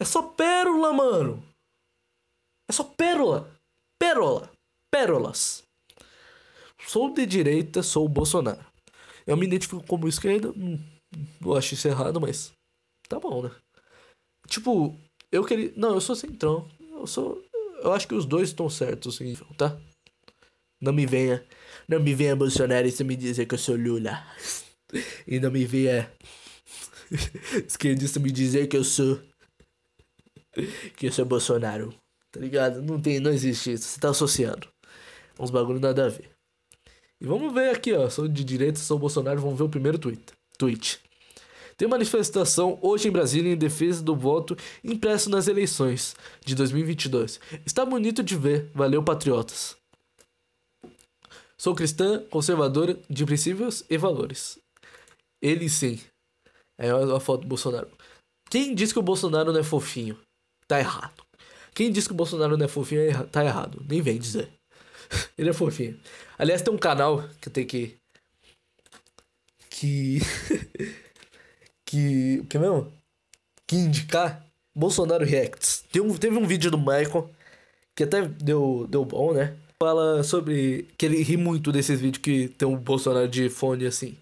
É 0.00 0.04
só 0.04 0.22
pérola, 0.22 0.92
mano. 0.92 1.42
É 2.68 2.72
só 2.72 2.84
pérola. 2.84 3.61
Pérola. 4.02 4.50
Pérolas. 4.90 5.62
Sou 6.88 7.14
de 7.14 7.24
direita, 7.24 7.84
sou 7.84 8.08
Bolsonaro. 8.08 8.66
Eu 9.24 9.36
me 9.36 9.46
identifico 9.46 9.86
como 9.86 10.08
esquerda. 10.08 10.50
Hum, 10.50 10.76
não 11.40 11.54
acho 11.54 11.74
isso 11.74 11.86
errado, 11.86 12.20
mas. 12.20 12.52
Tá 13.08 13.20
bom, 13.20 13.44
né? 13.44 13.52
Tipo, 14.48 14.98
eu 15.30 15.44
queria. 15.44 15.72
Não, 15.76 15.94
eu 15.94 16.00
sou 16.00 16.16
centrão. 16.16 16.68
Eu 16.80 17.06
sou. 17.06 17.40
Eu 17.80 17.92
acho 17.92 18.08
que 18.08 18.14
os 18.14 18.26
dois 18.26 18.48
estão 18.48 18.68
certos, 18.68 19.14
assim, 19.14 19.36
tá? 19.56 19.80
Não 20.80 20.92
me 20.92 21.06
venha. 21.06 21.46
Não 21.88 22.00
me 22.00 22.12
venha 22.12 22.34
bolsonarista 22.34 23.04
me 23.04 23.14
dizer 23.14 23.46
que 23.46 23.54
eu 23.54 23.58
sou 23.58 23.76
Lula. 23.76 24.26
E 25.28 25.38
não 25.38 25.52
me 25.52 25.64
venha. 25.64 26.12
esquerdista 27.68 28.18
me 28.18 28.32
dizer 28.32 28.66
que 28.66 28.76
eu 28.76 28.82
sou. 28.82 29.22
Que 30.96 31.06
eu 31.06 31.12
sou 31.12 31.24
Bolsonaro. 31.24 32.01
Tá 32.32 32.40
ligado? 32.40 32.80
Não 32.82 32.98
tem, 32.98 33.20
não 33.20 33.30
existe 33.30 33.72
isso. 33.72 33.84
Você 33.84 34.00
tá 34.00 34.08
associando. 34.08 34.66
Uns 35.38 35.50
bagulho 35.50 35.78
nada 35.78 36.06
a 36.06 36.08
ver. 36.08 36.30
E 37.20 37.26
vamos 37.26 37.52
ver 37.52 37.70
aqui, 37.70 37.92
ó. 37.92 38.08
Sou 38.08 38.26
de 38.26 38.42
direita, 38.42 38.80
sou 38.80 38.98
Bolsonaro. 38.98 39.40
Vamos 39.40 39.58
ver 39.58 39.64
o 39.64 39.68
primeiro 39.68 39.98
tweet. 39.98 40.22
tweet. 40.58 40.98
Tem 41.76 41.86
manifestação 41.86 42.78
hoje 42.80 43.08
em 43.08 43.10
Brasília 43.10 43.52
em 43.52 43.56
defesa 43.56 44.02
do 44.02 44.16
voto 44.16 44.56
impresso 44.82 45.28
nas 45.28 45.46
eleições 45.46 46.16
de 46.44 46.54
2022. 46.54 47.38
Está 47.66 47.84
bonito 47.84 48.22
de 48.22 48.36
ver. 48.36 48.70
Valeu, 48.74 49.02
patriotas. 49.02 49.76
Sou 51.58 51.74
cristã, 51.74 52.24
conservadora, 52.30 52.98
de 53.08 53.24
princípios 53.24 53.84
e 53.88 53.96
valores. 53.96 54.58
Ele 55.40 55.68
sim. 55.68 56.00
É 56.78 56.90
a 56.90 57.20
foto 57.20 57.42
do 57.42 57.48
Bolsonaro. 57.48 57.88
Quem 58.50 58.74
diz 58.74 58.92
que 58.92 58.98
o 58.98 59.02
Bolsonaro 59.02 59.52
não 59.52 59.60
é 59.60 59.62
fofinho? 59.62 60.18
Tá 60.66 60.78
errado. 60.78 61.22
Quem 61.74 61.90
diz 61.90 62.06
que 62.06 62.12
o 62.12 62.16
Bolsonaro 62.16 62.56
não 62.56 62.66
é 62.66 62.68
fofinho 62.68 63.02
é 63.02 63.12
tá 63.24 63.44
errado. 63.44 63.84
Nem 63.88 64.00
vem 64.00 64.18
dizer. 64.18 64.48
Ele 65.36 65.50
é 65.50 65.52
fofinho. 65.52 65.98
Aliás, 66.38 66.62
tem 66.62 66.72
um 66.72 66.78
canal 66.78 67.28
que 67.40 67.50
tenho 67.50 67.66
que. 67.66 67.96
Que. 69.70 70.18
que. 71.86 72.40
O 72.40 72.46
que 72.46 72.58
mesmo? 72.58 72.92
Que 73.66 73.76
indicar. 73.76 74.44
Bolsonaro 74.74 75.24
Reacts. 75.24 75.84
Tem 75.92 76.00
um, 76.00 76.16
teve 76.16 76.36
um 76.36 76.46
vídeo 76.46 76.70
do 76.70 76.78
Michael 76.78 77.30
que 77.94 78.04
até 78.04 78.22
deu, 78.22 78.86
deu 78.88 79.04
bom, 79.04 79.32
né? 79.32 79.56
Fala 79.82 80.22
sobre 80.22 80.88
que 80.96 81.06
ele 81.06 81.22
ri 81.22 81.36
muito 81.36 81.70
desses 81.72 82.00
vídeos 82.00 82.22
que 82.22 82.48
tem 82.48 82.66
um 82.66 82.76
Bolsonaro 82.76 83.28
de 83.28 83.50
fone 83.50 83.86
assim. 83.86 84.16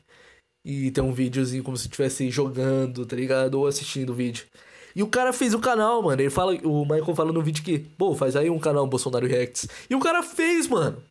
E 0.64 0.90
tem 0.90 1.02
um 1.02 1.12
videozinho 1.12 1.62
como 1.62 1.76
se 1.76 1.86
estivesse 1.86 2.30
jogando, 2.30 3.06
tá 3.06 3.16
ligado? 3.16 3.54
Ou 3.54 3.66
assistindo 3.66 4.10
o 4.10 4.14
vídeo. 4.14 4.46
E 4.94 5.02
o 5.02 5.08
cara 5.08 5.32
fez 5.32 5.54
o 5.54 5.60
canal, 5.60 6.02
mano. 6.02 6.20
Ele 6.20 6.30
fala, 6.30 6.52
o 6.64 6.82
Michael 6.82 7.14
fala 7.14 7.32
no 7.32 7.42
vídeo 7.42 7.62
que, 7.62 7.78
pô, 7.78 8.14
faz 8.14 8.36
aí 8.36 8.50
um 8.50 8.58
canal 8.58 8.86
Bolsonaro 8.86 9.26
Reacts. 9.26 9.68
E 9.88 9.94
o 9.94 10.00
cara 10.00 10.22
fez, 10.22 10.66
mano. 10.66 11.02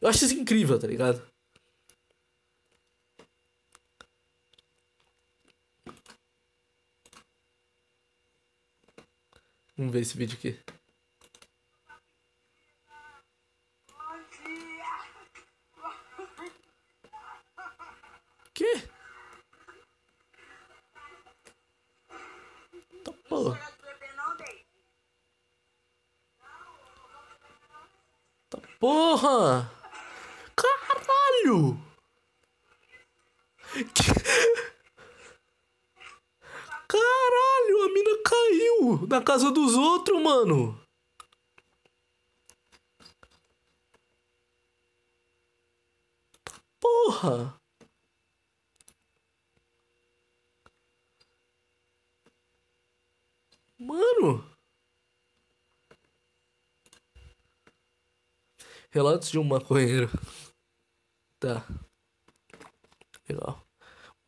Eu 0.00 0.08
acho 0.08 0.24
isso 0.24 0.34
incrível, 0.34 0.78
tá 0.78 0.86
ligado? 0.86 1.22
Vamos 9.76 9.92
ver 9.92 10.00
esse 10.00 10.16
vídeo 10.16 10.36
aqui. 10.36 10.58
Que? 18.52 18.87
Porra. 23.38 23.56
Tá 28.50 28.58
porra. 28.80 29.70
Caralho. 30.56 31.78
Caralho, 36.88 37.82
a 37.84 37.88
mina 37.92 38.22
caiu 38.24 39.06
na 39.06 39.22
casa 39.22 39.52
dos 39.52 39.76
outros, 39.76 40.20
mano. 40.20 40.80
Porra. 46.80 47.57
Mano. 53.78 54.44
Relatos 58.90 59.30
de 59.30 59.38
um 59.38 59.44
maconheiro. 59.44 60.10
Tá. 61.38 61.64
Legal. 63.28 63.62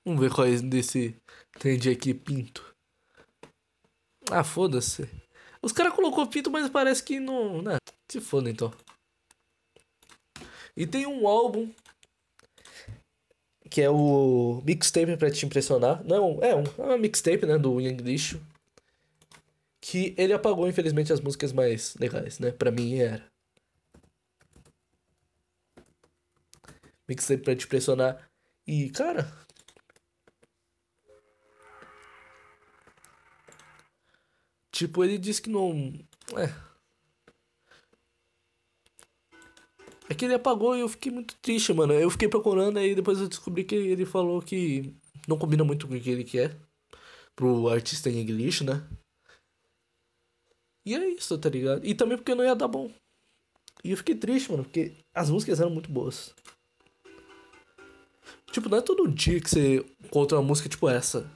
Vamos 0.04 0.20
ver 0.20 0.32
quais 0.32 0.62
desse 0.62 1.16
trend 1.52 1.90
aqui 1.90 2.14
pinto. 2.14 2.74
Ah, 4.30 4.44
foda-se. 4.44 5.08
Os 5.62 5.72
caras 5.72 5.94
colocou 5.94 6.26
pinto, 6.26 6.50
mas 6.50 6.70
parece 6.70 7.02
que 7.02 7.18
não. 7.18 7.60
Né? 7.62 7.76
Se 8.10 8.20
foda 8.20 8.48
então. 8.48 8.72
E 10.76 10.86
tem 10.86 11.06
um 11.06 11.26
álbum 11.26 11.72
que 13.70 13.80
é 13.80 13.90
o 13.90 14.62
mixtape 14.64 15.16
pra 15.16 15.30
te 15.30 15.46
impressionar. 15.46 16.04
Não, 16.04 16.38
é 16.42 16.54
um, 16.54 16.62
é 16.78 16.82
uma 16.84 16.98
mixtape, 16.98 17.46
né, 17.46 17.58
do 17.58 17.80
Young 17.80 17.98
Lixo. 17.98 18.40
Que 19.90 20.14
ele 20.16 20.32
apagou, 20.32 20.68
infelizmente, 20.68 21.12
as 21.12 21.20
músicas 21.20 21.52
mais 21.52 21.96
legais, 21.96 22.38
né? 22.38 22.52
Pra 22.52 22.70
mim 22.70 22.98
era. 23.00 23.28
Mixtape 27.08 27.42
pra 27.42 27.56
te 27.56 27.64
impressionar. 27.66 28.30
E, 28.68 28.88
cara. 28.90 29.26
Tipo, 34.70 35.02
ele 35.02 35.18
disse 35.18 35.42
que 35.42 35.50
não. 35.50 35.92
É. 36.36 36.54
É 40.08 40.14
que 40.14 40.24
ele 40.24 40.34
apagou 40.34 40.76
e 40.76 40.80
eu 40.80 40.88
fiquei 40.88 41.10
muito 41.10 41.34
triste, 41.42 41.72
mano. 41.72 41.92
Eu 41.94 42.10
fiquei 42.10 42.28
procurando 42.28 42.78
aí 42.78 42.94
depois 42.94 43.18
eu 43.20 43.28
descobri 43.28 43.64
que 43.64 43.74
ele 43.74 44.06
falou 44.06 44.40
que 44.40 44.94
não 45.26 45.36
combina 45.36 45.64
muito 45.64 45.88
com 45.88 45.96
o 45.96 46.00
que 46.00 46.10
ele 46.10 46.22
quer 46.22 46.56
pro 47.34 47.68
artista 47.68 48.08
em 48.08 48.20
inglês, 48.20 48.60
né? 48.60 48.88
E 50.84 50.94
é 50.94 51.08
isso, 51.10 51.36
tá 51.38 51.48
ligado? 51.48 51.84
E 51.84 51.94
também 51.94 52.16
porque 52.16 52.34
não 52.34 52.44
ia 52.44 52.54
dar 52.54 52.68
bom. 52.68 52.90
E 53.84 53.90
eu 53.90 53.96
fiquei 53.96 54.14
triste, 54.14 54.50
mano, 54.50 54.64
porque 54.64 54.92
as 55.14 55.30
músicas 55.30 55.60
eram 55.60 55.70
muito 55.70 55.90
boas. 55.90 56.34
Tipo, 58.52 58.68
não 58.68 58.78
é 58.78 58.82
todo 58.82 59.08
dia 59.08 59.40
que 59.40 59.48
você 59.48 59.84
encontra 60.04 60.38
uma 60.38 60.46
música 60.46 60.68
tipo 60.68 60.88
essa. 60.88 61.30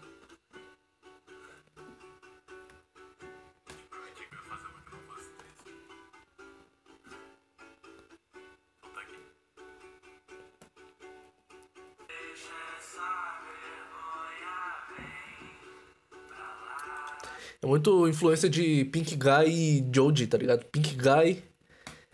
É 17.64 17.66
muito 17.66 18.06
influência 18.06 18.46
de 18.46 18.84
Pink 18.84 19.16
Guy 19.16 19.48
e 19.48 19.90
Joji, 19.90 20.26
tá 20.26 20.36
ligado? 20.36 20.66
Pink 20.66 20.96
Guy 20.96 21.42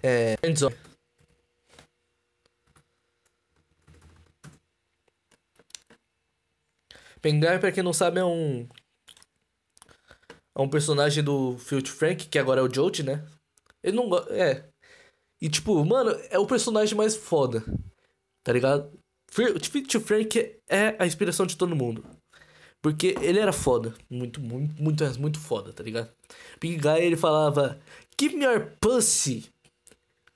é. 0.00 0.36
Friendzone. 0.36 0.76
Pink 7.20 7.40
Guy, 7.40 7.58
pra 7.58 7.72
quem 7.72 7.82
não 7.82 7.92
sabe, 7.92 8.20
é 8.20 8.24
um. 8.24 8.68
É 10.56 10.62
um 10.62 10.70
personagem 10.70 11.24
do 11.24 11.58
Filthy 11.58 11.90
Frank, 11.90 12.28
que 12.28 12.38
agora 12.38 12.60
é 12.60 12.62
o 12.62 12.72
Joji, 12.72 13.02
né? 13.02 13.26
Ele 13.82 13.96
não. 13.96 14.08
É. 14.28 14.70
E 15.40 15.48
tipo, 15.48 15.84
mano, 15.84 16.12
é 16.30 16.38
o 16.38 16.46
personagem 16.46 16.96
mais 16.96 17.16
foda. 17.16 17.64
Tá 18.44 18.52
ligado? 18.52 18.96
Filthy 19.28 19.98
Frank 19.98 20.60
é 20.68 20.94
a 20.96 21.04
inspiração 21.04 21.44
de 21.44 21.56
todo 21.56 21.74
mundo. 21.74 22.19
Porque 22.82 23.14
ele 23.20 23.38
era 23.38 23.52
foda. 23.52 23.94
Muito, 24.08 24.40
muito, 24.40 24.82
muito, 24.82 25.20
muito 25.20 25.38
foda, 25.38 25.72
tá 25.72 25.82
ligado? 25.82 26.10
Big 26.60 26.76
Guy, 26.76 27.00
ele 27.00 27.16
falava... 27.16 27.80
Give 28.18 28.36
me 28.36 28.44
your 28.44 28.72
pussy, 28.80 29.48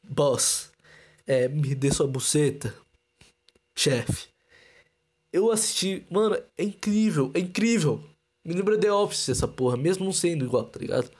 boss. 0.02 0.70
É, 1.26 1.48
me 1.48 1.74
dê 1.74 1.90
sua 1.90 2.06
buceta, 2.06 2.74
chefe. 3.76 4.28
Eu 5.32 5.50
assisti... 5.50 6.06
Mano, 6.10 6.36
é 6.56 6.64
incrível, 6.64 7.30
é 7.34 7.40
incrível. 7.40 8.02
Me 8.44 8.54
lembra 8.54 8.78
The 8.78 8.92
Office 8.92 9.30
essa 9.30 9.48
porra, 9.48 9.76
mesmo 9.76 10.04
não 10.04 10.12
sendo 10.12 10.44
igual, 10.44 10.64
tá 10.64 10.78
ligado? 10.78 11.10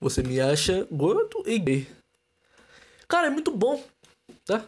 Você 0.00 0.22
me 0.22 0.40
acha 0.40 0.86
gordo 0.90 1.42
e 1.46 1.58
gay. 1.58 1.86
Cara, 3.06 3.26
é 3.26 3.30
muito 3.30 3.50
bom, 3.54 3.84
tá? 4.46 4.66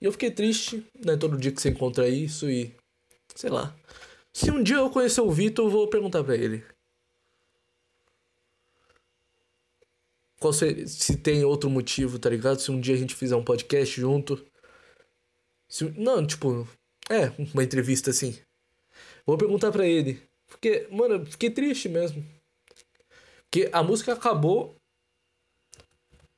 E 0.00 0.04
eu 0.04 0.12
fiquei 0.12 0.30
triste, 0.30 0.84
né? 1.04 1.16
Todo 1.16 1.36
dia 1.36 1.52
que 1.52 1.60
você 1.60 1.68
encontra 1.68 2.08
isso 2.08 2.50
e. 2.50 2.74
Sei 3.34 3.50
lá. 3.50 3.74
Se 4.32 4.50
um 4.50 4.62
dia 4.62 4.76
eu 4.76 4.90
conhecer 4.90 5.20
o 5.20 5.30
Vitor, 5.30 5.66
eu 5.66 5.70
vou 5.70 5.88
perguntar 5.88 6.24
pra 6.24 6.34
ele. 6.34 6.64
Qual 10.40 10.52
se, 10.52 10.88
se 10.88 11.16
tem 11.18 11.44
outro 11.44 11.70
motivo, 11.70 12.18
tá 12.18 12.30
ligado? 12.30 12.58
Se 12.58 12.70
um 12.70 12.80
dia 12.80 12.94
a 12.94 12.98
gente 12.98 13.14
fizer 13.14 13.36
um 13.36 13.44
podcast 13.44 14.00
junto. 14.00 14.44
Se, 15.68 15.84
não, 15.90 16.26
tipo. 16.26 16.66
É, 17.10 17.28
uma 17.52 17.62
entrevista 17.62 18.10
assim. 18.10 18.38
Vou 19.26 19.36
perguntar 19.36 19.70
pra 19.70 19.86
ele. 19.86 20.22
Porque, 20.48 20.88
mano, 20.90 21.24
fiquei 21.26 21.50
triste 21.50 21.88
mesmo. 21.88 22.24
Porque 23.52 23.68
a 23.70 23.82
música 23.82 24.14
acabou. 24.14 24.74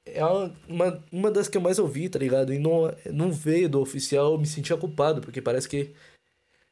É 0.04 0.24
uma, 0.24 1.04
uma 1.12 1.30
das 1.30 1.48
que 1.48 1.56
eu 1.56 1.62
mais 1.62 1.78
ouvi, 1.78 2.08
tá 2.08 2.18
ligado? 2.18 2.52
E 2.52 2.58
não, 2.58 2.92
não 3.12 3.30
veio 3.30 3.68
do 3.68 3.80
oficial, 3.80 4.32
eu 4.32 4.38
me 4.38 4.46
sentia 4.46 4.76
culpado, 4.76 5.20
porque 5.20 5.40
parece 5.40 5.68
que 5.68 5.94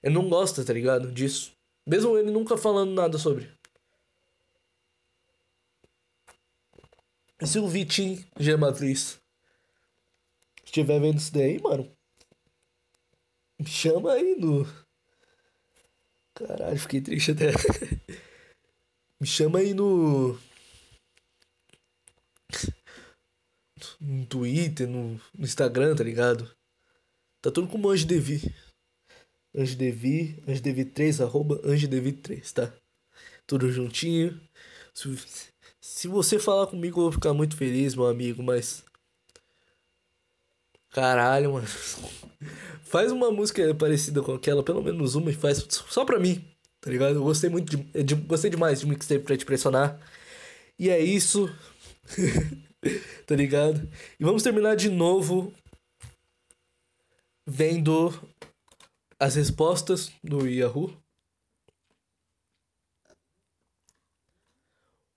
ele 0.03 0.15
não 0.15 0.29
gosta, 0.29 0.65
tá 0.65 0.73
ligado? 0.73 1.13
Disso. 1.13 1.53
Mesmo 1.87 2.19
ele 2.19 2.33
nunca 2.33 2.57
falando 2.57 2.93
nada 2.93 3.19
sobre. 3.19 3.49
E 7.41 7.47
se 7.47 7.61
o 7.61 7.69
Vitinho 7.69 8.25
Gematriz 8.37 9.21
estiver 10.65 10.99
vendo 11.01 11.19
isso 11.19 11.33
daí, 11.33 11.61
mano, 11.63 11.89
me 13.61 13.67
chama 13.67 14.15
aí 14.15 14.35
no. 14.35 14.67
Caralho, 16.35 16.79
fiquei 16.81 17.01
triste 17.01 17.31
até. 17.31 17.53
Me 19.23 19.27
chama 19.29 19.61
aí 19.61 19.73
no. 19.73 20.37
No 24.01 24.27
Twitter, 24.27 24.89
no, 24.89 25.13
no 25.33 25.45
Instagram, 25.45 25.95
tá 25.95 26.03
ligado? 26.03 26.51
Tá 27.41 27.53
tudo 27.53 27.69
como 27.69 27.89
AngeDevi. 27.89 28.53
AngeDevi, 29.57 30.43
AngeDevi3, 30.45 31.23
arroba 31.23 31.63
AngeDevi3, 31.63 32.53
tá? 32.53 32.75
Tudo 33.47 33.71
juntinho. 33.71 34.41
Se, 34.93 35.17
se 35.81 36.09
você 36.09 36.41
falar 36.41 36.67
comigo, 36.67 36.99
eu 36.99 37.05
vou 37.05 37.13
ficar 37.13 37.33
muito 37.33 37.57
feliz, 37.57 37.95
meu 37.95 38.09
amigo, 38.09 38.43
mas. 38.43 38.85
Caralho, 40.91 41.53
mano. 41.53 41.69
Faz 42.83 43.13
uma 43.13 43.31
música 43.31 43.73
parecida 43.73 44.21
com 44.21 44.35
aquela, 44.35 44.65
pelo 44.65 44.83
menos 44.83 45.15
uma, 45.15 45.31
e 45.31 45.35
faz 45.35 45.65
só 45.71 46.05
pra 46.05 46.19
mim 46.19 46.52
tá 46.83 46.91
ligado? 46.91 47.15
Eu 47.15 47.23
gostei 47.23 47.49
muito 47.49 47.77
de, 47.77 48.03
de 48.03 48.15
gostei 48.17 48.51
demais 48.51 48.81
de 48.81 48.87
mixtape 48.87 49.25
pra 49.25 49.37
te 49.37 49.47
pressionar. 49.47 49.99
E 50.79 50.91
é 50.91 51.01
isso. 51.01 51.49
tá 53.25 53.37
ligado? 53.37 53.89
E 54.19 54.25
vamos 54.25 54.43
terminar 54.43 54.75
de 54.75 54.91
novo 54.91 55.55
vendo 57.47 58.11
as 59.19 59.37
respostas 59.37 60.13
do 60.23 60.47
Yahoo. 60.49 60.93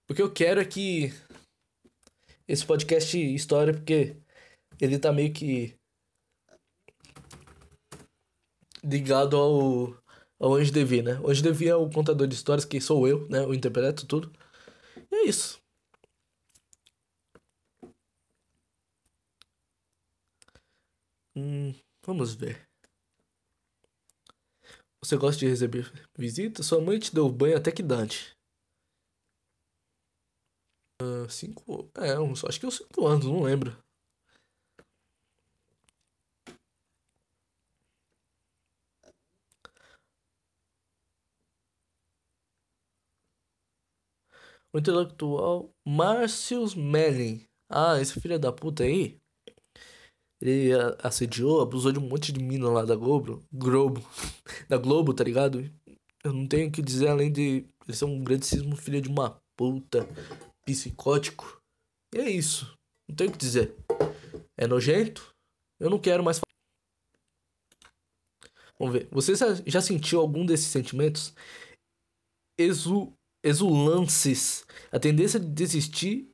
O 0.08 0.14
que 0.14 0.22
eu 0.22 0.32
quero 0.32 0.62
é 0.62 0.66
que 0.66 1.12
esse 2.48 2.64
podcast 2.64 3.18
história, 3.18 3.74
porque 3.74 4.16
ele 4.80 5.00
tá 5.00 5.12
meio 5.12 5.34
que 5.34 5.76
ligado 8.84 9.36
ao 9.36 10.05
o 10.40 10.54
Anjo 10.56 10.72
Devi, 10.72 11.02
né? 11.02 11.20
O 11.22 11.30
Anjo 11.30 11.44
Devi 11.44 11.68
é 11.68 11.76
o 11.76 11.90
contador 11.90 12.28
de 12.28 12.36
histórias, 12.36 12.66
que 12.66 12.80
sou 12.82 13.08
eu, 13.08 13.28
né? 13.30 13.40
Eu 13.44 13.54
interpreto 13.54 14.06
tudo. 14.08 14.32
E 15.12 15.16
é 15.16 15.26
isso. 15.28 15.60
Hum, 21.36 21.74
vamos 22.06 22.34
ver. 22.36 22.68
Você 25.02 25.16
gosta 25.18 25.40
de 25.40 25.48
receber 25.48 25.92
visita? 26.18 26.62
Sua 26.64 26.82
mãe 26.82 27.00
te 27.00 27.14
deu 27.14 27.30
banho 27.30 27.58
até 27.58 27.72
que 27.72 27.82
idade? 27.82 28.36
Uh, 31.02 31.28
cinco. 31.30 31.90
É, 31.98 32.14
acho 32.48 32.60
que 32.60 32.66
uns 32.68 32.78
cinco 32.78 33.06
anos, 33.08 33.26
não 33.26 33.42
lembro. 33.44 33.76
O 44.76 44.78
intelectual 44.78 45.70
Márcio 45.88 46.66
Melling. 46.76 47.46
Ah, 47.70 48.00
esse 48.02 48.20
filho 48.20 48.38
da 48.38 48.52
puta 48.52 48.84
aí. 48.84 49.18
Ele 50.42 50.72
assediou, 51.02 51.62
abusou 51.62 51.94
de 51.94 52.00
um 52.00 52.08
monte 52.10 52.34
de 52.34 52.44
mina 52.44 52.70
lá 52.70 52.84
da 52.84 52.94
Globo. 52.94 53.42
Globo. 53.54 54.02
da 54.68 54.78
Globo, 54.78 55.14
tá 55.14 55.24
ligado? 55.24 55.72
Eu 56.24 56.34
não 56.34 56.46
tenho 56.46 56.68
o 56.68 56.72
que 56.72 56.82
dizer 56.82 57.08
além 57.08 57.32
de 57.32 57.66
ele 57.88 57.96
ser 57.96 58.04
um 58.04 58.22
grandíssimo 58.22 58.76
filho 58.76 59.02
de 59.02 59.08
uma 59.08 59.42
puta, 59.58 60.06
psicótico. 60.66 61.62
E 62.14 62.20
é 62.20 62.30
isso. 62.30 62.78
Não 63.08 63.16
tenho 63.16 63.30
o 63.30 63.34
que 63.34 63.40
dizer. 63.40 63.74
É 64.58 64.68
nojento? 64.68 65.34
Eu 65.80 65.90
não 65.90 66.00
quero 66.00 66.22
mais 66.22 66.42
Vamos 68.78 68.94
ver. 68.94 69.08
Você 69.10 69.34
já 69.66 69.80
sentiu 69.80 70.20
algum 70.20 70.46
desses 70.46 70.68
sentimentos? 70.68 71.34
Exu, 72.60 73.14
exulances. 73.46 74.66
A 74.92 75.00
tendência 75.00 75.40
de 75.40 75.48
desistir 75.48 76.28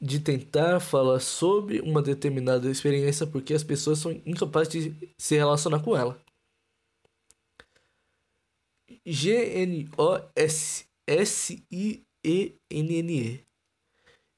de 0.00 0.20
tentar 0.20 0.80
falar 0.80 1.18
sobre 1.18 1.80
uma 1.80 2.02
determinada 2.02 2.70
experiência 2.70 3.26
porque 3.26 3.54
as 3.54 3.64
pessoas 3.64 3.98
são 3.98 4.12
incapazes 4.26 4.84
de 4.84 4.94
se 5.16 5.34
relacionar 5.34 5.80
com 5.80 5.96
ela. 5.96 6.20
G-N-O-S-S-I-E-N-N-E. 9.06 9.94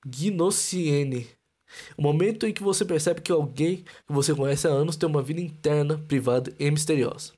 Gnociene. 0.06 1.26
O 1.96 2.02
momento 2.02 2.46
em 2.46 2.52
que 2.52 2.62
você 2.62 2.84
percebe 2.84 3.20
que 3.20 3.32
alguém 3.32 3.78
que 3.78 4.12
você 4.12 4.32
conhece 4.32 4.68
há 4.68 4.70
anos 4.70 4.94
tem 4.96 5.08
uma 5.08 5.20
vida 5.22 5.40
interna, 5.40 5.98
privada 5.98 6.54
e 6.60 6.70
misteriosa. 6.70 7.32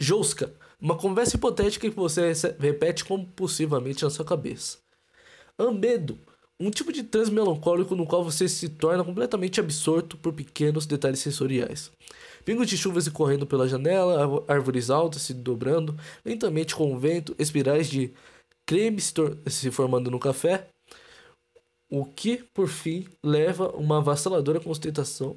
Jouska, 0.00 0.52
uma 0.82 0.96
conversa 0.96 1.36
hipotética 1.36 1.88
que 1.88 1.94
você 1.94 2.32
repete 2.58 3.04
compulsivamente 3.04 4.02
na 4.02 4.10
sua 4.10 4.24
cabeça. 4.24 4.78
Ambedo, 5.56 6.18
um 6.58 6.72
tipo 6.72 6.92
de 6.92 7.04
transe 7.04 7.30
melancólico 7.30 7.94
no 7.94 8.04
qual 8.04 8.24
você 8.24 8.48
se 8.48 8.68
torna 8.68 9.04
completamente 9.04 9.60
absorto 9.60 10.16
por 10.16 10.32
pequenos 10.32 10.84
detalhes 10.84 11.20
sensoriais. 11.20 11.92
Pingos 12.44 12.66
de 12.66 12.76
chuvas 12.76 13.08
correndo 13.08 13.46
pela 13.46 13.68
janela, 13.68 14.44
árvores 14.48 14.90
altas 14.90 15.22
se 15.22 15.32
dobrando 15.32 15.96
lentamente 16.24 16.74
com 16.74 16.92
o 16.92 16.98
vento, 16.98 17.32
espirais 17.38 17.88
de 17.88 18.12
creme 18.66 19.00
se 19.00 19.70
formando 19.70 20.10
no 20.10 20.18
café, 20.18 20.66
o 21.88 22.04
que, 22.04 22.42
por 22.52 22.66
fim, 22.66 23.06
leva 23.24 23.66
a 23.66 23.76
uma 23.76 23.98
avassaladora 23.98 24.58
constatação, 24.58 25.36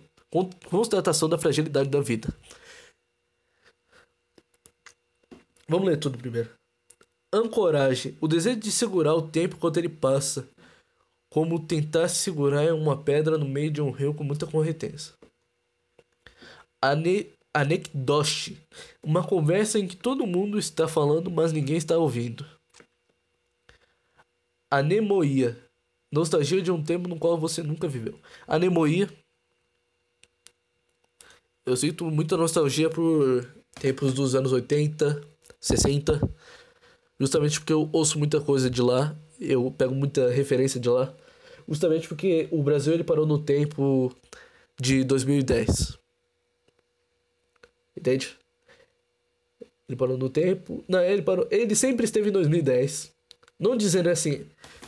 constatação 0.69 1.29
da 1.29 1.37
fragilidade 1.37 1.89
da 1.89 2.01
vida. 2.01 2.33
Vamos 5.67 5.87
ler 5.87 5.97
tudo 5.97 6.17
primeiro. 6.17 6.49
Ancoragem. 7.33 8.17
O 8.21 8.27
desejo 8.27 8.59
de 8.59 8.71
segurar 8.71 9.15
o 9.15 9.27
tempo 9.27 9.55
enquanto 9.55 9.77
ele 9.77 9.89
passa. 9.89 10.47
Como 11.29 11.59
tentar 11.59 12.07
segurar 12.07 12.73
uma 12.73 12.95
pedra 12.95 13.37
no 13.37 13.47
meio 13.47 13.71
de 13.71 13.81
um 13.81 13.91
rio 13.91 14.13
com 14.13 14.23
muita 14.23 14.47
correnteza. 14.47 15.13
Ane. 16.81 17.33
Uma 19.01 19.25
conversa 19.25 19.79
em 19.79 19.87
que 19.87 19.95
todo 19.95 20.27
mundo 20.27 20.59
está 20.59 20.89
falando, 20.89 21.31
mas 21.31 21.53
ninguém 21.53 21.77
está 21.77 21.97
ouvindo. 21.97 22.45
Anemoia. 24.69 25.57
Nostalgia 26.11 26.61
de 26.61 26.71
um 26.71 26.83
tempo 26.83 27.07
no 27.07 27.17
qual 27.17 27.37
você 27.37 27.63
nunca 27.63 27.87
viveu. 27.87 28.19
Anemoia. 28.45 29.09
Eu 31.65 31.77
sinto 31.77 32.05
muita 32.11 32.35
nostalgia 32.35 32.89
por 32.89 33.49
tempos 33.79 34.13
dos 34.13 34.35
anos 34.35 34.51
80, 34.51 35.34
60. 35.67 36.21
Justamente 37.19 37.59
porque 37.59 37.73
eu 37.73 37.89
ouço 37.91 38.19
muita 38.19 38.41
coisa 38.41 38.69
de 38.69 38.81
lá. 38.81 39.15
Eu 39.39 39.71
pego 39.71 39.93
muita 39.93 40.29
referência 40.29 40.79
de 40.79 40.89
lá. 40.89 41.13
Justamente 41.67 42.07
porque 42.07 42.47
o 42.51 42.61
Brasil 42.61 42.93
ele 42.93 43.03
parou 43.03 43.25
no 43.25 43.39
tempo 43.39 44.13
de 44.79 45.03
2010. 45.03 45.97
Entende? 47.97 48.37
Ele 49.87 49.95
parou 49.95 50.17
no 50.17 50.29
tempo. 50.29 50.83
Não, 50.87 50.99
ele 50.99 51.21
parou. 51.21 51.47
Ele 51.49 51.75
sempre 51.75 52.05
esteve 52.05 52.29
em 52.29 52.33
2010. 52.33 53.13
Não 53.57 53.77
dizendo 53.77 54.09
assim, 54.09 54.45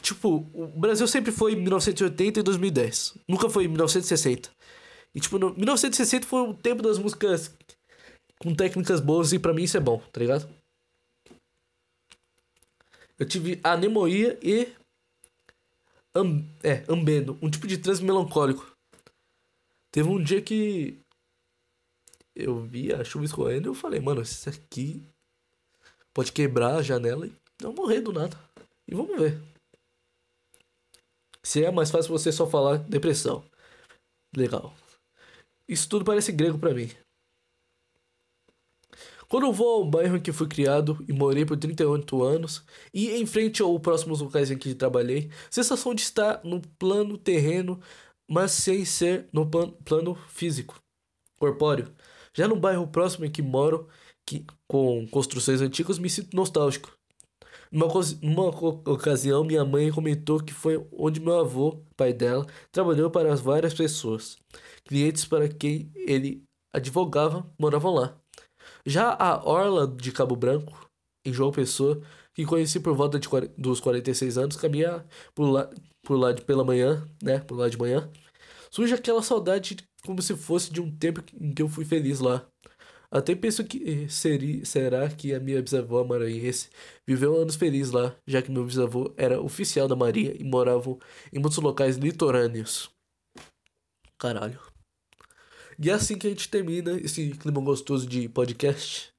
Tipo, 0.08 0.48
o 0.54 0.68
Brasil 0.68 1.06
sempre 1.06 1.34
foi 1.34 1.54
1980 1.56 2.40
e 2.40 2.44
2010. 2.44 3.18
Nunca 3.28 3.49
foi 3.49 3.68
1960. 3.68 4.49
E, 5.14 5.20
tipo, 5.20 5.38
no, 5.38 5.54
1960 5.54 6.26
foi 6.26 6.41
o 6.41 6.54
tempo 6.54 6.82
das 6.82 6.98
músicas 6.98 7.54
com 8.40 8.54
técnicas 8.56 9.02
boas 9.02 9.34
e 9.34 9.40
pra 9.40 9.54
mim 9.54 9.64
isso 9.64 9.76
é 9.76 9.80
bom, 9.82 10.02
tá 10.12 10.20
ligado? 10.22 10.48
Eu 13.18 13.27
tive 13.27 13.60
anemoia 13.64 14.38
e. 14.41 14.73
Am, 16.14 16.48
é, 16.64 16.84
ambeno. 16.88 17.38
Um 17.41 17.49
tipo 17.49 17.68
de 17.68 17.77
transe 17.77 18.03
melancólico. 18.03 18.76
Teve 19.91 20.10
um 20.10 20.22
dia 20.22 20.41
que. 20.41 20.99
Eu 22.35 22.61
vi 22.61 22.94
a 22.94 23.03
chuva 23.03 23.26
escorrendo 23.26 23.68
e 23.68 23.69
eu 23.69 23.73
falei, 23.73 23.99
mano, 23.99 24.22
isso 24.22 24.48
aqui 24.48 25.03
pode 26.14 26.31
quebrar 26.31 26.76
a 26.76 26.84
janela 26.84 27.26
e 27.26 27.34
não 27.61 27.73
morrer 27.73 28.02
do 28.02 28.14
nada. 28.14 28.38
E 28.88 28.94
vamos 28.94 29.19
ver. 29.19 29.41
Se 31.41 31.64
é 31.64 31.72
mais 31.72 31.89
fácil 31.89 32.11
você 32.11 32.31
só 32.31 32.45
falar 32.45 32.77
depressão. 32.77 33.44
Legal. 34.35 34.76
Isso 35.68 35.89
tudo 35.89 36.06
parece 36.06 36.31
grego 36.31 36.60
para 36.60 36.73
mim. 36.73 36.91
Quando 39.30 39.52
vou 39.52 39.84
ao 39.84 39.90
bairro 39.90 40.16
em 40.16 40.22
que 40.22 40.32
fui 40.32 40.48
criado 40.48 41.04
e 41.08 41.12
morei 41.12 41.45
por 41.45 41.58
38 41.58 42.24
anos, 42.24 42.64
e 42.94 43.12
em 43.12 43.26
frente 43.26 43.62
aos 43.62 43.82
próximos 43.82 44.22
locais 44.22 44.49
em 44.49 44.58
que 44.58 44.74
trabalhei, 44.74 45.30
sensação 45.49 45.94
de 45.94 46.02
estar 46.02 46.41
no 46.45 46.62
plano 46.80 47.18
terreno, 47.18 47.80
mas 48.30 48.52
sem 48.52 48.86
ser 48.86 49.28
no 49.34 49.45
plan 49.45 49.70
plano 49.84 50.16
físico, 50.30 50.80
corpóreo. 51.38 51.94
Já 52.34 52.48
no 52.48 52.56
bairro 52.56 52.88
próximo 52.88 53.26
em 53.26 53.32
que 53.32 53.41
moro, 53.41 53.90
que, 54.26 54.45
com 54.68 55.06
construções 55.08 55.60
antigas, 55.60 55.99
me 55.99 56.10
sinto 56.10 56.36
nostálgico. 56.36 56.98
Numa, 57.70 57.94
numa 58.22 58.48
ocasião, 58.90 59.44
minha 59.44 59.66
mãe 59.66 59.91
comentou 59.91 60.41
que 60.41 60.54
foi 60.54 60.86
onde 60.94 61.20
meu 61.20 61.38
avô, 61.38 61.84
pai 61.98 62.14
dela, 62.14 62.45
trabalhou 62.72 63.12
para 63.12 63.34
as 63.34 63.41
várias 63.41 63.74
pessoas. 63.74 64.38
Clientes 64.86 65.26
para 65.26 65.49
quem 65.49 65.91
ele 65.95 66.44
advogava 66.74 67.45
moravam 67.60 67.94
lá. 67.94 68.18
Já 68.88 69.14
a 69.14 69.43
Orla 69.45 69.85
de 69.85 70.14
Cabo 70.14 70.34
Branco, 70.34 70.89
em 71.26 71.34
João 71.34 71.51
Pessoa, 71.51 72.01
que 72.34 72.45
conheci 72.45 72.80
por 72.80 72.95
volta 72.95 73.19
de, 73.19 73.27
dos 73.57 73.81
46 73.81 74.38
anos, 74.38 74.55
caminhar 74.55 75.05
por 75.35 75.49
lá, 75.49 75.69
por 76.05 76.15
lá 76.15 76.31
de, 76.31 76.41
pela 76.41 76.64
manhã, 76.64 77.05
né, 77.22 77.39
por 77.39 77.55
lá 77.57 77.68
de 77.68 77.77
manhã, 77.77 78.09
surge 78.72 78.93
aquela 78.93 79.22
saudade 79.22 79.76
como 80.05 80.22
se 80.22 80.38
fosse 80.38 80.72
de 80.72 80.80
um 80.80 80.89
tempo 80.89 81.22
em 81.38 81.53
que 81.53 81.61
eu 81.61 81.68
fui 81.68 81.84
feliz 81.84 82.22
lá. 82.22 82.47
Até 83.11 83.35
penso 83.35 83.65
que 83.65 84.07
seria, 84.09 84.64
será 84.65 85.09
que 85.09 85.34
a 85.34 85.39
minha 85.39 85.61
bisavó 85.61 86.03
maranhense 86.05 86.69
viveu 87.05 87.35
anos 87.35 87.57
felizes 87.57 87.91
lá, 87.91 88.15
já 88.26 88.41
que 88.41 88.51
meu 88.51 88.64
bisavô 88.64 89.14
era 89.18 89.41
oficial 89.41 89.89
da 89.89 89.97
Marinha 89.97 90.34
e 90.34 90.45
morava 90.45 90.97
em 91.34 91.39
muitos 91.39 91.57
locais 91.57 91.97
litorâneos. 91.97 92.89
Caralho. 94.18 94.66
E 95.80 95.90
é 95.90 95.94
assim 95.94 96.18
que 96.18 96.26
a 96.26 96.30
gente 96.30 96.49
termina 96.49 96.99
esse 96.99 97.32
clima 97.32 97.62
gostoso 97.62 98.08
de 98.08 98.28
podcast. 98.28 99.14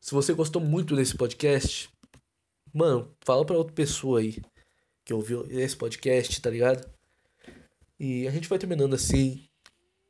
Se 0.00 0.12
você 0.12 0.34
gostou 0.34 0.60
muito 0.60 0.94
desse 0.94 1.16
podcast, 1.16 1.88
mano, 2.74 3.10
fala 3.24 3.44
pra 3.44 3.56
outra 3.56 3.74
pessoa 3.74 4.20
aí 4.20 4.42
que 5.04 5.14
ouviu 5.14 5.46
esse 5.50 5.76
podcast, 5.76 6.40
tá 6.40 6.50
ligado? 6.50 6.88
E 7.98 8.28
a 8.28 8.30
gente 8.30 8.48
vai 8.48 8.58
terminando 8.58 8.94
assim, 8.94 9.42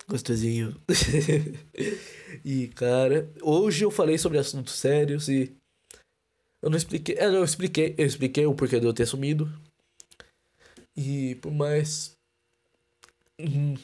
gostosinho. 0.09 0.77
e, 2.45 2.69
cara, 2.69 3.33
hoje 3.41 3.85
eu 3.85 3.91
falei 3.91 4.19
sobre 4.19 4.39
assuntos 4.39 4.75
sérios 4.75 5.29
e. 5.29 5.57
Eu 6.63 6.71
não 6.71 6.77
expliquei. 6.77 7.17
É, 7.17 7.27
eu 7.27 7.45
expliquei. 7.45 7.95
Eu 7.97 8.07
expliquei 8.07 8.47
o 8.47 8.55
porquê 8.55 8.79
de 8.79 8.87
eu 8.87 8.93
ter 8.93 9.07
sumido. 9.07 9.49
E 10.97 11.37
por 11.37 11.53
mais. 11.53 12.17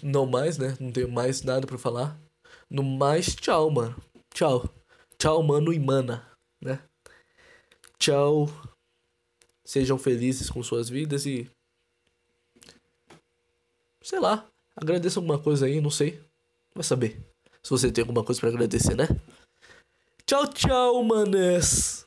Não 0.02 0.26
mais, 0.26 0.58
né? 0.58 0.76
Não 0.80 0.90
tenho 0.90 1.10
mais 1.10 1.42
nada 1.42 1.66
para 1.66 1.78
falar. 1.78 2.18
No 2.68 2.82
mais, 2.82 3.34
tchau, 3.34 3.70
mano. 3.70 3.96
Tchau. 4.34 4.68
Tchau, 5.18 5.42
mano 5.42 5.72
e 5.72 5.78
mana, 5.78 6.26
né? 6.60 6.80
Tchau. 7.98 8.48
Sejam 9.64 9.98
felizes 9.98 10.50
com 10.50 10.62
suas 10.62 10.88
vidas 10.88 11.26
e. 11.26 11.50
Sei 14.02 14.20
lá. 14.20 14.46
Agradeça 14.76 15.18
alguma 15.18 15.38
coisa 15.38 15.66
aí, 15.66 15.80
não 15.80 15.90
sei. 15.90 16.22
Vai 16.74 16.84
saber. 16.84 17.18
Se 17.62 17.70
você 17.70 17.90
tem 17.90 18.02
alguma 18.02 18.22
coisa 18.22 18.40
para 18.40 18.50
agradecer, 18.50 18.94
né? 18.94 19.08
Tchau, 20.26 20.46
tchau, 20.48 21.02
manes. 21.02 22.05